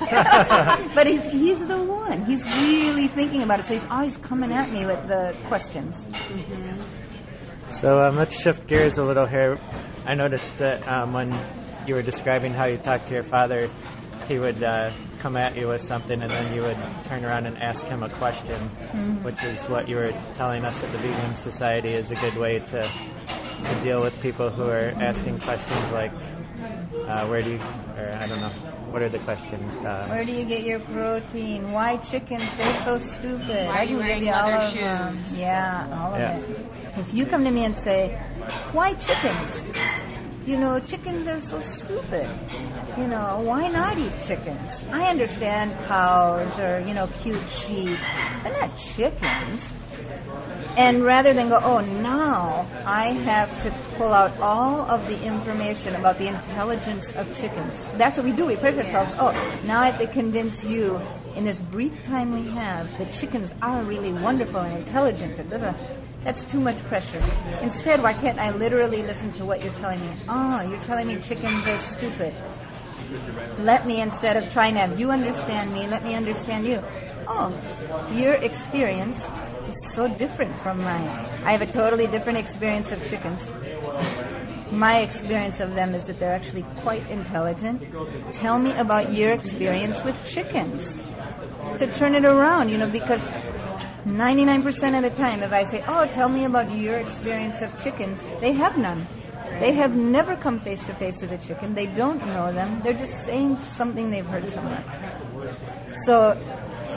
but 0.94 1.06
he's, 1.06 1.22
he's 1.30 1.66
the 1.66 1.82
one. 1.82 2.24
He's 2.24 2.44
really 2.58 3.08
thinking 3.08 3.42
about 3.42 3.60
it. 3.60 3.66
So 3.66 3.74
he's 3.74 3.86
always 3.86 4.16
coming 4.18 4.52
at 4.52 4.70
me 4.70 4.86
with 4.86 5.06
the 5.08 5.36
questions. 5.46 6.06
So 7.68 8.02
um, 8.04 8.16
let's 8.16 8.40
shift 8.40 8.66
gears 8.66 8.98
a 8.98 9.04
little 9.04 9.26
here. 9.26 9.58
I 10.06 10.14
noticed 10.14 10.58
that 10.58 10.86
um, 10.86 11.12
when 11.12 11.34
you 11.86 11.94
were 11.94 12.02
describing 12.02 12.52
how 12.52 12.64
you 12.64 12.76
talked 12.76 13.06
to 13.06 13.14
your 13.14 13.22
father, 13.22 13.70
he 14.28 14.38
would 14.38 14.62
uh, 14.62 14.90
come 15.18 15.36
at 15.36 15.56
you 15.56 15.68
with 15.68 15.80
something 15.80 16.20
and 16.20 16.30
then 16.30 16.54
you 16.54 16.62
would 16.62 16.76
turn 17.04 17.24
around 17.24 17.46
and 17.46 17.56
ask 17.58 17.86
him 17.86 18.02
a 18.02 18.08
question, 18.10 18.60
which 19.22 19.42
is 19.42 19.66
what 19.66 19.88
you 19.88 19.96
were 19.96 20.12
telling 20.34 20.64
us 20.64 20.82
at 20.82 20.92
the 20.92 20.98
Vegan 20.98 21.36
Society 21.36 21.90
is 21.90 22.10
a 22.10 22.14
good 22.16 22.36
way 22.36 22.58
to, 22.58 22.82
to 22.82 23.80
deal 23.80 24.00
with 24.00 24.20
people 24.20 24.50
who 24.50 24.64
are 24.64 24.92
asking 25.00 25.40
questions 25.40 25.92
like, 25.92 26.12
uh, 27.06 27.26
where 27.26 27.42
do 27.42 27.52
you, 27.52 27.60
or 27.96 28.12
I 28.20 28.26
don't 28.26 28.40
know, 28.40 28.73
what 28.94 29.02
are 29.02 29.08
the 29.08 29.18
questions? 29.26 29.74
Uh, 29.80 30.06
Where 30.06 30.24
do 30.24 30.30
you 30.30 30.44
get 30.44 30.62
your 30.62 30.78
protein? 30.78 31.72
Why 31.72 31.96
chickens? 31.96 32.54
They're 32.54 32.74
so 32.76 32.96
stupid. 32.96 33.66
Why 33.66 33.74
are 33.74 33.78
I 33.78 33.82
you 33.82 33.98
can 33.98 33.98
give 33.98 34.06
wearing 34.06 34.24
you 34.26 34.32
all 34.32 34.46
leather 34.46 34.66
of 34.68 34.74
them. 34.74 35.18
Yeah, 35.34 35.98
all 35.98 36.14
of 36.14 36.20
Yeah. 36.20 36.38
it. 36.38 36.98
If 37.02 37.12
you 37.12 37.26
come 37.26 37.42
to 37.42 37.50
me 37.50 37.64
and 37.64 37.76
say, 37.76 38.14
"Why 38.70 38.94
chickens?" 38.94 39.66
You 40.46 40.58
know, 40.58 40.78
chickens 40.78 41.26
are 41.26 41.40
so 41.40 41.58
stupid. 41.58 42.28
You 42.96 43.08
know, 43.08 43.40
why 43.42 43.66
not 43.66 43.98
eat 43.98 44.12
chickens? 44.22 44.82
I 44.92 45.10
understand 45.10 45.74
cows 45.90 46.54
or 46.60 46.78
you 46.86 46.94
know 46.94 47.08
cute 47.20 47.48
sheep, 47.50 47.98
but 48.44 48.52
not 48.60 48.76
chickens. 48.78 49.72
And 50.76 51.04
rather 51.04 51.32
than 51.32 51.50
go, 51.50 51.60
oh, 51.62 51.80
now 52.02 52.66
I 52.84 53.06
have 53.06 53.62
to 53.62 53.70
pull 53.96 54.12
out 54.12 54.36
all 54.40 54.80
of 54.90 55.08
the 55.08 55.24
information 55.24 55.94
about 55.94 56.18
the 56.18 56.26
intelligence 56.26 57.12
of 57.12 57.32
chickens. 57.38 57.86
That's 57.96 58.16
what 58.16 58.26
we 58.26 58.32
do. 58.32 58.46
We 58.46 58.56
pressure 58.56 58.80
ourselves, 58.80 59.14
oh, 59.20 59.32
now 59.64 59.80
I 59.80 59.90
have 59.90 60.00
to 60.00 60.08
convince 60.08 60.64
you 60.64 61.00
in 61.36 61.44
this 61.44 61.60
brief 61.60 62.02
time 62.02 62.32
we 62.32 62.50
have 62.50 62.98
that 62.98 63.12
chickens 63.12 63.54
are 63.62 63.82
really 63.82 64.12
wonderful 64.12 64.60
and 64.60 64.76
intelligent. 64.76 65.36
Blah, 65.36 65.44
blah, 65.44 65.58
blah. 65.58 65.74
That's 66.24 66.42
too 66.42 66.60
much 66.60 66.82
pressure. 66.84 67.22
Instead, 67.60 68.02
why 68.02 68.14
can't 68.14 68.38
I 68.38 68.50
literally 68.50 69.02
listen 69.02 69.32
to 69.34 69.44
what 69.44 69.62
you're 69.62 69.74
telling 69.74 70.00
me? 70.00 70.10
Oh, 70.28 70.62
you're 70.62 70.80
telling 70.80 71.06
me 71.06 71.20
chickens 71.20 71.66
are 71.68 71.78
stupid. 71.78 72.34
Let 73.58 73.86
me, 73.86 74.00
instead 74.00 74.36
of 74.36 74.50
trying 74.50 74.74
to 74.74 74.80
have 74.80 74.98
you 74.98 75.10
understand 75.10 75.72
me, 75.72 75.86
let 75.86 76.02
me 76.02 76.14
understand 76.14 76.66
you. 76.66 76.82
Oh, 77.28 77.52
your 78.10 78.34
experience 78.34 79.30
is 79.68 79.92
so 79.92 80.08
different 80.08 80.54
from 80.56 80.78
mine. 80.78 81.08
I 81.44 81.52
have 81.52 81.62
a 81.62 81.70
totally 81.70 82.06
different 82.06 82.38
experience 82.38 82.92
of 82.92 83.04
chickens. 83.08 83.52
My 84.70 85.00
experience 85.00 85.60
of 85.60 85.74
them 85.74 85.94
is 85.94 86.06
that 86.06 86.18
they're 86.18 86.34
actually 86.34 86.64
quite 86.78 87.08
intelligent. 87.10 87.82
Tell 88.32 88.58
me 88.58 88.72
about 88.72 89.12
your 89.12 89.32
experience 89.32 90.02
with 90.02 90.16
chickens. 90.26 91.00
To 91.78 91.86
turn 91.86 92.14
it 92.14 92.24
around, 92.24 92.68
you 92.70 92.78
know, 92.78 92.88
because 92.88 93.28
99% 94.06 94.96
of 94.96 95.02
the 95.02 95.10
time, 95.10 95.42
if 95.42 95.52
I 95.52 95.64
say, 95.64 95.82
Oh, 95.86 96.06
tell 96.06 96.28
me 96.28 96.44
about 96.44 96.70
your 96.76 96.96
experience 96.96 97.62
of 97.62 97.82
chickens, 97.82 98.26
they 98.40 98.52
have 98.52 98.76
none. 98.76 99.06
They 99.60 99.72
have 99.72 99.96
never 99.96 100.34
come 100.36 100.58
face 100.58 100.84
to 100.86 100.94
face 100.94 101.22
with 101.22 101.30
a 101.30 101.38
chicken. 101.38 101.74
They 101.74 101.86
don't 101.86 102.26
know 102.26 102.52
them. 102.52 102.80
They're 102.82 102.92
just 102.92 103.24
saying 103.24 103.56
something 103.56 104.10
they've 104.10 104.26
heard 104.26 104.48
somewhere. 104.48 104.84
So 105.92 106.36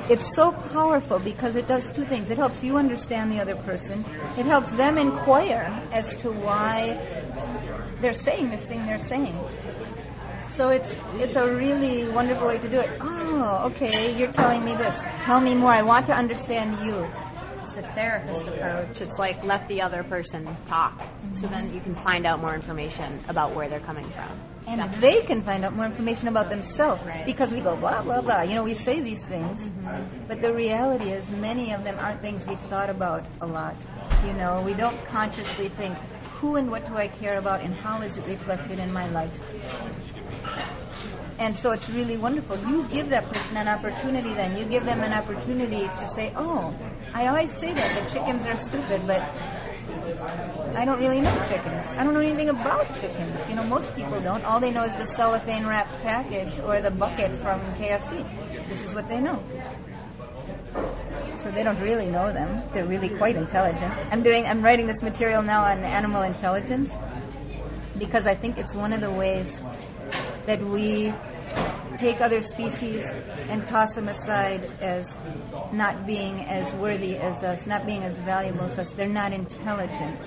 it's 0.10 0.34
so 0.36 0.52
powerful 0.52 1.20
because 1.20 1.56
it 1.56 1.68
does 1.68 1.90
two 1.92 2.06
things. 2.06 2.30
It 2.30 2.38
helps 2.38 2.64
you 2.64 2.78
understand 2.78 3.32
the 3.32 3.40
other 3.40 3.56
person, 3.56 4.06
it 4.38 4.46
helps 4.46 4.72
them 4.72 4.98
inquire 4.98 5.82
as 5.92 6.16
to 6.18 6.32
why 6.32 6.98
they're 8.02 8.14
saying 8.14 8.52
this 8.52 8.66
thing 8.66 8.86
they're 8.86 9.00
saying. 9.00 9.36
So 10.50 10.70
it's 10.70 10.98
it's 11.16 11.36
a 11.36 11.54
really 11.54 12.08
wonderful 12.10 12.48
way 12.48 12.58
to 12.58 12.70
do 12.70 12.80
it. 12.80 12.90
Oh, 13.02 13.72
okay, 13.72 14.18
you're 14.18 14.32
telling 14.32 14.64
me 14.64 14.76
this. 14.76 15.04
Tell 15.22 15.40
me 15.40 15.54
more. 15.54 15.72
I 15.72 15.82
want 15.82 16.08
to 16.08 16.14
understand 16.14 16.78
you. 16.86 17.08
It's 17.64 17.78
a 17.78 17.82
therapist 17.94 18.48
approach. 18.48 19.02
It's 19.02 19.20
like 19.20 19.44
let 19.44 19.68
the 19.68 19.82
other 19.82 20.04
person 20.04 20.48
talk, 20.66 21.06
so 21.34 21.48
then 21.48 21.74
you 21.74 21.82
can 21.82 21.94
find 21.96 22.26
out 22.26 22.40
more 22.40 22.56
information 22.56 23.20
about 23.28 23.54
where 23.54 23.68
they're 23.68 23.82
coming 23.82 24.06
from. 24.06 24.30
And 24.68 24.82
they 24.96 25.22
can 25.22 25.42
find 25.42 25.64
out 25.64 25.74
more 25.74 25.86
information 25.86 26.28
about 26.28 26.50
themselves 26.50 27.02
because 27.26 27.54
we 27.54 27.62
go 27.62 27.78
blah 27.78 28.02
blah 28.04 28.22
blah. 28.22 28.42
You 28.42 28.56
know, 28.56 28.64
we 28.64 28.74
say 28.74 29.00
these 29.00 29.24
things, 29.24 29.72
mm-hmm. 29.72 30.28
but 30.28 30.42
the 30.42 30.54
reality 30.54 31.10
is 31.10 31.32
many 31.32 31.72
of 31.72 31.86
them 31.86 31.98
aren't 32.00 32.22
things 32.22 32.46
we've 32.46 32.60
thought 32.60 32.90
about 32.90 33.26
a 33.40 33.48
lot. 33.48 33.78
You 34.26 34.34
know, 34.34 34.62
we 34.64 34.74
don't 34.74 34.98
consciously 35.06 35.70
think 35.70 35.96
who 36.38 36.58
and 36.58 36.70
what 36.70 36.86
do 36.86 36.98
I 36.98 37.08
care 37.08 37.40
about 37.40 37.62
and 37.62 37.74
how 37.74 38.02
is 38.02 38.18
it 38.18 38.26
reflected 38.28 38.80
in 38.80 38.92
my 38.92 39.08
life. 39.10 39.40
And 41.40 41.56
so 41.56 41.72
it's 41.72 41.90
really 41.90 42.18
wonderful. 42.18 42.58
You 42.68 42.86
give 42.90 43.10
that 43.10 43.32
person 43.32 43.58
an 43.58 43.68
opportunity 43.68 44.34
then. 44.34 44.58
You 44.58 44.66
give 44.66 44.86
them 44.86 45.02
an 45.02 45.14
opportunity 45.14 45.88
to 45.88 46.08
say, 46.08 46.34
oh, 46.36 46.74
I 47.14 47.28
always 47.28 47.52
say 47.52 47.74
that, 47.74 48.04
the 48.04 48.10
chickens 48.12 48.46
are 48.46 48.56
stupid, 48.56 49.02
but 49.06 49.22
I 50.76 50.86
don't 50.86 51.00
really 51.00 51.22
know 51.22 51.44
chickens. 51.48 51.94
I 51.94 52.04
don't 52.04 52.14
know 52.14 52.20
anything 52.20 52.50
about 52.50 52.94
chickens. 53.00 53.50
You 53.50 53.56
know, 53.56 53.64
most 53.64 53.96
people 53.96 54.20
don't. 54.22 54.44
All 54.46 54.60
they 54.60 54.72
know 54.72 54.84
is 54.84 54.96
the 54.96 55.06
cellophane 55.06 55.66
wrapped 55.66 56.02
package 56.02 56.60
or 56.60 56.82
the 56.82 56.92
bucket 56.92 57.36
from 57.36 57.60
KFC. 57.76 58.26
This 58.68 58.84
is 58.84 58.96
what 58.96 59.08
they 59.10 59.20
know. 59.20 59.44
So 61.36 61.52
they 61.52 61.64
don't 61.64 61.80
really 61.80 62.10
know 62.10 62.34
them. 62.34 62.64
They're 62.74 62.86
really 62.86 63.10
quite 63.10 63.36
intelligent. 63.36 63.94
I'm 64.12 64.24
doing 64.24 64.46
I'm 64.46 64.64
writing 64.64 64.88
this 64.88 65.04
material 65.04 65.44
now 65.44 65.64
on 65.64 65.80
animal 65.80 66.24
intelligence 66.24 66.98
because 68.00 68.26
I 68.26 68.34
think 68.34 68.58
it's 68.58 68.74
one 68.74 68.94
of 68.94 69.02
the 69.02 69.12
ways 69.12 69.62
that 70.46 70.62
we 70.62 71.14
take 71.98 72.22
other 72.22 72.42
species 72.42 73.12
and 73.50 73.66
toss 73.66 73.96
them 73.96 74.08
aside 74.08 74.72
as 74.82 75.20
not 75.72 76.06
being 76.06 76.42
as 76.46 76.74
worthy 76.76 77.18
as 77.18 77.44
us, 77.44 77.68
not 77.68 77.86
being 77.86 78.04
as 78.04 78.18
valuable 78.20 78.64
as 78.64 78.80
us. 78.80 78.92
They're 78.94 79.08
not 79.08 79.34
intelligent. 79.34 80.20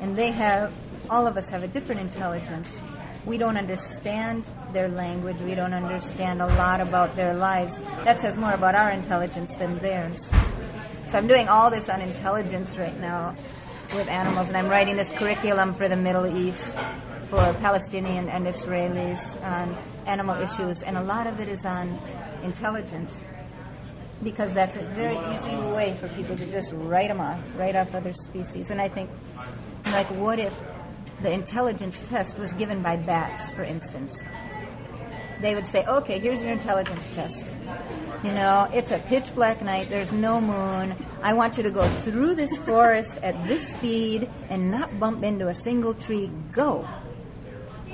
And 0.00 0.16
they 0.16 0.30
have, 0.32 0.72
all 1.08 1.26
of 1.26 1.36
us 1.36 1.48
have 1.50 1.62
a 1.62 1.68
different 1.68 2.00
intelligence. 2.00 2.80
We 3.24 3.38
don't 3.38 3.56
understand 3.56 4.50
their 4.72 4.88
language. 4.88 5.38
We 5.40 5.54
don't 5.54 5.74
understand 5.74 6.42
a 6.42 6.46
lot 6.46 6.80
about 6.80 7.14
their 7.14 7.34
lives. 7.34 7.78
That 8.04 8.18
says 8.18 8.36
more 8.36 8.52
about 8.52 8.74
our 8.74 8.90
intelligence 8.90 9.54
than 9.54 9.78
theirs. 9.78 10.30
So 11.06 11.18
I'm 11.18 11.28
doing 11.28 11.48
all 11.48 11.70
this 11.70 11.88
on 11.88 12.00
intelligence 12.00 12.76
right 12.76 12.98
now 12.98 13.36
with 13.94 14.08
animals, 14.08 14.48
and 14.48 14.56
I'm 14.56 14.68
writing 14.68 14.96
this 14.96 15.12
curriculum 15.12 15.74
for 15.74 15.86
the 15.86 15.96
Middle 15.96 16.26
East 16.26 16.76
for 17.28 17.54
Palestinian 17.60 18.28
and 18.28 18.46
Israelis 18.46 19.42
on 19.44 19.76
animal 20.06 20.40
issues, 20.40 20.82
and 20.82 20.96
a 20.96 21.02
lot 21.02 21.26
of 21.26 21.40
it 21.40 21.48
is 21.48 21.64
on 21.64 21.98
intelligence 22.42 23.24
because 24.22 24.54
that's 24.54 24.76
a 24.76 24.82
very 24.82 25.18
easy 25.34 25.54
way 25.56 25.94
for 25.94 26.08
people 26.08 26.36
to 26.36 26.46
just 26.50 26.72
write 26.74 27.08
them 27.08 27.20
off, 27.20 27.40
write 27.56 27.76
off 27.76 27.94
other 27.94 28.12
species. 28.12 28.70
And 28.70 28.80
I 28.80 28.88
think, 28.88 29.10
like, 29.86 30.06
what 30.10 30.38
if 30.38 30.58
the 31.22 31.32
intelligence 31.32 32.00
test 32.00 32.38
was 32.38 32.52
given 32.52 32.82
by 32.82 32.96
bats, 32.96 33.50
for 33.50 33.64
instance? 33.64 34.24
They 35.40 35.56
would 35.56 35.66
say, 35.66 35.84
okay, 35.84 36.20
here's 36.20 36.42
your 36.42 36.52
intelligence 36.52 37.10
test. 37.10 37.52
You 38.22 38.30
know, 38.30 38.70
it's 38.72 38.92
a 38.92 39.00
pitch 39.00 39.34
black 39.34 39.60
night, 39.60 39.88
there's 39.90 40.12
no 40.12 40.40
moon. 40.40 40.94
I 41.20 41.34
want 41.34 41.56
you 41.56 41.64
to 41.64 41.70
go 41.70 41.88
through 41.88 42.36
this 42.36 42.56
forest 42.56 43.18
at 43.24 43.44
this 43.48 43.72
speed 43.72 44.30
and 44.48 44.70
not 44.70 45.00
bump 45.00 45.24
into 45.24 45.48
a 45.48 45.54
single 45.54 45.94
tree. 45.94 46.30
Go. 46.52 46.86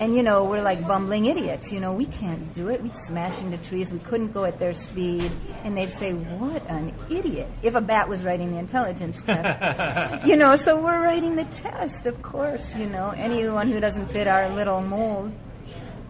And 0.01 0.14
you 0.14 0.22
know, 0.22 0.44
we're 0.44 0.62
like 0.62 0.86
bumbling 0.86 1.26
idiots. 1.26 1.72
You 1.72 1.80
know, 1.80 1.92
we 1.92 2.07
can't 2.07 2.55
do 2.55 2.68
it. 2.68 2.82
We'd 2.82 2.96
smash 2.96 3.40
into 3.40 3.59
trees. 3.59 3.92
We 3.92 3.99
couldn't 3.99 4.32
go 4.32 4.44
at 4.44 4.59
their 4.59 4.72
speed. 4.72 5.32
And 5.64 5.76
they'd 5.76 5.90
say, 5.90 6.12
What 6.12 6.64
an 6.68 6.94
idiot. 7.11 7.49
If 7.62 7.74
a 7.74 7.80
bat 7.80 8.09
was 8.09 8.24
writing 8.24 8.53
the 8.53 8.59
intelligence 8.59 9.22
test. 9.24 10.26
you 10.26 10.36
know, 10.36 10.57
so 10.57 10.80
we're 10.80 11.03
writing 11.03 11.36
the 11.36 11.44
test, 11.44 12.07
of 12.07 12.22
course. 12.22 12.76
You 12.76 12.86
know, 12.86 13.11
anyone 13.16 13.72
who 13.72 13.80
doesn't 13.80 14.07
fit 14.12 14.26
our 14.28 14.49
little 14.49 14.80
mold 14.80 15.32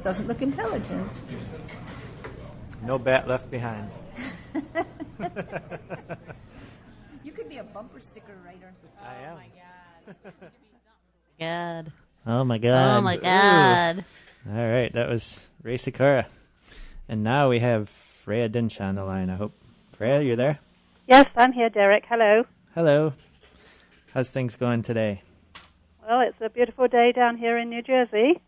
doesn't 0.03 0.29
look 0.29 0.43
intelligent. 0.43 1.23
no 2.83 2.99
bat 2.99 3.27
left 3.27 3.51
behind. 3.51 3.91
You 7.25 7.33
could 7.33 7.49
be 7.49 7.59
a 7.59 7.65
bumper 7.65 8.01
sticker 8.01 8.37
writer. 8.43 8.73
I 9.03 9.51
am. 11.39 11.85
God. 11.85 11.93
Oh 12.27 12.45
my 12.45 12.59
god. 12.59 12.99
Oh 12.99 13.01
my 13.01 13.17
God. 13.17 14.05
All 14.49 14.55
right, 14.69 14.93
that 14.93 15.09
was 15.09 15.47
Ray 15.63 15.77
Sikora. 15.77 16.27
And 17.09 17.25
now 17.25 17.49
we 17.49 17.61
have 17.61 17.89
Freya 17.89 18.49
Dinshah 18.49 18.83
on 18.83 18.95
the 18.95 19.05
line, 19.05 19.31
I 19.31 19.37
hope. 19.37 19.53
Freya, 19.93 20.21
you're 20.21 20.37
there? 20.37 20.59
Yes, 21.07 21.27
I'm 21.37 21.53
here, 21.53 21.71
Derek. 21.71 22.05
Hello. 22.09 22.45
Hello. 22.75 23.15
How's 24.13 24.31
things 24.31 24.57
going 24.57 24.83
today? 24.83 25.23
Well, 26.07 26.21
it's 26.21 26.41
a 26.41 26.49
beautiful 26.49 26.89
day 26.89 27.13
down 27.13 27.37
here 27.37 27.59
in 27.59 27.69
New 27.69 27.83
Jersey. 27.83 28.41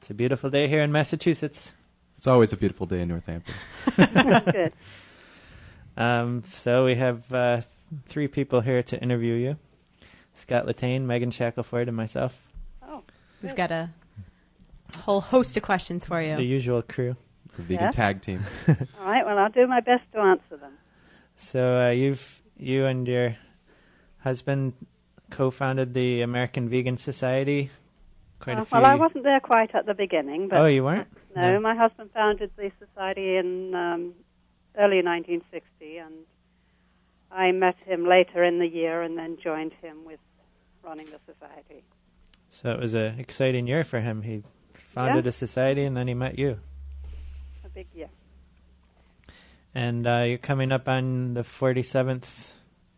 It's 0.00 0.10
a 0.10 0.14
beautiful 0.14 0.50
day 0.50 0.68
here 0.68 0.82
in 0.82 0.90
Massachusetts. 0.92 1.72
It's 2.16 2.26
always 2.26 2.52
a 2.52 2.56
beautiful 2.56 2.86
day 2.86 3.00
in 3.00 3.08
Northampton. 3.08 3.54
Good. 3.96 4.72
Um, 5.96 6.42
so 6.44 6.84
we 6.84 6.94
have 6.94 7.32
uh, 7.32 7.56
th- 7.56 7.66
three 8.06 8.28
people 8.28 8.60
here 8.60 8.82
to 8.82 9.00
interview 9.02 9.34
you. 9.34 9.56
Scott 10.34 10.66
Latane, 10.66 11.02
Megan 11.02 11.30
Shackelford, 11.30 11.88
and 11.88 11.96
myself. 11.96 12.49
We've 13.42 13.54
got 13.56 13.70
a 13.70 13.90
whole 14.98 15.20
host 15.20 15.56
of 15.56 15.62
questions 15.62 16.04
for 16.04 16.20
you. 16.20 16.36
The 16.36 16.44
usual 16.44 16.82
crew. 16.82 17.16
The 17.56 17.62
vegan 17.62 17.84
Yeah. 17.86 17.90
tag 17.90 18.22
team. 18.22 18.44
all 18.68 18.76
right. 19.06 19.24
Well, 19.24 19.38
I'll 19.38 19.50
do 19.50 19.66
my 19.66 19.80
best 19.80 20.04
to 20.12 20.18
answer 20.20 20.56
them. 20.56 20.72
So 21.36 21.80
uh, 21.86 21.90
you've 21.90 22.42
you 22.56 22.86
and 22.86 23.08
your 23.08 23.36
husband 24.22 24.74
co-founded 25.30 25.94
the 25.94 26.20
American 26.22 26.68
Vegan 26.68 26.96
Society. 26.96 27.70
Quite 28.40 28.58
Uh, 28.58 28.62
a 28.62 28.64
few. 28.64 28.76
well, 28.78 28.86
I 28.86 28.94
wasn't 28.96 29.24
there 29.24 29.40
quite 29.40 29.74
at 29.74 29.86
the 29.86 29.94
beginning, 29.94 30.48
but 30.48 30.60
oh, 30.60 30.66
you 30.66 30.84
weren't? 30.84 31.08
no, 31.36 31.60
my 31.60 31.74
husband 31.74 32.10
founded 32.12 32.50
the 32.56 32.70
society 32.78 33.36
in 33.36 33.74
um, 33.74 34.14
early 34.78 35.02
1960, 35.02 35.98
and 35.98 36.14
I 37.30 37.52
met 37.52 37.76
him 37.86 38.06
later 38.06 38.42
in 38.44 38.58
the 38.58 38.66
year, 38.66 39.02
and 39.02 39.16
then 39.16 39.38
joined 39.42 39.72
him 39.82 40.04
with 40.04 40.20
running 40.82 41.06
the 41.06 41.20
society. 41.32 41.82
So 42.50 42.70
it 42.72 42.80
was 42.80 42.94
an 42.94 43.18
exciting 43.20 43.66
year 43.66 43.84
for 43.84 44.00
him. 44.00 44.22
He 44.22 44.42
founded 44.74 45.24
Yeah. 45.24 45.28
a 45.28 45.32
society 45.32 45.84
and 45.84 45.96
then 45.96 46.08
he 46.08 46.14
met 46.14 46.38
you. 46.38 46.58
a 47.64 47.68
big 47.68 47.86
year. 47.94 48.08
And 49.74 50.04
uh, 50.06 50.24
you're 50.26 50.38
coming 50.38 50.72
up 50.72 50.88
on 50.88 51.34
the 51.34 51.42
47th 51.42 52.52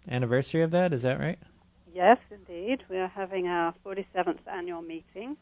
anniversary 0.09 0.63
of 0.63 0.71
that, 0.71 0.93
is 0.95 1.03
that 1.03 1.21
right? 1.21 1.39
Yes, 1.95 2.17
indeed. 2.31 2.83
We 2.89 2.97
are 2.97 3.09
having 3.09 3.47
our 3.47 3.75
47th 3.85 4.39
annual 4.51 4.81
meeting, 4.81 5.37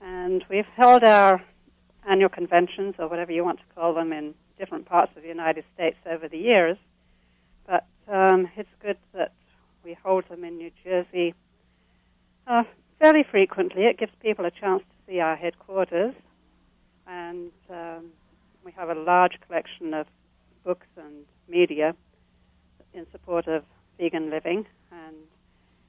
and 0.00 0.42
we've 0.48 0.64
held 0.74 1.04
our 1.04 1.44
annual 2.08 2.30
conventions, 2.30 2.94
or 2.98 3.08
whatever 3.08 3.30
you 3.32 3.44
want 3.44 3.58
to 3.58 3.64
call 3.74 3.92
them, 3.92 4.10
in 4.14 4.34
different 4.58 4.86
parts 4.86 5.12
of 5.14 5.22
the 5.22 5.28
United 5.28 5.64
States 5.74 5.98
over 6.06 6.26
the 6.26 6.38
years. 6.38 6.78
But 7.66 7.84
um, 8.10 8.48
it's 8.56 8.70
good 8.82 8.96
that 9.12 9.32
we 9.84 9.94
hold 10.02 10.26
them 10.30 10.42
in 10.44 10.56
New 10.56 10.70
Jersey 10.82 11.34
uh, 12.46 12.62
fairly 12.98 13.24
frequently. 13.48 13.84
It 13.84 13.98
gives 13.98 14.12
people 14.20 14.44
a 14.44 14.50
chance 14.50 14.82
to 14.82 15.12
see 15.12 15.20
our 15.20 15.36
headquarters, 15.36 16.14
and 17.06 17.50
um, 17.70 18.10
we 18.64 18.72
have 18.72 18.90
a 18.90 18.94
large 18.94 19.38
collection 19.46 19.94
of 19.94 20.06
books 20.64 20.86
and 20.96 21.24
media 21.48 21.94
in 22.92 23.06
support 23.10 23.46
of 23.46 23.64
vegan 23.98 24.30
living, 24.30 24.66
and 24.92 25.16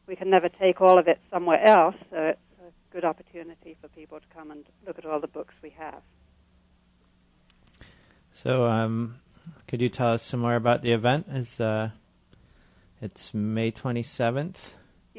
we 0.07 0.15
can 0.15 0.29
never 0.29 0.49
take 0.49 0.79
all 0.81 0.97
of 0.97 1.07
it 1.07 1.19
somewhere 1.31 1.61
else, 1.63 1.95
so 2.09 2.17
it's 2.17 2.39
a 2.61 2.93
good 2.93 3.03
opportunity 3.03 3.75
for 3.81 3.87
people 3.89 4.19
to 4.19 4.25
come 4.33 4.51
and 4.51 4.65
look 4.87 4.97
at 4.97 5.05
all 5.05 5.19
the 5.19 5.27
books 5.27 5.53
we 5.61 5.71
have. 5.71 6.01
So, 8.31 8.65
um, 8.65 9.19
could 9.67 9.81
you 9.81 9.89
tell 9.89 10.13
us 10.13 10.23
some 10.23 10.39
more 10.39 10.55
about 10.55 10.81
the 10.81 10.93
event? 10.93 11.25
Is 11.29 11.59
uh, 11.59 11.89
it's 13.01 13.33
May 13.33 13.71
27th? 13.71 14.69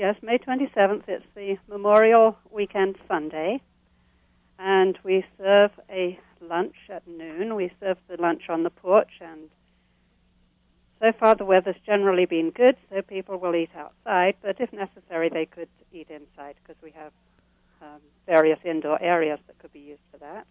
Yes, 0.01 0.16
May 0.22 0.38
27th. 0.38 1.03
It's 1.09 1.26
the 1.34 1.59
Memorial 1.68 2.38
Weekend 2.51 2.96
Sunday, 3.07 3.61
and 4.59 4.98
we 5.05 5.26
serve 5.36 5.72
a 5.90 6.18
lunch 6.40 6.74
at 6.88 7.07
noon. 7.07 7.55
We 7.55 7.70
serve 7.80 7.98
the 8.09 8.16
lunch 8.16 8.48
on 8.48 8.62
the 8.62 8.70
porch, 8.70 9.11
and 9.20 9.51
so 11.01 11.12
far 11.12 11.34
the 11.34 11.44
weather's 11.44 11.76
generally 11.84 12.24
been 12.24 12.48
good, 12.48 12.78
so 12.88 13.03
people 13.03 13.36
will 13.36 13.55
eat 13.55 13.68
outside, 13.76 14.36
but 14.40 14.59
if 14.59 14.72
necessary, 14.72 15.28
they 15.28 15.44
could 15.44 15.68
eat 15.92 16.09
inside 16.09 16.55
because 16.62 16.80
we 16.82 16.92
have 16.92 17.12
um, 17.82 18.01
various 18.24 18.59
indoor 18.64 18.98
areas 19.03 19.38
that 19.48 19.59
could 19.59 19.74
be 19.74 19.80
used 19.80 20.01
for 20.11 20.16
that. 20.16 20.46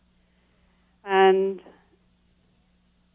And 1.03 1.59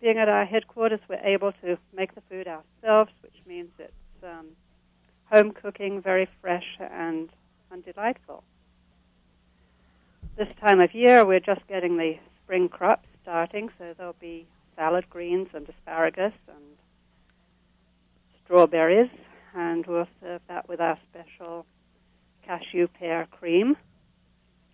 being 0.00 0.18
at 0.18 0.28
our 0.28 0.44
headquarters, 0.44 0.98
we're 1.08 1.14
able 1.18 1.52
to 1.62 1.78
make 1.96 2.12
the 2.16 2.22
food 2.28 2.48
ourselves, 2.48 3.12
which 3.22 3.40
means 3.46 3.70
it's 3.78 3.92
um, 4.24 4.46
home 5.30 5.52
cooking, 5.52 6.00
very 6.00 6.28
fresh 6.40 6.76
and, 6.78 7.30
and 7.70 7.84
delightful. 7.84 8.42
This 10.36 10.48
time 10.60 10.80
of 10.80 10.94
year, 10.94 11.24
we're 11.24 11.40
just 11.40 11.66
getting 11.68 11.96
the 11.96 12.18
spring 12.42 12.68
crops 12.68 13.08
starting, 13.22 13.70
so 13.78 13.94
there'll 13.96 14.16
be 14.20 14.46
salad 14.76 15.08
greens 15.08 15.48
and 15.54 15.68
asparagus 15.68 16.32
and 16.48 16.64
strawberries, 18.44 19.10
and 19.54 19.86
we'll 19.86 20.08
serve 20.20 20.42
that 20.48 20.68
with 20.68 20.80
our 20.80 20.98
special 21.10 21.66
cashew 22.44 22.88
pear 22.88 23.26
cream. 23.30 23.76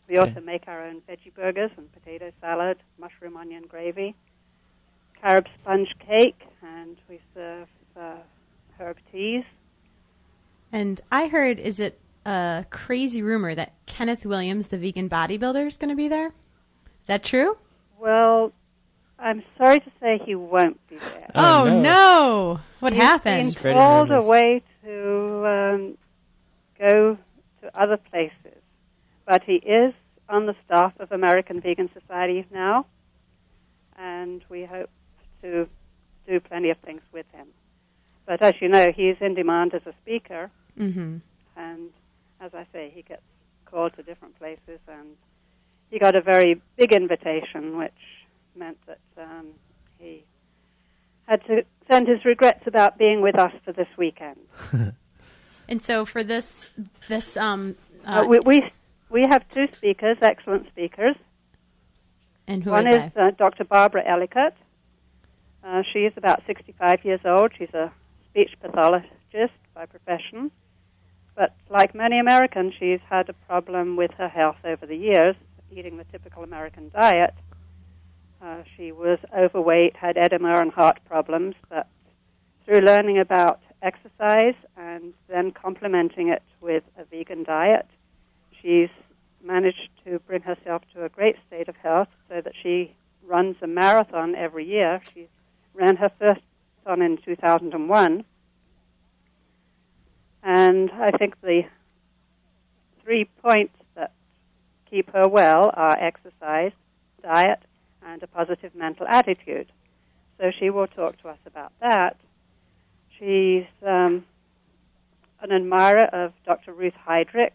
We 0.08 0.18
Okay. 0.18 0.34
also 0.34 0.40
make 0.40 0.66
our 0.66 0.82
own 0.84 1.02
veggie 1.02 1.32
burgers 1.34 1.70
and 1.76 1.92
potato 1.92 2.32
salad, 2.40 2.78
mushroom 2.98 3.36
onion 3.36 3.64
gravy, 3.68 4.14
carob 5.20 5.46
sponge 5.60 5.94
cake, 6.04 6.40
and 6.62 6.96
we 7.08 7.20
serve 7.34 7.68
uh, 7.96 8.16
herb 8.78 8.96
teas. 9.12 9.44
And 10.72 11.00
I 11.10 11.26
heard, 11.28 11.58
is 11.58 11.80
it 11.80 11.98
a 12.24 12.64
crazy 12.70 13.22
rumor 13.22 13.54
that 13.54 13.72
Kenneth 13.86 14.24
Williams, 14.24 14.68
the 14.68 14.78
vegan 14.78 15.08
bodybuilder, 15.08 15.66
is 15.66 15.76
going 15.76 15.90
to 15.90 15.96
be 15.96 16.08
there? 16.08 16.26
Is 16.28 17.06
that 17.06 17.24
true? 17.24 17.56
Well, 17.98 18.52
I'm 19.18 19.42
sorry 19.58 19.80
to 19.80 19.90
say 20.00 20.20
he 20.24 20.34
won't 20.34 20.78
be 20.88 20.96
there. 20.96 21.30
Oh, 21.34 21.62
Oh, 21.62 21.64
no. 21.64 21.80
no. 21.82 22.60
What 22.80 22.92
He's 22.92 23.02
happened? 23.02 23.42
been 23.42 23.50
Spreading 23.50 23.78
called 23.78 24.10
rumors. 24.10 24.24
away 24.24 24.62
to 24.84 25.46
um, 25.46 25.98
go 26.78 27.18
to 27.62 27.80
other 27.80 27.96
places, 27.96 28.58
but 29.26 29.42
he 29.44 29.54
is 29.56 29.92
on 30.28 30.46
the 30.46 30.54
staff 30.64 30.92
of 31.00 31.10
American 31.12 31.60
Vegan 31.60 31.90
Society 31.92 32.46
now, 32.52 32.86
and 33.98 34.42
we 34.48 34.64
hope 34.64 34.88
to 35.42 35.68
do 36.26 36.40
plenty 36.40 36.70
of 36.70 36.78
things 36.78 37.02
with 37.12 37.26
him. 37.32 37.48
But 38.24 38.40
as 38.40 38.54
you 38.60 38.68
know, 38.68 38.92
he's 38.92 39.16
in 39.20 39.34
demand 39.34 39.74
as 39.74 39.82
a 39.86 39.92
speaker, 40.02 40.50
Mm-hmm. 40.78 41.16
and 41.56 41.90
as 42.40 42.54
I 42.54 42.66
say, 42.72 42.90
he 42.94 43.02
gets 43.02 43.22
called 43.66 43.94
to 43.96 44.02
different 44.02 44.38
places, 44.38 44.80
and 44.88 45.16
he 45.90 45.98
got 45.98 46.14
a 46.16 46.20
very 46.20 46.60
big 46.76 46.92
invitation, 46.92 47.76
which 47.76 47.92
meant 48.56 48.78
that 48.86 48.98
um, 49.18 49.46
he 49.98 50.24
had 51.28 51.44
to 51.46 51.64
send 51.88 52.08
his 52.08 52.24
regrets 52.24 52.66
about 52.66 52.96
being 52.98 53.20
with 53.20 53.38
us 53.38 53.52
for 53.64 53.72
this 53.72 53.88
weekend. 53.96 54.38
And 55.68 55.80
so 55.80 56.04
for 56.04 56.24
this, 56.24 56.70
this, 57.06 57.36
um, 57.36 57.76
Uh, 58.04 58.22
uh, 58.22 58.24
we, 58.26 58.40
we 58.40 58.72
we 59.08 59.22
have 59.22 59.48
two 59.50 59.68
speakers, 59.72 60.16
excellent 60.20 60.66
speakers. 60.66 61.14
and 62.48 62.64
who 62.64 62.70
One 62.72 62.88
are 62.88 63.06
is 63.06 63.12
they? 63.14 63.20
uh, 63.20 63.30
Dr. 63.30 63.62
Barbara 63.64 64.02
Ellicott. 64.04 64.54
Uh, 65.62 65.82
she 65.92 66.00
is 66.00 66.12
about 66.16 66.42
65 66.46 67.04
years 67.04 67.20
old. 67.24 67.52
She's 67.56 67.72
a 67.74 67.92
speech 68.30 68.52
pathologist 68.60 69.12
by 69.74 69.86
profession. 69.86 70.50
But 71.34 71.54
like 71.68 71.94
many 71.94 72.18
Americans, 72.18 72.74
she's 72.78 73.00
had 73.08 73.28
a 73.28 73.32
problem 73.32 73.96
with 73.96 74.10
her 74.18 74.28
health 74.28 74.58
over 74.64 74.86
the 74.86 74.96
years, 74.96 75.36
eating 75.70 75.96
the 75.96 76.04
typical 76.04 76.42
American 76.42 76.90
diet. 76.90 77.34
Uh, 78.42 78.62
she 78.76 78.90
was 78.92 79.18
overweight, 79.36 79.96
had 79.96 80.16
edema 80.16 80.60
and 80.60 80.72
heart 80.72 80.98
problems, 81.06 81.54
but 81.68 81.86
through 82.64 82.80
learning 82.80 83.18
about 83.18 83.60
exercise 83.82 84.54
and 84.76 85.14
then 85.28 85.50
complementing 85.50 86.28
it 86.28 86.42
with 86.60 86.82
a 86.98 87.04
vegan 87.04 87.44
diet, 87.44 87.86
she's 88.60 88.90
managed 89.42 89.88
to 90.04 90.18
bring 90.20 90.42
herself 90.42 90.82
to 90.94 91.04
a 91.04 91.08
great 91.08 91.36
state 91.46 91.68
of 91.68 91.76
health 91.76 92.08
so 92.28 92.40
that 92.40 92.52
she 92.62 92.94
runs 93.26 93.56
a 93.62 93.66
marathon 93.66 94.34
every 94.34 94.66
year. 94.66 95.00
She 95.14 95.28
ran 95.74 95.96
her 95.96 96.10
first 96.18 96.40
marathon 96.84 97.02
in 97.02 97.18
2001. 97.18 98.24
And 100.42 100.90
I 100.92 101.10
think 101.16 101.40
the 101.40 101.62
three 103.02 103.26
points 103.42 103.74
that 103.94 104.12
keep 104.88 105.12
her 105.12 105.28
well 105.28 105.70
are 105.74 105.96
exercise, 105.98 106.72
diet, 107.22 107.60
and 108.04 108.22
a 108.22 108.26
positive 108.26 108.74
mental 108.74 109.06
attitude. 109.06 109.70
So 110.38 110.50
she 110.58 110.70
will 110.70 110.86
talk 110.86 111.20
to 111.22 111.28
us 111.28 111.38
about 111.46 111.72
that. 111.80 112.16
She's 113.18 113.66
um, 113.86 114.24
an 115.42 115.52
admirer 115.52 116.04
of 116.12 116.32
Dr. 116.46 116.72
Ruth 116.72 116.94
Heidrich 117.06 117.52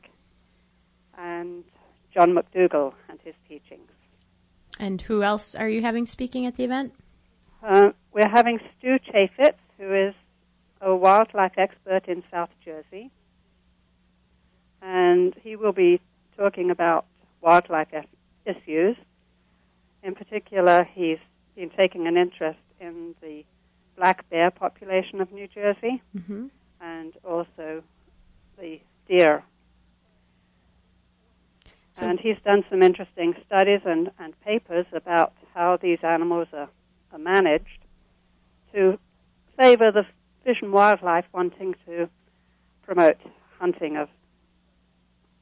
and 1.17 1.63
John 2.13 2.33
McDougall 2.33 2.93
and 3.09 3.19
his 3.23 3.33
teachings. 3.49 3.89
And 4.79 5.01
who 5.01 5.23
else 5.23 5.55
are 5.55 5.69
you 5.69 5.81
having 5.81 6.05
speaking 6.05 6.45
at 6.45 6.55
the 6.55 6.63
event? 6.63 6.93
Uh, 7.63 7.91
we're 8.13 8.29
having 8.29 8.59
Stu 8.77 8.99
Chaffetz, 8.99 9.55
who 9.77 9.93
is 9.93 10.13
a 10.85 10.95
wildlife 10.95 11.57
expert 11.57 12.07
in 12.07 12.23
South 12.31 12.51
Jersey, 12.63 13.09
and 14.81 15.33
he 15.41 15.55
will 15.55 15.71
be 15.73 15.99
talking 16.37 16.69
about 16.69 17.05
wildlife 17.41 17.87
issues. 18.45 18.95
In 20.03 20.13
particular, 20.13 20.87
he's 20.93 21.17
been 21.55 21.71
taking 21.71 22.05
an 22.07 22.17
interest 22.17 22.59
in 22.79 23.15
the 23.21 23.43
black 23.97 24.29
bear 24.29 24.51
population 24.51 25.19
of 25.21 25.31
New 25.31 25.47
Jersey 25.47 26.01
Mm-hmm. 26.15 26.45
and 26.81 27.13
also 27.23 27.81
the 28.59 28.79
deer. 29.07 29.43
So- 31.93 32.07
and 32.07 32.19
he's 32.19 32.37
done 32.45 32.63
some 32.69 32.83
interesting 32.83 33.33
studies 33.45 33.81
and, 33.85 34.11
and 34.19 34.39
papers 34.41 34.85
about 34.93 35.33
how 35.55 35.77
these 35.77 35.99
animals 36.03 36.49
are, 36.53 36.69
are 37.11 37.17
managed 37.19 37.79
to 38.73 38.99
favor 39.57 39.91
the 39.91 40.05
fish 40.45 40.57
and 40.61 40.71
wildlife 40.71 41.25
wanting 41.33 41.75
to 41.85 42.07
promote 42.83 43.17
hunting 43.59 43.97
of 43.97 44.07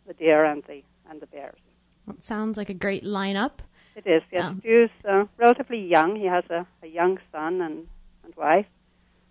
the 0.07 0.13
deer 0.13 0.43
and 0.45 0.63
the 0.63 0.81
and 1.09 1.21
the 1.21 1.27
bears. 1.27 1.59
Well, 2.05 2.15
it 2.15 2.23
sounds 2.23 2.57
like 2.57 2.69
a 2.69 2.73
great 2.73 3.03
lineup. 3.03 3.51
It 3.95 4.07
is, 4.07 4.23
yes. 4.31 4.45
Um, 4.45 4.59
Stu's 4.61 4.89
uh, 5.07 5.25
relatively 5.37 5.79
young. 5.79 6.15
He 6.15 6.25
has 6.25 6.43
a, 6.49 6.65
a 6.81 6.87
young 6.87 7.19
son 7.31 7.61
and, 7.61 7.87
and 8.23 8.35
wife, 8.35 8.65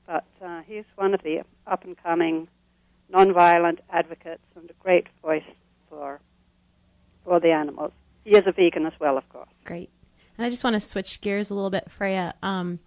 but 0.06 0.24
uh, 0.44 0.60
he's 0.66 0.84
one 0.94 1.14
of 1.14 1.22
the 1.22 1.42
up 1.66 1.84
and 1.84 1.96
coming 2.00 2.46
nonviolent 3.12 3.78
advocates 3.90 4.44
and 4.54 4.70
a 4.70 4.74
great 4.82 5.06
voice 5.22 5.42
for 5.88 6.20
for 7.24 7.40
the 7.40 7.50
animals. 7.50 7.92
He 8.24 8.30
is 8.30 8.46
a 8.46 8.52
vegan 8.52 8.86
as 8.86 8.92
well, 9.00 9.16
of 9.16 9.28
course. 9.28 9.48
Great. 9.64 9.90
And 10.36 10.46
I 10.46 10.50
just 10.50 10.64
want 10.64 10.74
to 10.74 10.80
switch 10.80 11.20
gears 11.20 11.50
a 11.50 11.54
little 11.54 11.70
bit, 11.70 11.90
Freya. 11.90 12.34
Um, 12.42 12.78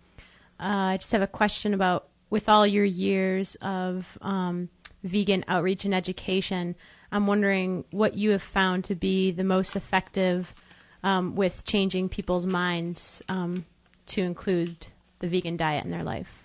uh, 0.60 0.94
I 0.94 0.98
just 0.98 1.12
have 1.12 1.22
a 1.22 1.28
question 1.28 1.74
about 1.74 2.08
with 2.36 2.50
all 2.50 2.68
your 2.68 2.84
years 2.84 3.56
of 3.62 4.18
um, 4.22 4.68
vegan 5.06 5.46
outreach 5.48 5.86
and 5.86 5.96
education, 5.96 6.76
I'm 7.10 7.28
wondering 7.28 7.86
what 7.92 8.16
you 8.16 8.32
have 8.32 8.44
found 8.44 8.84
to 8.84 8.94
be 8.94 9.32
the 9.32 9.46
most 9.46 9.78
effective 9.78 10.54
um, 11.02 11.36
with 11.38 11.64
changing 11.64 12.10
people's 12.10 12.46
minds 12.46 13.22
um, 13.30 13.64
to 14.08 14.22
include 14.22 14.88
the 15.20 15.30
vegan 15.30 15.56
diet 15.56 15.86
in 15.86 15.92
their 15.92 16.04
life? 16.04 16.44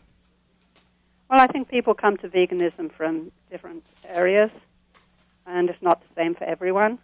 Well, 1.28 1.40
I 1.40 1.48
think 1.48 1.66
people 1.68 1.94
come 1.94 2.16
to 2.18 2.28
veganism 2.28 2.92
from 2.92 3.32
different 3.50 3.82
areas, 4.04 4.52
and 5.44 5.68
it's 5.68 5.82
not 5.82 6.00
the 6.02 6.14
same 6.14 6.36
for 6.36 6.44
everyone. 6.44 7.00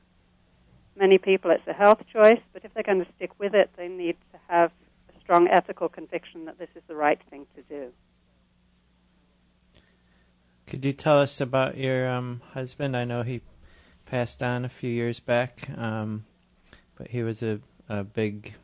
Many 0.97 1.19
people, 1.19 1.51
it's 1.51 1.67
a 1.67 1.73
health 1.73 2.05
choice, 2.13 2.41
but 2.53 2.65
if 2.65 2.73
they're 2.73 2.85
going 2.85 3.05
to 3.05 3.13
stick 3.17 3.33
with 3.41 3.53
it, 3.53 3.69
they 3.77 3.89
need 3.89 4.15
to 4.31 4.39
have 4.47 4.71
a 5.09 5.21
strong 5.23 5.49
ethical 5.49 5.89
conviction 5.89 6.45
that 6.45 6.57
this 6.61 6.71
is 6.77 6.85
the 6.87 6.95
right 6.95 7.19
thing 7.29 7.49
to 7.57 7.63
do. 7.63 7.93
Could 10.67 10.85
you 10.85 10.93
tell 10.93 11.21
us 11.21 11.41
about 11.41 11.77
your 11.77 12.09
um, 12.09 12.41
husband? 12.53 12.97
I 12.97 13.05
know 13.05 13.23
he 13.23 13.41
passed 14.05 14.43
on 14.43 14.65
a 14.65 14.69
few 14.69 14.91
years 14.91 15.21
back, 15.21 15.69
um, 15.77 16.25
but 16.97 17.09
he 17.09 17.23
was 17.23 17.43
a, 17.43 17.61
a 17.89 18.03
big 18.03 18.55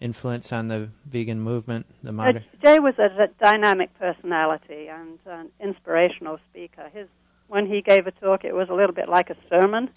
influence 0.00 0.52
on 0.52 0.68
the 0.68 0.88
vegan 1.06 1.40
movement. 1.40 1.86
The 2.02 2.08
Uh, 2.10 2.12
modern. 2.12 2.44
Jay 2.62 2.78
was 2.80 2.94
a, 2.98 3.04
a 3.22 3.28
dynamic 3.38 3.96
personality 3.98 4.88
and 4.88 5.18
an 5.26 5.50
inspirational 5.60 6.38
speaker. 6.50 6.90
His 6.92 7.06
when 7.48 7.66
he 7.66 7.82
gave 7.82 8.06
a 8.06 8.12
talk, 8.12 8.44
it 8.44 8.54
was 8.54 8.68
a 8.68 8.74
little 8.74 8.94
bit 8.94 9.08
like 9.08 9.28
a 9.28 9.36
sermon, 9.48 9.90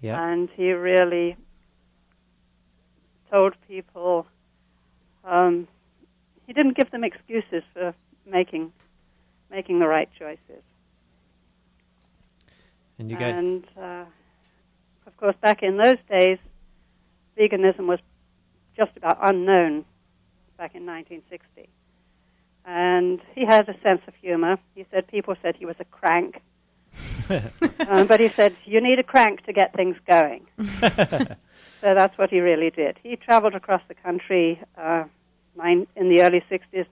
Yeah. 0.00 0.20
and 0.20 0.48
he 0.56 0.72
really 0.72 1.36
told 3.30 3.54
people. 3.68 4.26
Um, 5.24 5.68
he 6.46 6.52
didn't 6.52 6.76
give 6.76 6.90
them 6.90 7.04
excuses 7.04 7.62
for 7.72 7.94
making 8.26 8.72
making 9.50 9.78
the 9.78 9.86
right 9.86 10.08
choices. 10.18 10.62
And 12.98 13.10
you 13.10 13.16
got 13.16 13.30
And 13.30 13.66
uh, 13.76 14.04
of 15.06 15.16
course, 15.16 15.36
back 15.40 15.62
in 15.62 15.76
those 15.76 15.98
days, 16.08 16.38
veganism 17.36 17.86
was 17.86 17.98
just 18.76 18.96
about 18.96 19.18
unknown 19.22 19.84
back 20.56 20.74
in 20.74 20.84
1960. 20.84 21.68
And 22.66 23.20
he 23.34 23.46
had 23.46 23.68
a 23.68 23.80
sense 23.80 24.02
of 24.06 24.14
humor. 24.16 24.58
He 24.74 24.84
said 24.90 25.08
people 25.08 25.34
said 25.42 25.56
he 25.56 25.64
was 25.64 25.76
a 25.80 25.84
crank. 25.86 26.42
um, 27.88 28.06
but 28.06 28.20
he 28.20 28.28
said, 28.28 28.54
you 28.64 28.80
need 28.80 28.98
a 28.98 29.02
crank 29.02 29.44
to 29.46 29.52
get 29.52 29.72
things 29.74 29.96
going. 30.06 30.46
so 30.80 31.36
that's 31.80 32.16
what 32.18 32.30
he 32.30 32.40
really 32.40 32.70
did. 32.70 32.98
He 33.02 33.16
traveled 33.16 33.54
across 33.54 33.82
the 33.88 33.94
country 33.94 34.60
uh, 34.76 35.04
in 35.64 36.08
the 36.08 36.22
early 36.22 36.44
60s, 36.50 36.86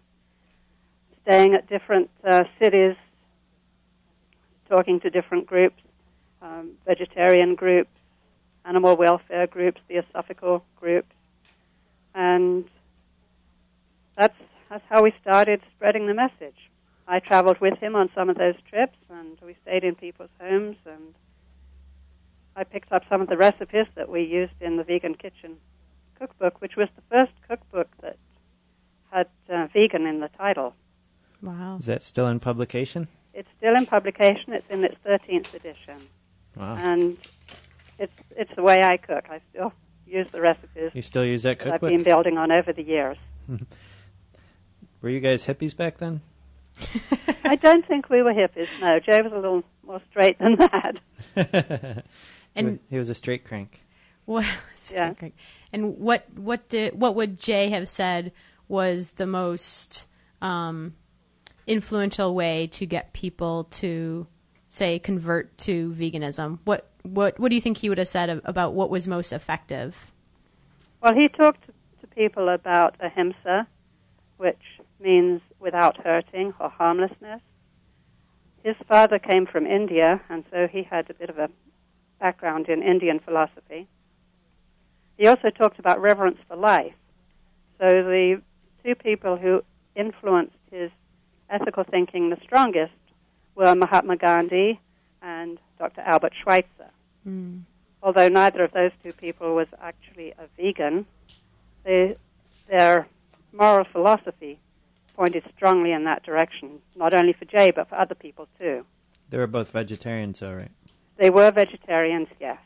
staying 1.28 1.52
at 1.52 1.68
different 1.68 2.08
uh, 2.24 2.44
cities, 2.58 2.96
talking 4.66 4.98
to 4.98 5.10
different 5.10 5.46
groups, 5.46 5.82
um, 6.40 6.70
vegetarian 6.86 7.54
groups, 7.54 7.90
animal 8.64 8.96
welfare 8.96 9.46
groups, 9.46 9.78
theosophical 9.88 10.64
groups, 10.80 11.12
and 12.14 12.64
that's 14.16 14.36
that's 14.70 14.84
how 14.88 15.02
we 15.02 15.12
started 15.20 15.60
spreading 15.76 16.06
the 16.06 16.14
message. 16.14 16.70
I 17.06 17.20
traveled 17.20 17.58
with 17.60 17.78
him 17.78 17.94
on 17.94 18.08
some 18.14 18.30
of 18.30 18.36
those 18.36 18.56
trips, 18.68 18.98
and 19.10 19.36
we 19.44 19.54
stayed 19.62 19.84
in 19.84 19.96
people's 19.96 20.30
homes, 20.40 20.76
and 20.86 21.14
I 22.56 22.64
picked 22.64 22.90
up 22.90 23.02
some 23.08 23.20
of 23.20 23.28
the 23.28 23.36
recipes 23.36 23.86
that 23.96 24.08
we 24.08 24.22
used 24.22 24.60
in 24.62 24.76
the 24.76 24.84
Vegan 24.84 25.14
Kitchen 25.14 25.56
cookbook, 26.18 26.60
which 26.60 26.76
was 26.76 26.88
the 26.96 27.02
first 27.10 27.32
cookbook 27.46 27.88
that 28.00 28.16
had 29.10 29.26
uh, 29.50 29.66
vegan 29.74 30.06
in 30.06 30.20
the 30.20 30.28
title. 30.28 30.74
Wow. 31.43 31.76
is 31.78 31.86
that 31.86 32.03
still 32.03 32.26
in 32.26 32.41
publication? 32.41 33.09
It's 33.34 33.49
still 33.59 33.76
in 33.76 33.86
publication. 33.86 34.53
It's 34.53 34.68
in 34.70 34.84
its 34.84 34.97
13th 35.07 35.55
edition. 35.55 35.97
Wow. 36.57 36.76
and 36.76 37.16
it's 37.99 38.12
it's 38.36 38.51
the 38.57 38.62
way 38.62 38.82
I 38.82 38.97
cook. 38.97 39.26
I 39.30 39.41
still 39.51 39.72
use 40.07 40.28
the 40.30 40.41
recipes 40.41 40.91
You 40.95 41.03
still 41.03 41.24
use 41.24 41.43
that 41.45 41.61
that 41.61 41.74
I've 41.74 41.80
been 41.80 42.03
building 42.03 42.36
on 42.39 42.51
over 42.51 42.72
the 42.72 42.82
years. 42.82 43.16
Were 45.03 45.09
you 45.11 45.20
guys 45.20 45.47
hippies 45.47 45.76
back 45.76 45.99
then? 45.99 46.20
I 47.45 47.57
don't 47.57 47.86
think 47.86 48.09
we 48.09 48.22
were 48.22 48.32
hippies. 48.32 48.68
No, 48.80 48.99
Jay 49.01 49.20
was 49.22 49.32
a 49.32 49.36
little 49.36 49.62
more 49.86 50.01
straight 50.11 50.39
than 50.39 50.57
that. 50.57 52.05
And 52.57 52.80
he 52.91 52.99
was 52.99 53.09
a 53.09 53.14
straight 53.14 53.45
crank. 53.45 53.84
what? 54.24 54.45
Yeah. 54.91 55.12
And 55.70 55.99
what? 55.99 56.24
What 56.34 56.70
did? 56.70 56.99
What 56.99 57.14
would 57.14 57.39
Jay 57.39 57.68
have 57.68 57.91
said 57.91 58.32
was 58.68 59.11
the 59.12 59.26
most 59.26 60.07
um, 60.41 60.95
influential 61.68 62.34
way 62.34 62.66
to 62.68 62.86
get 62.86 63.12
people 63.12 63.64
to 63.64 64.26
say 64.70 64.98
convert 64.98 65.56
to 65.58 65.92
veganism? 65.92 66.58
What? 66.64 66.90
What? 67.02 67.38
What 67.38 67.50
do 67.50 67.54
you 67.54 67.60
think 67.60 67.78
he 67.78 67.88
would 67.88 67.98
have 67.98 68.08
said 68.08 68.30
ab- 68.30 68.42
about 68.44 68.74
what 68.74 68.90
was 68.90 69.06
most 69.06 69.32
effective? 69.32 70.12
Well, 71.02 71.14
he 71.14 71.28
talked 71.28 71.64
to 72.00 72.06
people 72.08 72.48
about 72.48 72.96
ahimsa, 73.00 73.68
which 74.36 74.62
means 74.98 75.40
without 75.60 75.98
hurting 75.98 76.54
or 76.58 76.68
harmlessness. 76.68 77.40
His 78.64 78.76
father 78.88 79.18
came 79.18 79.46
from 79.46 79.66
India, 79.66 80.20
and 80.28 80.44
so 80.50 80.66
he 80.66 80.82
had 80.82 81.08
a 81.08 81.14
bit 81.14 81.30
of 81.30 81.38
a 81.38 81.48
background 82.18 82.68
in 82.68 82.82
Indian 82.82 83.20
philosophy. 83.20 83.86
He 85.16 85.26
also 85.26 85.50
talked 85.50 85.78
about 85.78 86.00
reverence 86.00 86.38
for 86.48 86.56
life. 86.56 86.94
So 87.78 87.88
the 87.88 88.42
two 88.84 88.94
people 88.96 89.36
who 89.36 89.62
influenced 89.94 90.56
his 90.70 90.90
ethical 91.51 91.84
thinking 91.84 92.30
the 92.30 92.38
strongest 92.42 92.92
were 93.55 93.74
Mahatma 93.74 94.16
Gandhi 94.16 94.80
and 95.22 95.59
Dr. 95.78 96.01
Albert 96.03 96.32
Schweitzer 96.42 96.90
Mm. 97.26 97.62
although 98.03 98.28
neither 98.28 98.62
of 98.62 98.72
those 98.72 98.92
two 99.03 99.12
people 99.12 99.55
was 99.55 99.66
actually 99.82 100.32
a 100.38 100.46
vegan, 100.57 101.05
they, 101.84 102.16
their 102.68 103.07
moral 103.53 103.84
philosophy 103.92 104.59
pointed 105.16 105.42
strongly 105.57 105.90
in 105.92 106.05
that 106.05 106.22
direction, 106.22 106.78
not 106.96 107.12
only 107.12 107.32
for 107.32 107.44
Jay, 107.44 107.70
but 107.72 107.88
for 107.88 107.96
other 107.96 108.14
people 108.14 108.46
too. 108.59 108.86
They 109.30 109.36
were 109.36 109.49
both 109.49 109.72
vegetarians, 109.72 110.40
all 110.42 110.55
right. 110.55 110.70
They 111.16 111.28
were 111.28 111.51
vegetarians, 111.51 112.28
yes. 112.40 112.59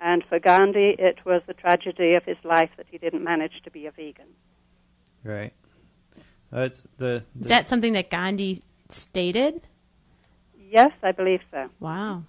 And 0.00 0.24
for 0.28 0.38
Gandhi, 0.40 0.96
it 0.98 1.24
was 1.24 1.42
the 1.46 1.54
tragedy 1.54 2.14
of 2.14 2.24
his 2.24 2.36
life 2.44 2.70
that 2.76 2.86
he 2.90 2.98
didn't 2.98 3.22
manage 3.22 3.62
to 3.62 3.70
be 3.70 3.86
a 3.86 3.92
vegan. 3.92 4.26
Right. 5.22 5.52
Uh, 6.52 6.68
the, 6.98 7.22
the 7.34 7.40
Is 7.40 7.48
that 7.48 7.68
something 7.68 7.92
that 7.94 8.10
Gandhi 8.10 8.62
stated? 8.88 9.60
Yes, 10.70 10.92
I 11.02 11.12
believe 11.12 11.40
so. 11.50 11.68
Wow. 11.80 12.24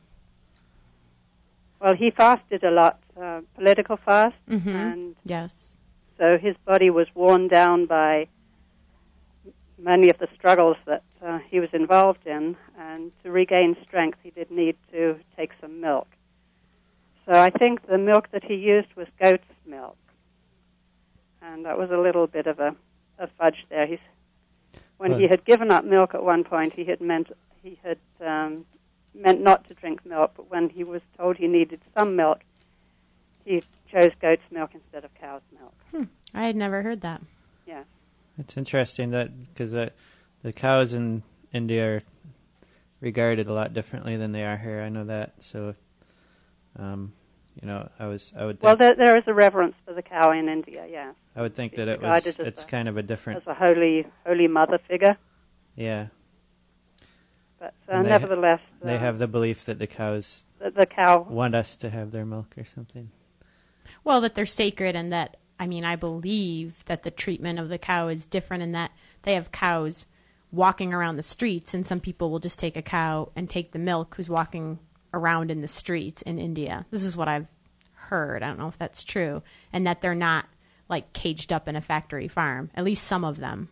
Well, 1.79 1.95
he 1.95 2.09
fasted 2.11 2.63
a 2.63 2.71
lot, 2.71 2.99
uh, 3.21 3.41
political 3.55 3.97
fast, 3.97 4.35
hmm 4.47 4.75
and 4.75 5.15
Yes. 5.23 5.73
so 6.17 6.37
his 6.37 6.55
body 6.65 6.89
was 6.89 7.07
worn 7.13 7.47
down 7.47 7.85
by 7.85 8.27
many 9.77 10.09
of 10.09 10.17
the 10.17 10.27
struggles 10.35 10.77
that 10.85 11.03
uh, 11.21 11.37
he 11.49 11.59
was 11.59 11.69
involved 11.73 12.25
in, 12.25 12.57
and 12.79 13.11
to 13.23 13.31
regain 13.31 13.75
strength, 13.83 14.17
he 14.23 14.31
did 14.31 14.49
need 14.49 14.75
to 14.91 15.19
take 15.35 15.51
some 15.61 15.79
milk. 15.79 16.07
So 17.25 17.33
I 17.33 17.49
think 17.51 17.85
the 17.87 17.97
milk 17.97 18.29
that 18.31 18.43
he 18.43 18.55
used 18.55 18.87
was 18.95 19.07
goat's 19.21 19.43
milk, 19.67 19.97
and 21.41 21.65
that 21.65 21.77
was 21.77 21.91
a 21.91 21.97
little 21.97 22.25
bit 22.25 22.47
of 22.47 22.59
a, 22.59 22.75
a 23.19 23.27
fudge 23.27 23.63
there. 23.69 23.85
He's, 23.85 23.99
when 24.97 25.19
he 25.19 25.27
had 25.27 25.45
given 25.45 25.71
up 25.71 25.85
milk 25.85 26.13
at 26.13 26.23
one 26.23 26.43
point, 26.43 26.73
he 26.73 26.85
had 26.85 27.01
meant 27.01 27.31
he 27.63 27.79
had 27.83 27.97
um, 28.25 28.65
meant 29.13 29.41
not 29.41 29.67
to 29.67 29.73
drink 29.73 30.05
milk, 30.05 30.33
but 30.35 30.49
when 30.49 30.69
he 30.69 30.83
was 30.83 31.01
told 31.17 31.37
he 31.37 31.47
needed 31.47 31.81
some 31.97 32.15
milk, 32.15 32.39
he 33.45 33.63
chose 33.91 34.11
goat's 34.21 34.41
milk 34.51 34.71
instead 34.73 35.03
of 35.05 35.13
cow's 35.15 35.41
milk. 35.59 36.07
I 36.33 36.45
had 36.45 36.55
never 36.55 36.81
heard 36.81 37.01
that. 37.01 37.21
Yeah. 37.65 37.83
It's 38.37 38.57
interesting 38.57 39.11
that 39.11 39.45
because 39.45 39.73
uh, 39.73 39.89
the 40.43 40.53
cows 40.53 40.93
in 40.93 41.23
India 41.51 41.95
are 41.95 42.03
regarded 42.99 43.47
a 43.47 43.53
lot 43.53 43.73
differently 43.73 44.17
than 44.17 44.31
they 44.31 44.43
are 44.43 44.57
here. 44.57 44.81
I 44.81 44.89
know 44.89 45.05
that. 45.05 45.41
So, 45.41 45.75
um, 46.77 47.13
you 47.61 47.67
know, 47.67 47.89
I 47.99 48.05
was 48.07 48.33
I 48.37 48.45
would 48.45 48.59
think, 48.59 48.63
Well, 48.63 48.75
there, 48.77 48.95
there 48.95 49.17
is 49.17 49.23
a 49.27 49.33
reverence 49.33 49.75
for 49.85 49.93
the 49.93 50.01
cow 50.01 50.31
in 50.31 50.47
India, 50.49 50.85
yes, 50.89 51.15
I 51.35 51.41
would 51.41 51.55
think 51.55 51.75
that 51.75 51.87
it 51.87 52.01
was. 52.01 52.25
It's 52.27 52.63
a- 52.63 52.67
kind 52.67 52.87
of 52.87 52.97
a 52.97 53.03
different 53.03 53.41
as 53.41 53.47
a 53.47 53.53
holy 53.53 54.05
holy 54.25 54.47
mother 54.47 54.77
figure. 54.87 55.17
yeah. 55.75 56.07
But 57.59 57.73
uh, 57.89 58.03
they- 58.03 58.09
nevertheless, 58.09 58.61
They 58.83 58.95
uh, 58.95 58.99
have 58.99 59.17
the 59.17 59.27
belief 59.27 59.65
that 59.65 59.79
the 59.79 59.87
cows 59.87 60.45
the, 60.59 60.69
the 60.69 60.85
cow. 60.85 61.25
want 61.29 61.55
us 61.55 61.75
to 61.77 61.89
have 61.89 62.11
their 62.11 62.25
milk 62.25 62.53
or 62.57 62.65
something. 62.65 63.09
Well, 64.03 64.21
that 64.21 64.35
they're 64.35 64.45
sacred 64.45 64.95
and 64.95 65.11
that 65.11 65.37
I 65.59 65.65
mean, 65.65 65.83
I 65.83 65.95
believe 65.95 66.85
that 66.85 67.01
the 67.01 67.09
treatment 67.09 67.57
of 67.57 67.69
the 67.69 67.79
cow 67.79 68.09
is 68.09 68.25
different 68.27 68.61
in 68.61 68.73
that 68.73 68.91
they 69.23 69.33
have 69.33 69.51
cows 69.51 70.05
walking 70.51 70.93
around 70.93 71.15
the 71.17 71.23
streets 71.23 71.73
and 71.73 71.85
some 71.85 71.99
people 71.99 72.29
will 72.29 72.39
just 72.39 72.59
take 72.59 72.77
a 72.77 72.81
cow 72.81 73.31
and 73.35 73.49
take 73.49 73.71
the 73.71 73.79
milk 73.79 74.13
who's 74.15 74.29
walking 74.29 74.77
around 75.17 75.51
in 75.51 75.61
the 75.61 75.67
streets 75.67 76.21
in 76.21 76.39
India. 76.39 76.85
This 76.91 77.03
is 77.03 77.17
what 77.17 77.27
I've 77.27 77.47
heard. 77.95 78.43
I 78.43 78.47
don't 78.47 78.59
know 78.59 78.67
if 78.67 78.77
that's 78.77 79.03
true 79.03 79.41
and 79.73 79.85
that 79.87 80.01
they're 80.01 80.15
not 80.15 80.45
like 80.89 81.11
caged 81.13 81.51
up 81.51 81.67
in 81.67 81.75
a 81.75 81.81
factory 81.81 82.27
farm. 82.27 82.69
At 82.75 82.83
least 82.85 83.03
some 83.05 83.25
of 83.25 83.37
them. 83.37 83.69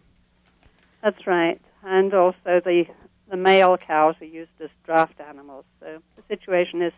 That's 1.01 1.25
right, 1.27 1.61
and 1.83 2.13
also 2.13 2.35
the 2.63 2.85
the 3.29 3.37
male 3.37 3.77
cows 3.77 4.15
are 4.21 4.25
used 4.25 4.51
as 4.59 4.69
draft 4.85 5.19
animals. 5.19 5.65
So 5.79 5.99
the 6.15 6.23
situation 6.27 6.81
is 6.81 6.93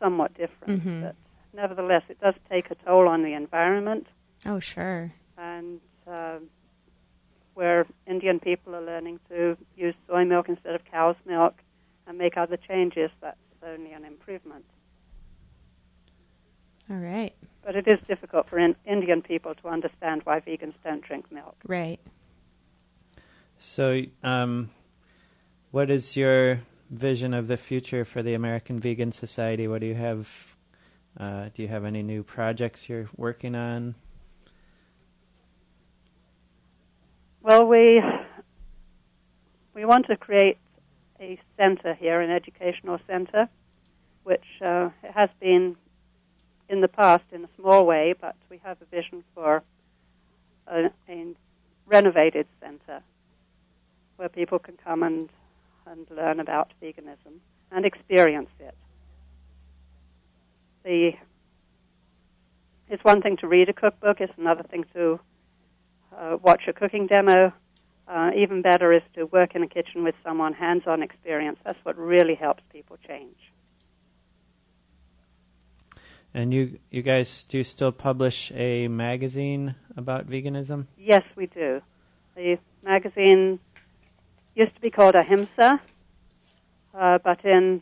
somewhat 0.00 0.34
different, 0.34 0.84
Mhm. 0.84 1.02
but 1.02 1.14
nevertheless, 1.54 2.02
it 2.08 2.20
does 2.20 2.34
take 2.50 2.70
a 2.70 2.74
toll 2.74 3.06
on 3.08 3.22
the 3.22 3.32
environment. 3.34 4.06
Oh, 4.46 4.60
sure. 4.60 5.12
and 5.38 5.80
um, 6.06 6.48
where 7.54 7.86
Indian 8.06 8.40
people 8.40 8.74
are 8.74 8.84
learning 8.84 9.20
to 9.28 9.56
use 9.76 9.94
soy 10.06 10.24
milk 10.24 10.48
instead 10.48 10.74
of 10.74 10.84
cow's 10.90 11.16
milk 11.24 11.54
and 12.06 12.18
make 12.18 12.36
other 12.36 12.56
changes, 12.56 13.10
that's 13.20 13.36
only 13.66 13.92
an 13.92 14.04
improvement. 14.04 14.64
All 16.90 16.96
right. 16.96 17.34
But 17.64 17.76
it 17.76 17.88
is 17.88 17.98
difficult 18.06 18.48
for 18.48 18.58
in- 18.58 18.76
Indian 18.84 19.22
people 19.22 19.54
to 19.54 19.68
understand 19.68 20.22
why 20.24 20.40
vegans 20.40 20.74
don't 20.84 21.02
drink 21.02 21.32
milk. 21.32 21.56
Right. 21.66 22.00
So, 23.58 24.02
um, 24.22 24.70
what 25.70 25.90
is 25.90 26.16
your 26.16 26.60
vision 26.90 27.32
of 27.32 27.48
the 27.48 27.56
future 27.56 28.04
for 28.04 28.22
the 28.22 28.34
American 28.34 28.78
Vegan 28.78 29.12
Society? 29.12 29.66
What 29.66 29.80
do 29.80 29.86
you 29.86 29.94
have? 29.94 30.56
Uh, 31.18 31.48
do 31.54 31.62
you 31.62 31.68
have 31.68 31.84
any 31.84 32.02
new 32.02 32.22
projects 32.22 32.88
you're 32.88 33.08
working 33.16 33.54
on? 33.54 33.94
Well, 37.40 37.66
we 37.66 38.02
we 39.74 39.84
want 39.84 40.06
to 40.06 40.16
create 40.16 40.58
a 41.24 41.38
center 41.56 41.94
here, 41.94 42.20
an 42.20 42.30
educational 42.30 42.98
center, 43.06 43.48
which 44.24 44.44
uh, 44.64 44.90
has 45.14 45.30
been 45.40 45.76
in 46.68 46.80
the 46.80 46.88
past 46.88 47.24
in 47.32 47.44
a 47.44 47.48
small 47.58 47.84
way, 47.86 48.14
but 48.18 48.36
we 48.50 48.60
have 48.62 48.76
a 48.80 48.84
vision 48.86 49.24
for 49.34 49.62
a, 50.66 50.90
a 51.08 51.34
renovated 51.86 52.46
center 52.60 53.02
where 54.16 54.28
people 54.28 54.58
can 54.58 54.76
come 54.84 55.02
and, 55.02 55.28
and 55.86 56.06
learn 56.10 56.40
about 56.40 56.72
veganism 56.82 57.40
and 57.70 57.84
experience 57.84 58.50
it. 58.60 58.74
The, 60.84 61.12
it's 62.88 63.04
one 63.04 63.22
thing 63.22 63.36
to 63.38 63.48
read 63.48 63.68
a 63.68 63.72
cookbook, 63.72 64.20
it's 64.20 64.32
another 64.36 64.62
thing 64.62 64.84
to 64.94 65.20
uh, 66.16 66.36
watch 66.42 66.62
a 66.68 66.72
cooking 66.72 67.06
demo. 67.06 67.52
Uh, 68.06 68.30
even 68.36 68.60
better 68.60 68.92
is 68.92 69.02
to 69.14 69.24
work 69.24 69.54
in 69.54 69.62
a 69.62 69.68
kitchen 69.68 70.04
with 70.04 70.14
someone, 70.22 70.52
hands 70.52 70.82
on 70.86 71.02
experience. 71.02 71.58
That's 71.64 71.78
what 71.84 71.96
really 71.96 72.34
helps 72.34 72.62
people 72.70 72.98
change. 73.06 73.36
And 76.34 76.52
you, 76.52 76.78
you 76.90 77.02
guys 77.02 77.44
do 77.44 77.62
still 77.62 77.92
publish 77.92 78.52
a 78.54 78.88
magazine 78.88 79.76
about 79.96 80.28
veganism? 80.28 80.86
Yes, 80.98 81.22
we 81.36 81.46
do. 81.46 81.80
The 82.34 82.58
magazine 82.82 83.60
used 84.54 84.74
to 84.74 84.80
be 84.80 84.90
called 84.90 85.14
Ahimsa, 85.14 85.80
uh, 86.92 87.18
but 87.18 87.44
in 87.44 87.80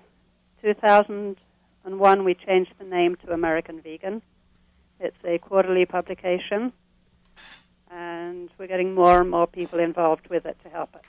2001 0.63 2.25
we 2.25 2.35
changed 2.35 2.73
the 2.79 2.85
name 2.85 3.17
to 3.25 3.33
American 3.33 3.81
Vegan. 3.81 4.21
It's 5.01 5.17
a 5.25 5.39
quarterly 5.39 5.87
publication, 5.87 6.73
and 7.93 8.51
we're 8.59 8.67
getting 8.67 8.95
more 8.95 9.21
and 9.21 9.31
more 9.31 9.47
people 9.47 9.79
involved 9.79 10.29
with 10.29 10.47
it 10.47 10.57
to 10.63 10.69
help 10.71 10.95
us. 10.95 11.03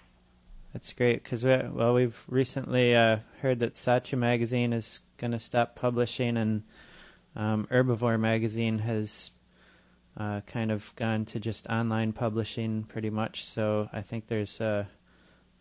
That's 0.73 0.91
great 0.91 1.23
because 1.23 1.43
we, 1.45 1.55
well, 1.71 1.93
we've 1.93 2.23
recently 2.27 2.95
uh, 2.95 3.17
heard 3.41 3.59
that 3.59 3.75
Satya 3.75 4.17
magazine 4.17 4.73
is 4.73 5.01
going 5.17 5.31
to 5.31 5.39
stop 5.39 5.75
publishing, 5.75 6.35
and 6.35 6.63
um, 7.35 7.67
Herbivore 7.71 8.19
magazine 8.19 8.79
has 8.79 9.31
uh, 10.17 10.41
kind 10.41 10.71
of 10.71 10.93
gone 10.95 11.25
to 11.25 11.39
just 11.39 11.67
online 11.67 12.11
publishing 12.11 12.83
pretty 12.83 13.11
much. 13.11 13.45
So 13.45 13.87
I 13.93 14.01
think 14.01 14.27
there's 14.27 14.59
a, 14.59 14.87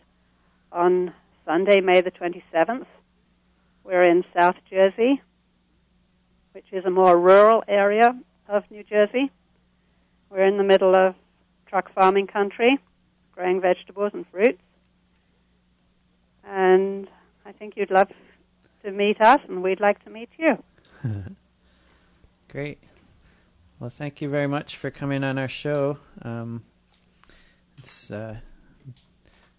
on 0.70 1.12
Sunday, 1.45 1.80
May 1.80 2.01
the 2.01 2.12
27th. 2.12 2.86
We're 3.82 4.03
in 4.03 4.24
South 4.32 4.55
Jersey, 4.70 5.20
which 6.53 6.66
is 6.70 6.84
a 6.84 6.91
more 6.91 7.18
rural 7.18 7.64
area 7.66 8.14
of 8.49 8.62
New 8.70 8.84
Jersey. 8.84 9.32
We're 10.30 10.47
in 10.47 10.59
the 10.59 10.64
middle 10.64 10.95
of 10.95 11.16
truck 11.66 11.93
farming 11.93 12.28
country, 12.28 12.78
growing 13.32 13.61
vegetables 13.61 14.12
and 14.14 14.24
fruits. 14.28 14.62
And 16.45 17.09
I 17.45 17.51
think 17.51 17.76
you'd 17.76 17.91
love 17.91 18.12
to 18.84 18.93
meet 18.93 19.20
us, 19.20 19.41
and 19.49 19.61
we'd 19.61 19.80
like 19.80 20.05
to 20.05 20.11
meet 20.11 20.30
you. 20.38 20.62
Great. 22.51 22.79
Well, 23.79 23.91
thank 23.91 24.21
you 24.21 24.29
very 24.29 24.47
much 24.47 24.77
for 24.77 24.91
coming 24.91 25.25
on 25.25 25.39
our 25.39 25.49
show. 25.49 25.99
Um, 26.23 26.65
it's, 27.79 28.11
uh, 28.11 28.37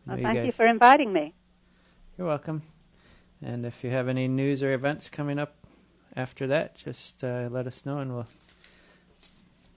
I 0.08 0.16
know 0.16 0.16
Well, 0.16 0.18
thank 0.24 0.38
you 0.38 0.44
guys- 0.46 0.56
for 0.58 0.66
inviting 0.68 1.12
me. 1.14 1.34
You're 2.18 2.28
welcome. 2.28 2.62
And 3.42 3.66
if 3.66 3.84
you 3.84 3.89
have 3.89 4.08
any 4.08 4.28
news 4.28 4.62
or 4.62 4.74
events 4.74 5.10
coming 5.10 5.39
up 5.39 5.56
after 6.16 6.46
that, 6.48 6.76
just 6.76 7.24
uh, 7.24 7.48
let 7.50 7.66
us 7.66 7.86
know 7.86 7.98
and 8.00 8.14
we'll 8.14 8.28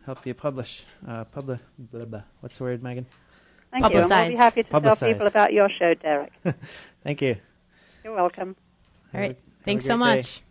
help 0.04 0.26
you 0.26 0.34
publish. 0.34 0.84
Uh, 1.06 1.24
publi- 1.24 1.60
blah, 1.78 2.04
blah. 2.04 2.22
What's 2.40 2.58
the 2.58 2.64
word, 2.64 2.82
Megan? 2.82 3.06
Thank 3.70 3.84
you. 3.84 4.00
And 4.00 4.08
we'll 4.08 4.08
be 4.08 4.14
Publicize. 4.14 4.36
happy 4.36 4.62
to 4.64 4.68
tell 4.68 4.80
Publicize. 4.80 5.12
people 5.12 5.26
about 5.26 5.52
your 5.54 5.70
show, 5.70 5.94
Derek. 5.94 6.32
Thank 7.02 7.22
you. 7.22 7.36
You're 8.02 8.14
welcome. 8.14 8.56
All 9.14 9.20
right. 9.20 9.28
Have 9.28 9.36
a- 9.36 9.40
have 9.40 9.64
Thanks 9.64 9.86
so 9.86 9.96
great 9.96 10.10
day. 10.10 10.16
much. 10.16 10.42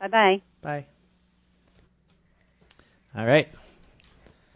Bye 0.00 0.08
bye. 0.08 0.42
Bye. 0.60 0.86
All 3.18 3.26
right. 3.26 3.48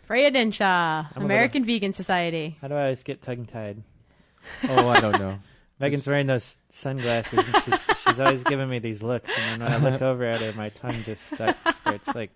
Freya 0.07 0.31
Dinshah, 0.31 1.09
I'm 1.17 1.23
a 1.23 1.25
American 1.25 1.65
Vegan 1.65 1.93
Society. 1.93 2.57
How 2.61 2.69
do 2.69 2.77
I 2.77 2.83
always 2.83 3.03
get 3.03 3.21
tongue 3.21 3.45
tied? 3.45 3.83
Oh, 4.69 4.89
I 4.89 5.01
don't 5.01 5.19
know. 5.19 5.41
Megan's 5.81 6.07
wearing 6.07 6.29
those 6.29 6.59
sunglasses, 6.71 7.45
and 7.45 7.57
she's 7.65 7.85
she's 8.07 8.21
always 8.21 8.45
giving 8.45 8.69
me 8.69 8.79
these 8.79 9.03
looks. 9.03 9.33
And 9.37 9.61
then 9.61 9.73
when 9.73 9.83
I 9.85 9.91
look 9.91 10.01
over 10.11 10.23
at 10.23 10.41
her, 10.41 10.53
my 10.53 10.69
tongue 10.69 11.03
just 11.03 11.27
start, 11.27 11.57
starts 11.75 12.15
like 12.15 12.31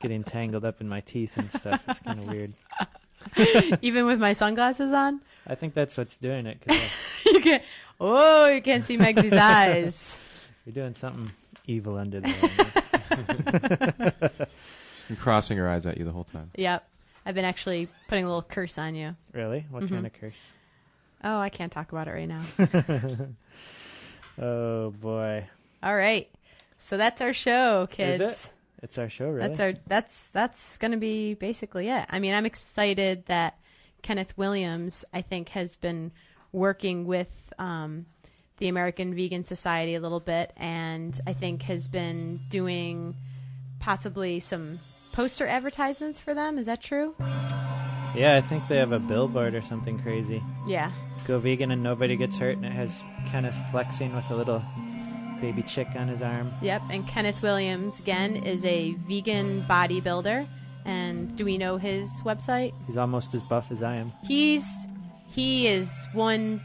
getting 0.00 0.24
tangled 0.24 0.64
up 0.64 0.80
in 0.80 0.88
my 0.88 1.00
teeth 1.00 1.36
and 1.36 1.52
stuff. 1.52 1.80
It's 1.86 2.00
kind 2.00 2.18
of 2.18 2.26
weird. 2.26 2.54
Even 3.82 4.06
with 4.06 4.18
my 4.18 4.32
sunglasses 4.32 4.92
on, 4.92 5.20
I 5.46 5.54
think 5.54 5.74
that's 5.74 5.96
what's 5.96 6.16
doing 6.16 6.46
it. 6.46 6.60
Cause 6.66 6.80
you 7.24 7.40
can. 7.40 7.60
Oh, 8.00 8.48
you 8.48 8.62
can't 8.62 8.84
see 8.84 8.98
Megsy's 8.98 9.32
eyes. 9.32 10.18
you're 10.66 10.74
doing 10.74 10.94
something 10.94 11.30
evil 11.68 11.98
under 11.98 12.18
there. 12.18 12.32
She's 15.12 15.18
been 15.18 15.22
crossing 15.24 15.58
her 15.58 15.68
eyes 15.68 15.86
at 15.86 15.96
you 15.98 16.04
the 16.04 16.12
whole 16.12 16.24
time. 16.24 16.50
Yep. 16.56 16.86
I've 17.24 17.34
been 17.34 17.44
actually 17.44 17.88
putting 18.08 18.24
a 18.24 18.26
little 18.28 18.42
curse 18.42 18.78
on 18.78 18.94
you. 18.94 19.14
really? 19.32 19.66
What 19.70 19.84
Mm-hmm. 19.84 19.94
kind 19.94 20.06
of 20.06 20.12
curse? 20.14 20.52
Oh, 21.24 21.38
I 21.38 21.50
can't 21.50 21.70
talk 21.70 21.92
about 21.92 22.08
it 22.08 22.12
right 22.12 22.28
now. 22.28 22.42
Oh 24.40 24.90
boy, 24.90 25.46
All 25.82 25.94
right. 25.94 26.28
So 26.78 26.96
that's 26.96 27.20
our 27.20 27.32
show, 27.34 27.86
kids. 27.90 28.20
Is 28.20 28.44
it? 28.46 28.50
it's 28.82 28.98
our 28.98 29.08
show, 29.08 29.28
really. 29.28 29.48
That's 29.48 29.60
our 29.60 29.74
that's 29.86 30.28
that's 30.30 30.78
going 30.78 30.92
to 30.92 30.96
be 30.96 31.34
basically 31.34 31.88
it. 31.90 32.06
I 32.08 32.18
mean, 32.18 32.34
I'm 32.34 32.46
excited 32.46 33.26
that 33.26 33.58
Kenneth 34.00 34.32
Williams, 34.38 35.04
I 35.12 35.20
think, 35.20 35.50
has 35.50 35.76
been 35.76 36.12
working 36.50 37.04
with 37.06 37.28
um, 37.58 38.06
the 38.56 38.68
American 38.68 39.14
Vegan 39.14 39.44
Society 39.44 39.94
a 39.94 40.00
little 40.00 40.18
bit, 40.20 40.52
and 40.56 41.20
I 41.26 41.34
think 41.34 41.62
has 41.64 41.86
been 41.86 42.40
doing 42.48 43.14
possibly 43.80 44.40
some 44.40 44.78
poster 45.12 45.46
advertisements 45.46 46.20
for 46.20 46.34
them. 46.34 46.58
Is 46.58 46.66
that 46.66 46.80
true? 46.80 47.14
Yeah, 48.14 48.36
I 48.36 48.40
think 48.40 48.66
they 48.68 48.76
have 48.76 48.92
a 48.92 48.98
billboard 48.98 49.54
or 49.54 49.62
something 49.62 49.98
crazy. 50.00 50.42
Yeah. 50.66 50.90
Go 51.26 51.38
vegan 51.38 51.70
and 51.70 51.82
nobody 51.82 52.16
gets 52.16 52.36
hurt, 52.36 52.56
and 52.56 52.66
it 52.66 52.72
has 52.72 53.02
Kenneth 53.26 53.56
flexing 53.70 54.14
with 54.14 54.28
a 54.30 54.36
little 54.36 54.62
baby 55.40 55.62
chick 55.62 55.88
on 55.96 56.08
his 56.08 56.22
arm. 56.22 56.50
Yep. 56.62 56.82
And 56.90 57.06
Kenneth 57.06 57.42
Williams 57.42 58.00
again 58.00 58.36
is 58.36 58.64
a 58.64 58.92
vegan 59.08 59.62
bodybuilder. 59.62 60.46
And 60.84 61.36
do 61.36 61.44
we 61.44 61.58
know 61.58 61.76
his 61.76 62.08
website? 62.24 62.72
He's 62.86 62.96
almost 62.96 63.34
as 63.34 63.42
buff 63.42 63.70
as 63.70 63.82
I 63.82 63.96
am. 63.96 64.12
He's 64.24 64.86
he 65.28 65.66
is 65.66 65.90
one 66.12 66.60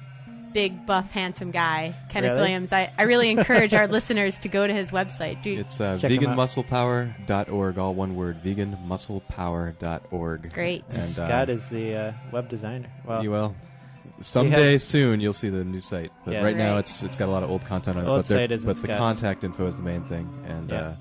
big 0.57 0.87
buff 0.87 1.11
handsome 1.11 1.51
guy, 1.51 1.93
Kenneth 2.09 2.29
Really? 2.31 2.41
Williams. 2.41 2.73
I, 2.73 2.91
I 2.97 3.03
really 3.03 3.29
encourage 3.29 3.75
our 3.75 3.85
listeners 3.97 4.39
to 4.39 4.49
go 4.49 4.65
to 4.65 4.73
his 4.73 4.89
website. 4.89 5.39
Dude, 5.43 5.59
It's 5.59 5.79
uh, 5.79 5.95
Check 5.99 6.11
'em 6.11 6.25
out. 6.25 6.35
veganmusclepower.org, 6.49 7.77
all 7.77 7.93
one 7.93 8.15
word, 8.15 8.41
veganmusclepower.org. 8.43 10.51
Great. 10.53 10.83
And, 10.89 10.97
uh, 10.97 11.01
Scott 11.03 11.49
is 11.51 11.69
the 11.69 11.95
uh, 11.95 12.11
web 12.31 12.49
designer. 12.49 12.89
Well, 13.05 13.21
you 13.23 13.29
will. 13.29 13.55
Someday 14.21 14.71
has- 14.71 14.83
soon 14.83 15.19
you'll 15.21 15.33
see 15.33 15.49
the 15.49 15.63
new 15.63 15.79
site, 15.79 16.11
but 16.25 16.31
Yeah. 16.33 16.41
right 16.43 16.57
now 16.57 16.79
it's 16.79 17.03
it's 17.03 17.15
got 17.15 17.29
a 17.29 17.31
lot 17.31 17.43
of 17.43 17.51
old 17.51 17.63
content 17.65 17.97
on 17.97 18.05
it. 18.05 18.07
Old 18.07 18.17
but 18.21 18.25
site 18.25 18.51
isn't 18.51 18.67
but 18.67 18.77
the 18.77 18.81
Scott's. 18.87 18.97
contact 18.97 19.43
info 19.43 19.67
is 19.67 19.77
the 19.77 19.83
main 19.83 20.01
thing, 20.01 20.27
and 20.47 20.71
Yeah. 20.71 20.77
uh, 20.79 20.93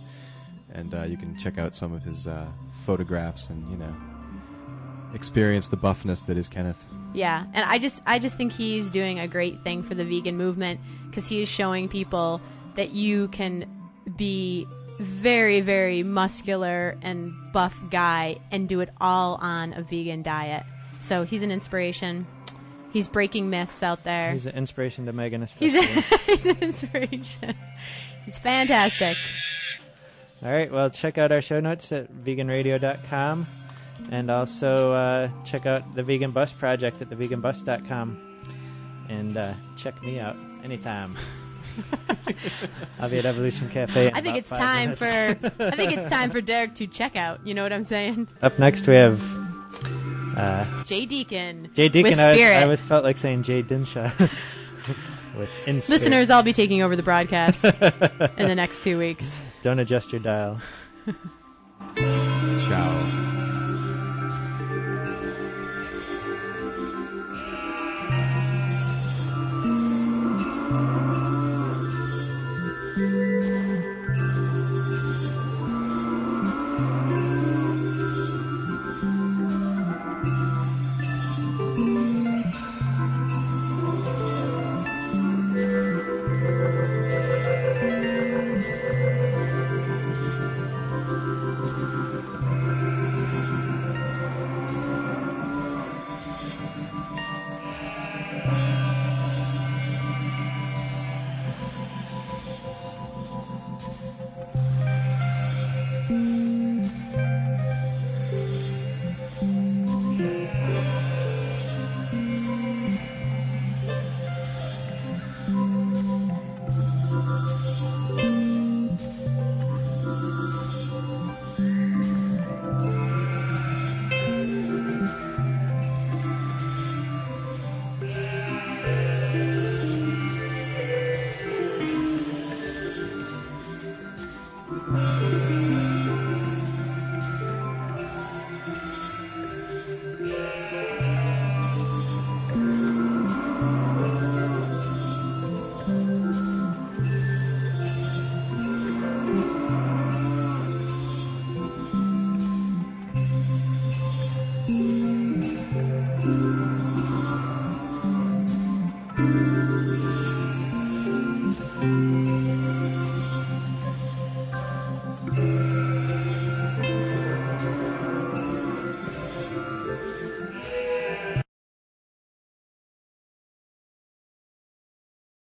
and 0.74 0.94
uh, 0.94 1.04
you 1.04 1.16
can 1.16 1.34
check 1.38 1.56
out 1.56 1.74
some 1.74 1.94
of 1.94 2.02
his 2.02 2.26
uh, 2.26 2.44
photographs 2.84 3.48
and 3.48 3.66
you 3.70 3.78
know 3.78 3.96
experience 5.14 5.68
the 5.68 5.78
buffness 5.78 6.24
that 6.24 6.36
is 6.36 6.46
Kenneth. 6.46 6.84
Yeah, 7.16 7.46
and 7.54 7.64
I 7.64 7.78
just 7.78 8.02
I 8.06 8.18
just 8.18 8.36
think 8.36 8.52
he's 8.52 8.90
doing 8.90 9.18
a 9.18 9.26
great 9.26 9.62
thing 9.62 9.82
for 9.82 9.94
the 9.94 10.04
vegan 10.04 10.36
movement 10.36 10.80
because 11.08 11.26
he 11.26 11.40
is 11.40 11.48
showing 11.48 11.88
people 11.88 12.42
that 12.74 12.90
you 12.92 13.28
can 13.28 13.64
be 14.18 14.66
very 14.98 15.62
very 15.62 16.02
muscular 16.02 16.98
and 17.00 17.32
buff 17.54 17.74
guy 17.90 18.36
and 18.52 18.68
do 18.68 18.80
it 18.80 18.90
all 19.00 19.36
on 19.36 19.72
a 19.72 19.82
vegan 19.82 20.20
diet. 20.20 20.64
So 21.00 21.22
he's 21.22 21.40
an 21.40 21.50
inspiration. 21.50 22.26
He's 22.92 23.08
breaking 23.08 23.48
myths 23.48 23.82
out 23.82 24.04
there. 24.04 24.32
he's 24.32 24.46
an 24.46 24.54
inspiration 24.54 25.06
to 25.06 25.12
Megan, 25.14 25.46
He's, 25.58 25.74
especially. 25.74 26.18
he's 26.36 26.46
an 26.46 26.58
inspiration. 26.62 27.56
He's 28.26 28.38
fantastic. 28.38 29.16
All 30.42 30.52
right, 30.52 30.70
well, 30.70 30.90
check 30.90 31.16
out 31.16 31.32
our 31.32 31.40
show 31.40 31.60
notes 31.60 31.92
at 31.92 32.12
veganradio.com 32.12 33.46
and 34.10 34.30
also 34.30 34.92
uh, 34.92 35.28
check 35.44 35.66
out 35.66 35.94
the 35.94 36.02
Vegan 36.02 36.30
Bus 36.30 36.52
Project 36.52 37.00
at 37.02 37.10
theveganbus.com 37.10 38.18
and 39.08 39.36
uh, 39.36 39.52
check 39.76 40.00
me 40.02 40.18
out 40.20 40.36
anytime. 40.64 41.16
I'll 43.00 43.10
be 43.10 43.18
at 43.18 43.26
Evolution 43.26 43.68
Cafe. 43.68 44.08
in 44.08 44.14
I 44.14 44.20
think 44.20 44.28
about 44.28 44.38
it's 44.38 44.48
five 44.48 44.58
time 44.58 44.84
minutes. 44.98 45.56
for 45.56 45.62
I 45.64 45.70
think 45.72 45.92
it's 45.96 46.08
time 46.08 46.30
for 46.30 46.40
Derek 46.52 46.74
to 46.76 46.86
check 46.86 47.16
out. 47.16 47.46
You 47.46 47.54
know 47.54 47.62
what 47.62 47.72
I'm 47.72 47.84
saying? 47.84 48.28
Up 48.42 48.58
next, 48.58 48.86
we 48.86 48.94
have 48.94 49.20
uh, 50.36 50.84
Jay 50.84 51.04
Deacon. 51.06 51.70
Jay 51.74 51.88
Deacon. 51.88 52.10
With 52.12 52.20
I, 52.20 52.32
was- 52.32 52.40
I 52.40 52.62
always 52.62 52.80
felt 52.80 53.04
like 53.04 53.18
saying 53.18 53.42
Jay 53.42 53.62
Dinshah. 53.62 54.12
with 55.36 55.50
in 55.66 55.80
Spirit. 55.80 55.98
Listeners, 56.00 56.30
I'll 56.30 56.42
be 56.42 56.52
taking 56.54 56.82
over 56.82 56.96
the 56.96 57.02
broadcast 57.02 57.64
in 57.64 58.48
the 58.48 58.54
next 58.54 58.82
two 58.82 58.98
weeks. 58.98 59.42
Don't 59.62 59.78
adjust 59.78 60.12
your 60.12 60.20
dial. 60.20 60.60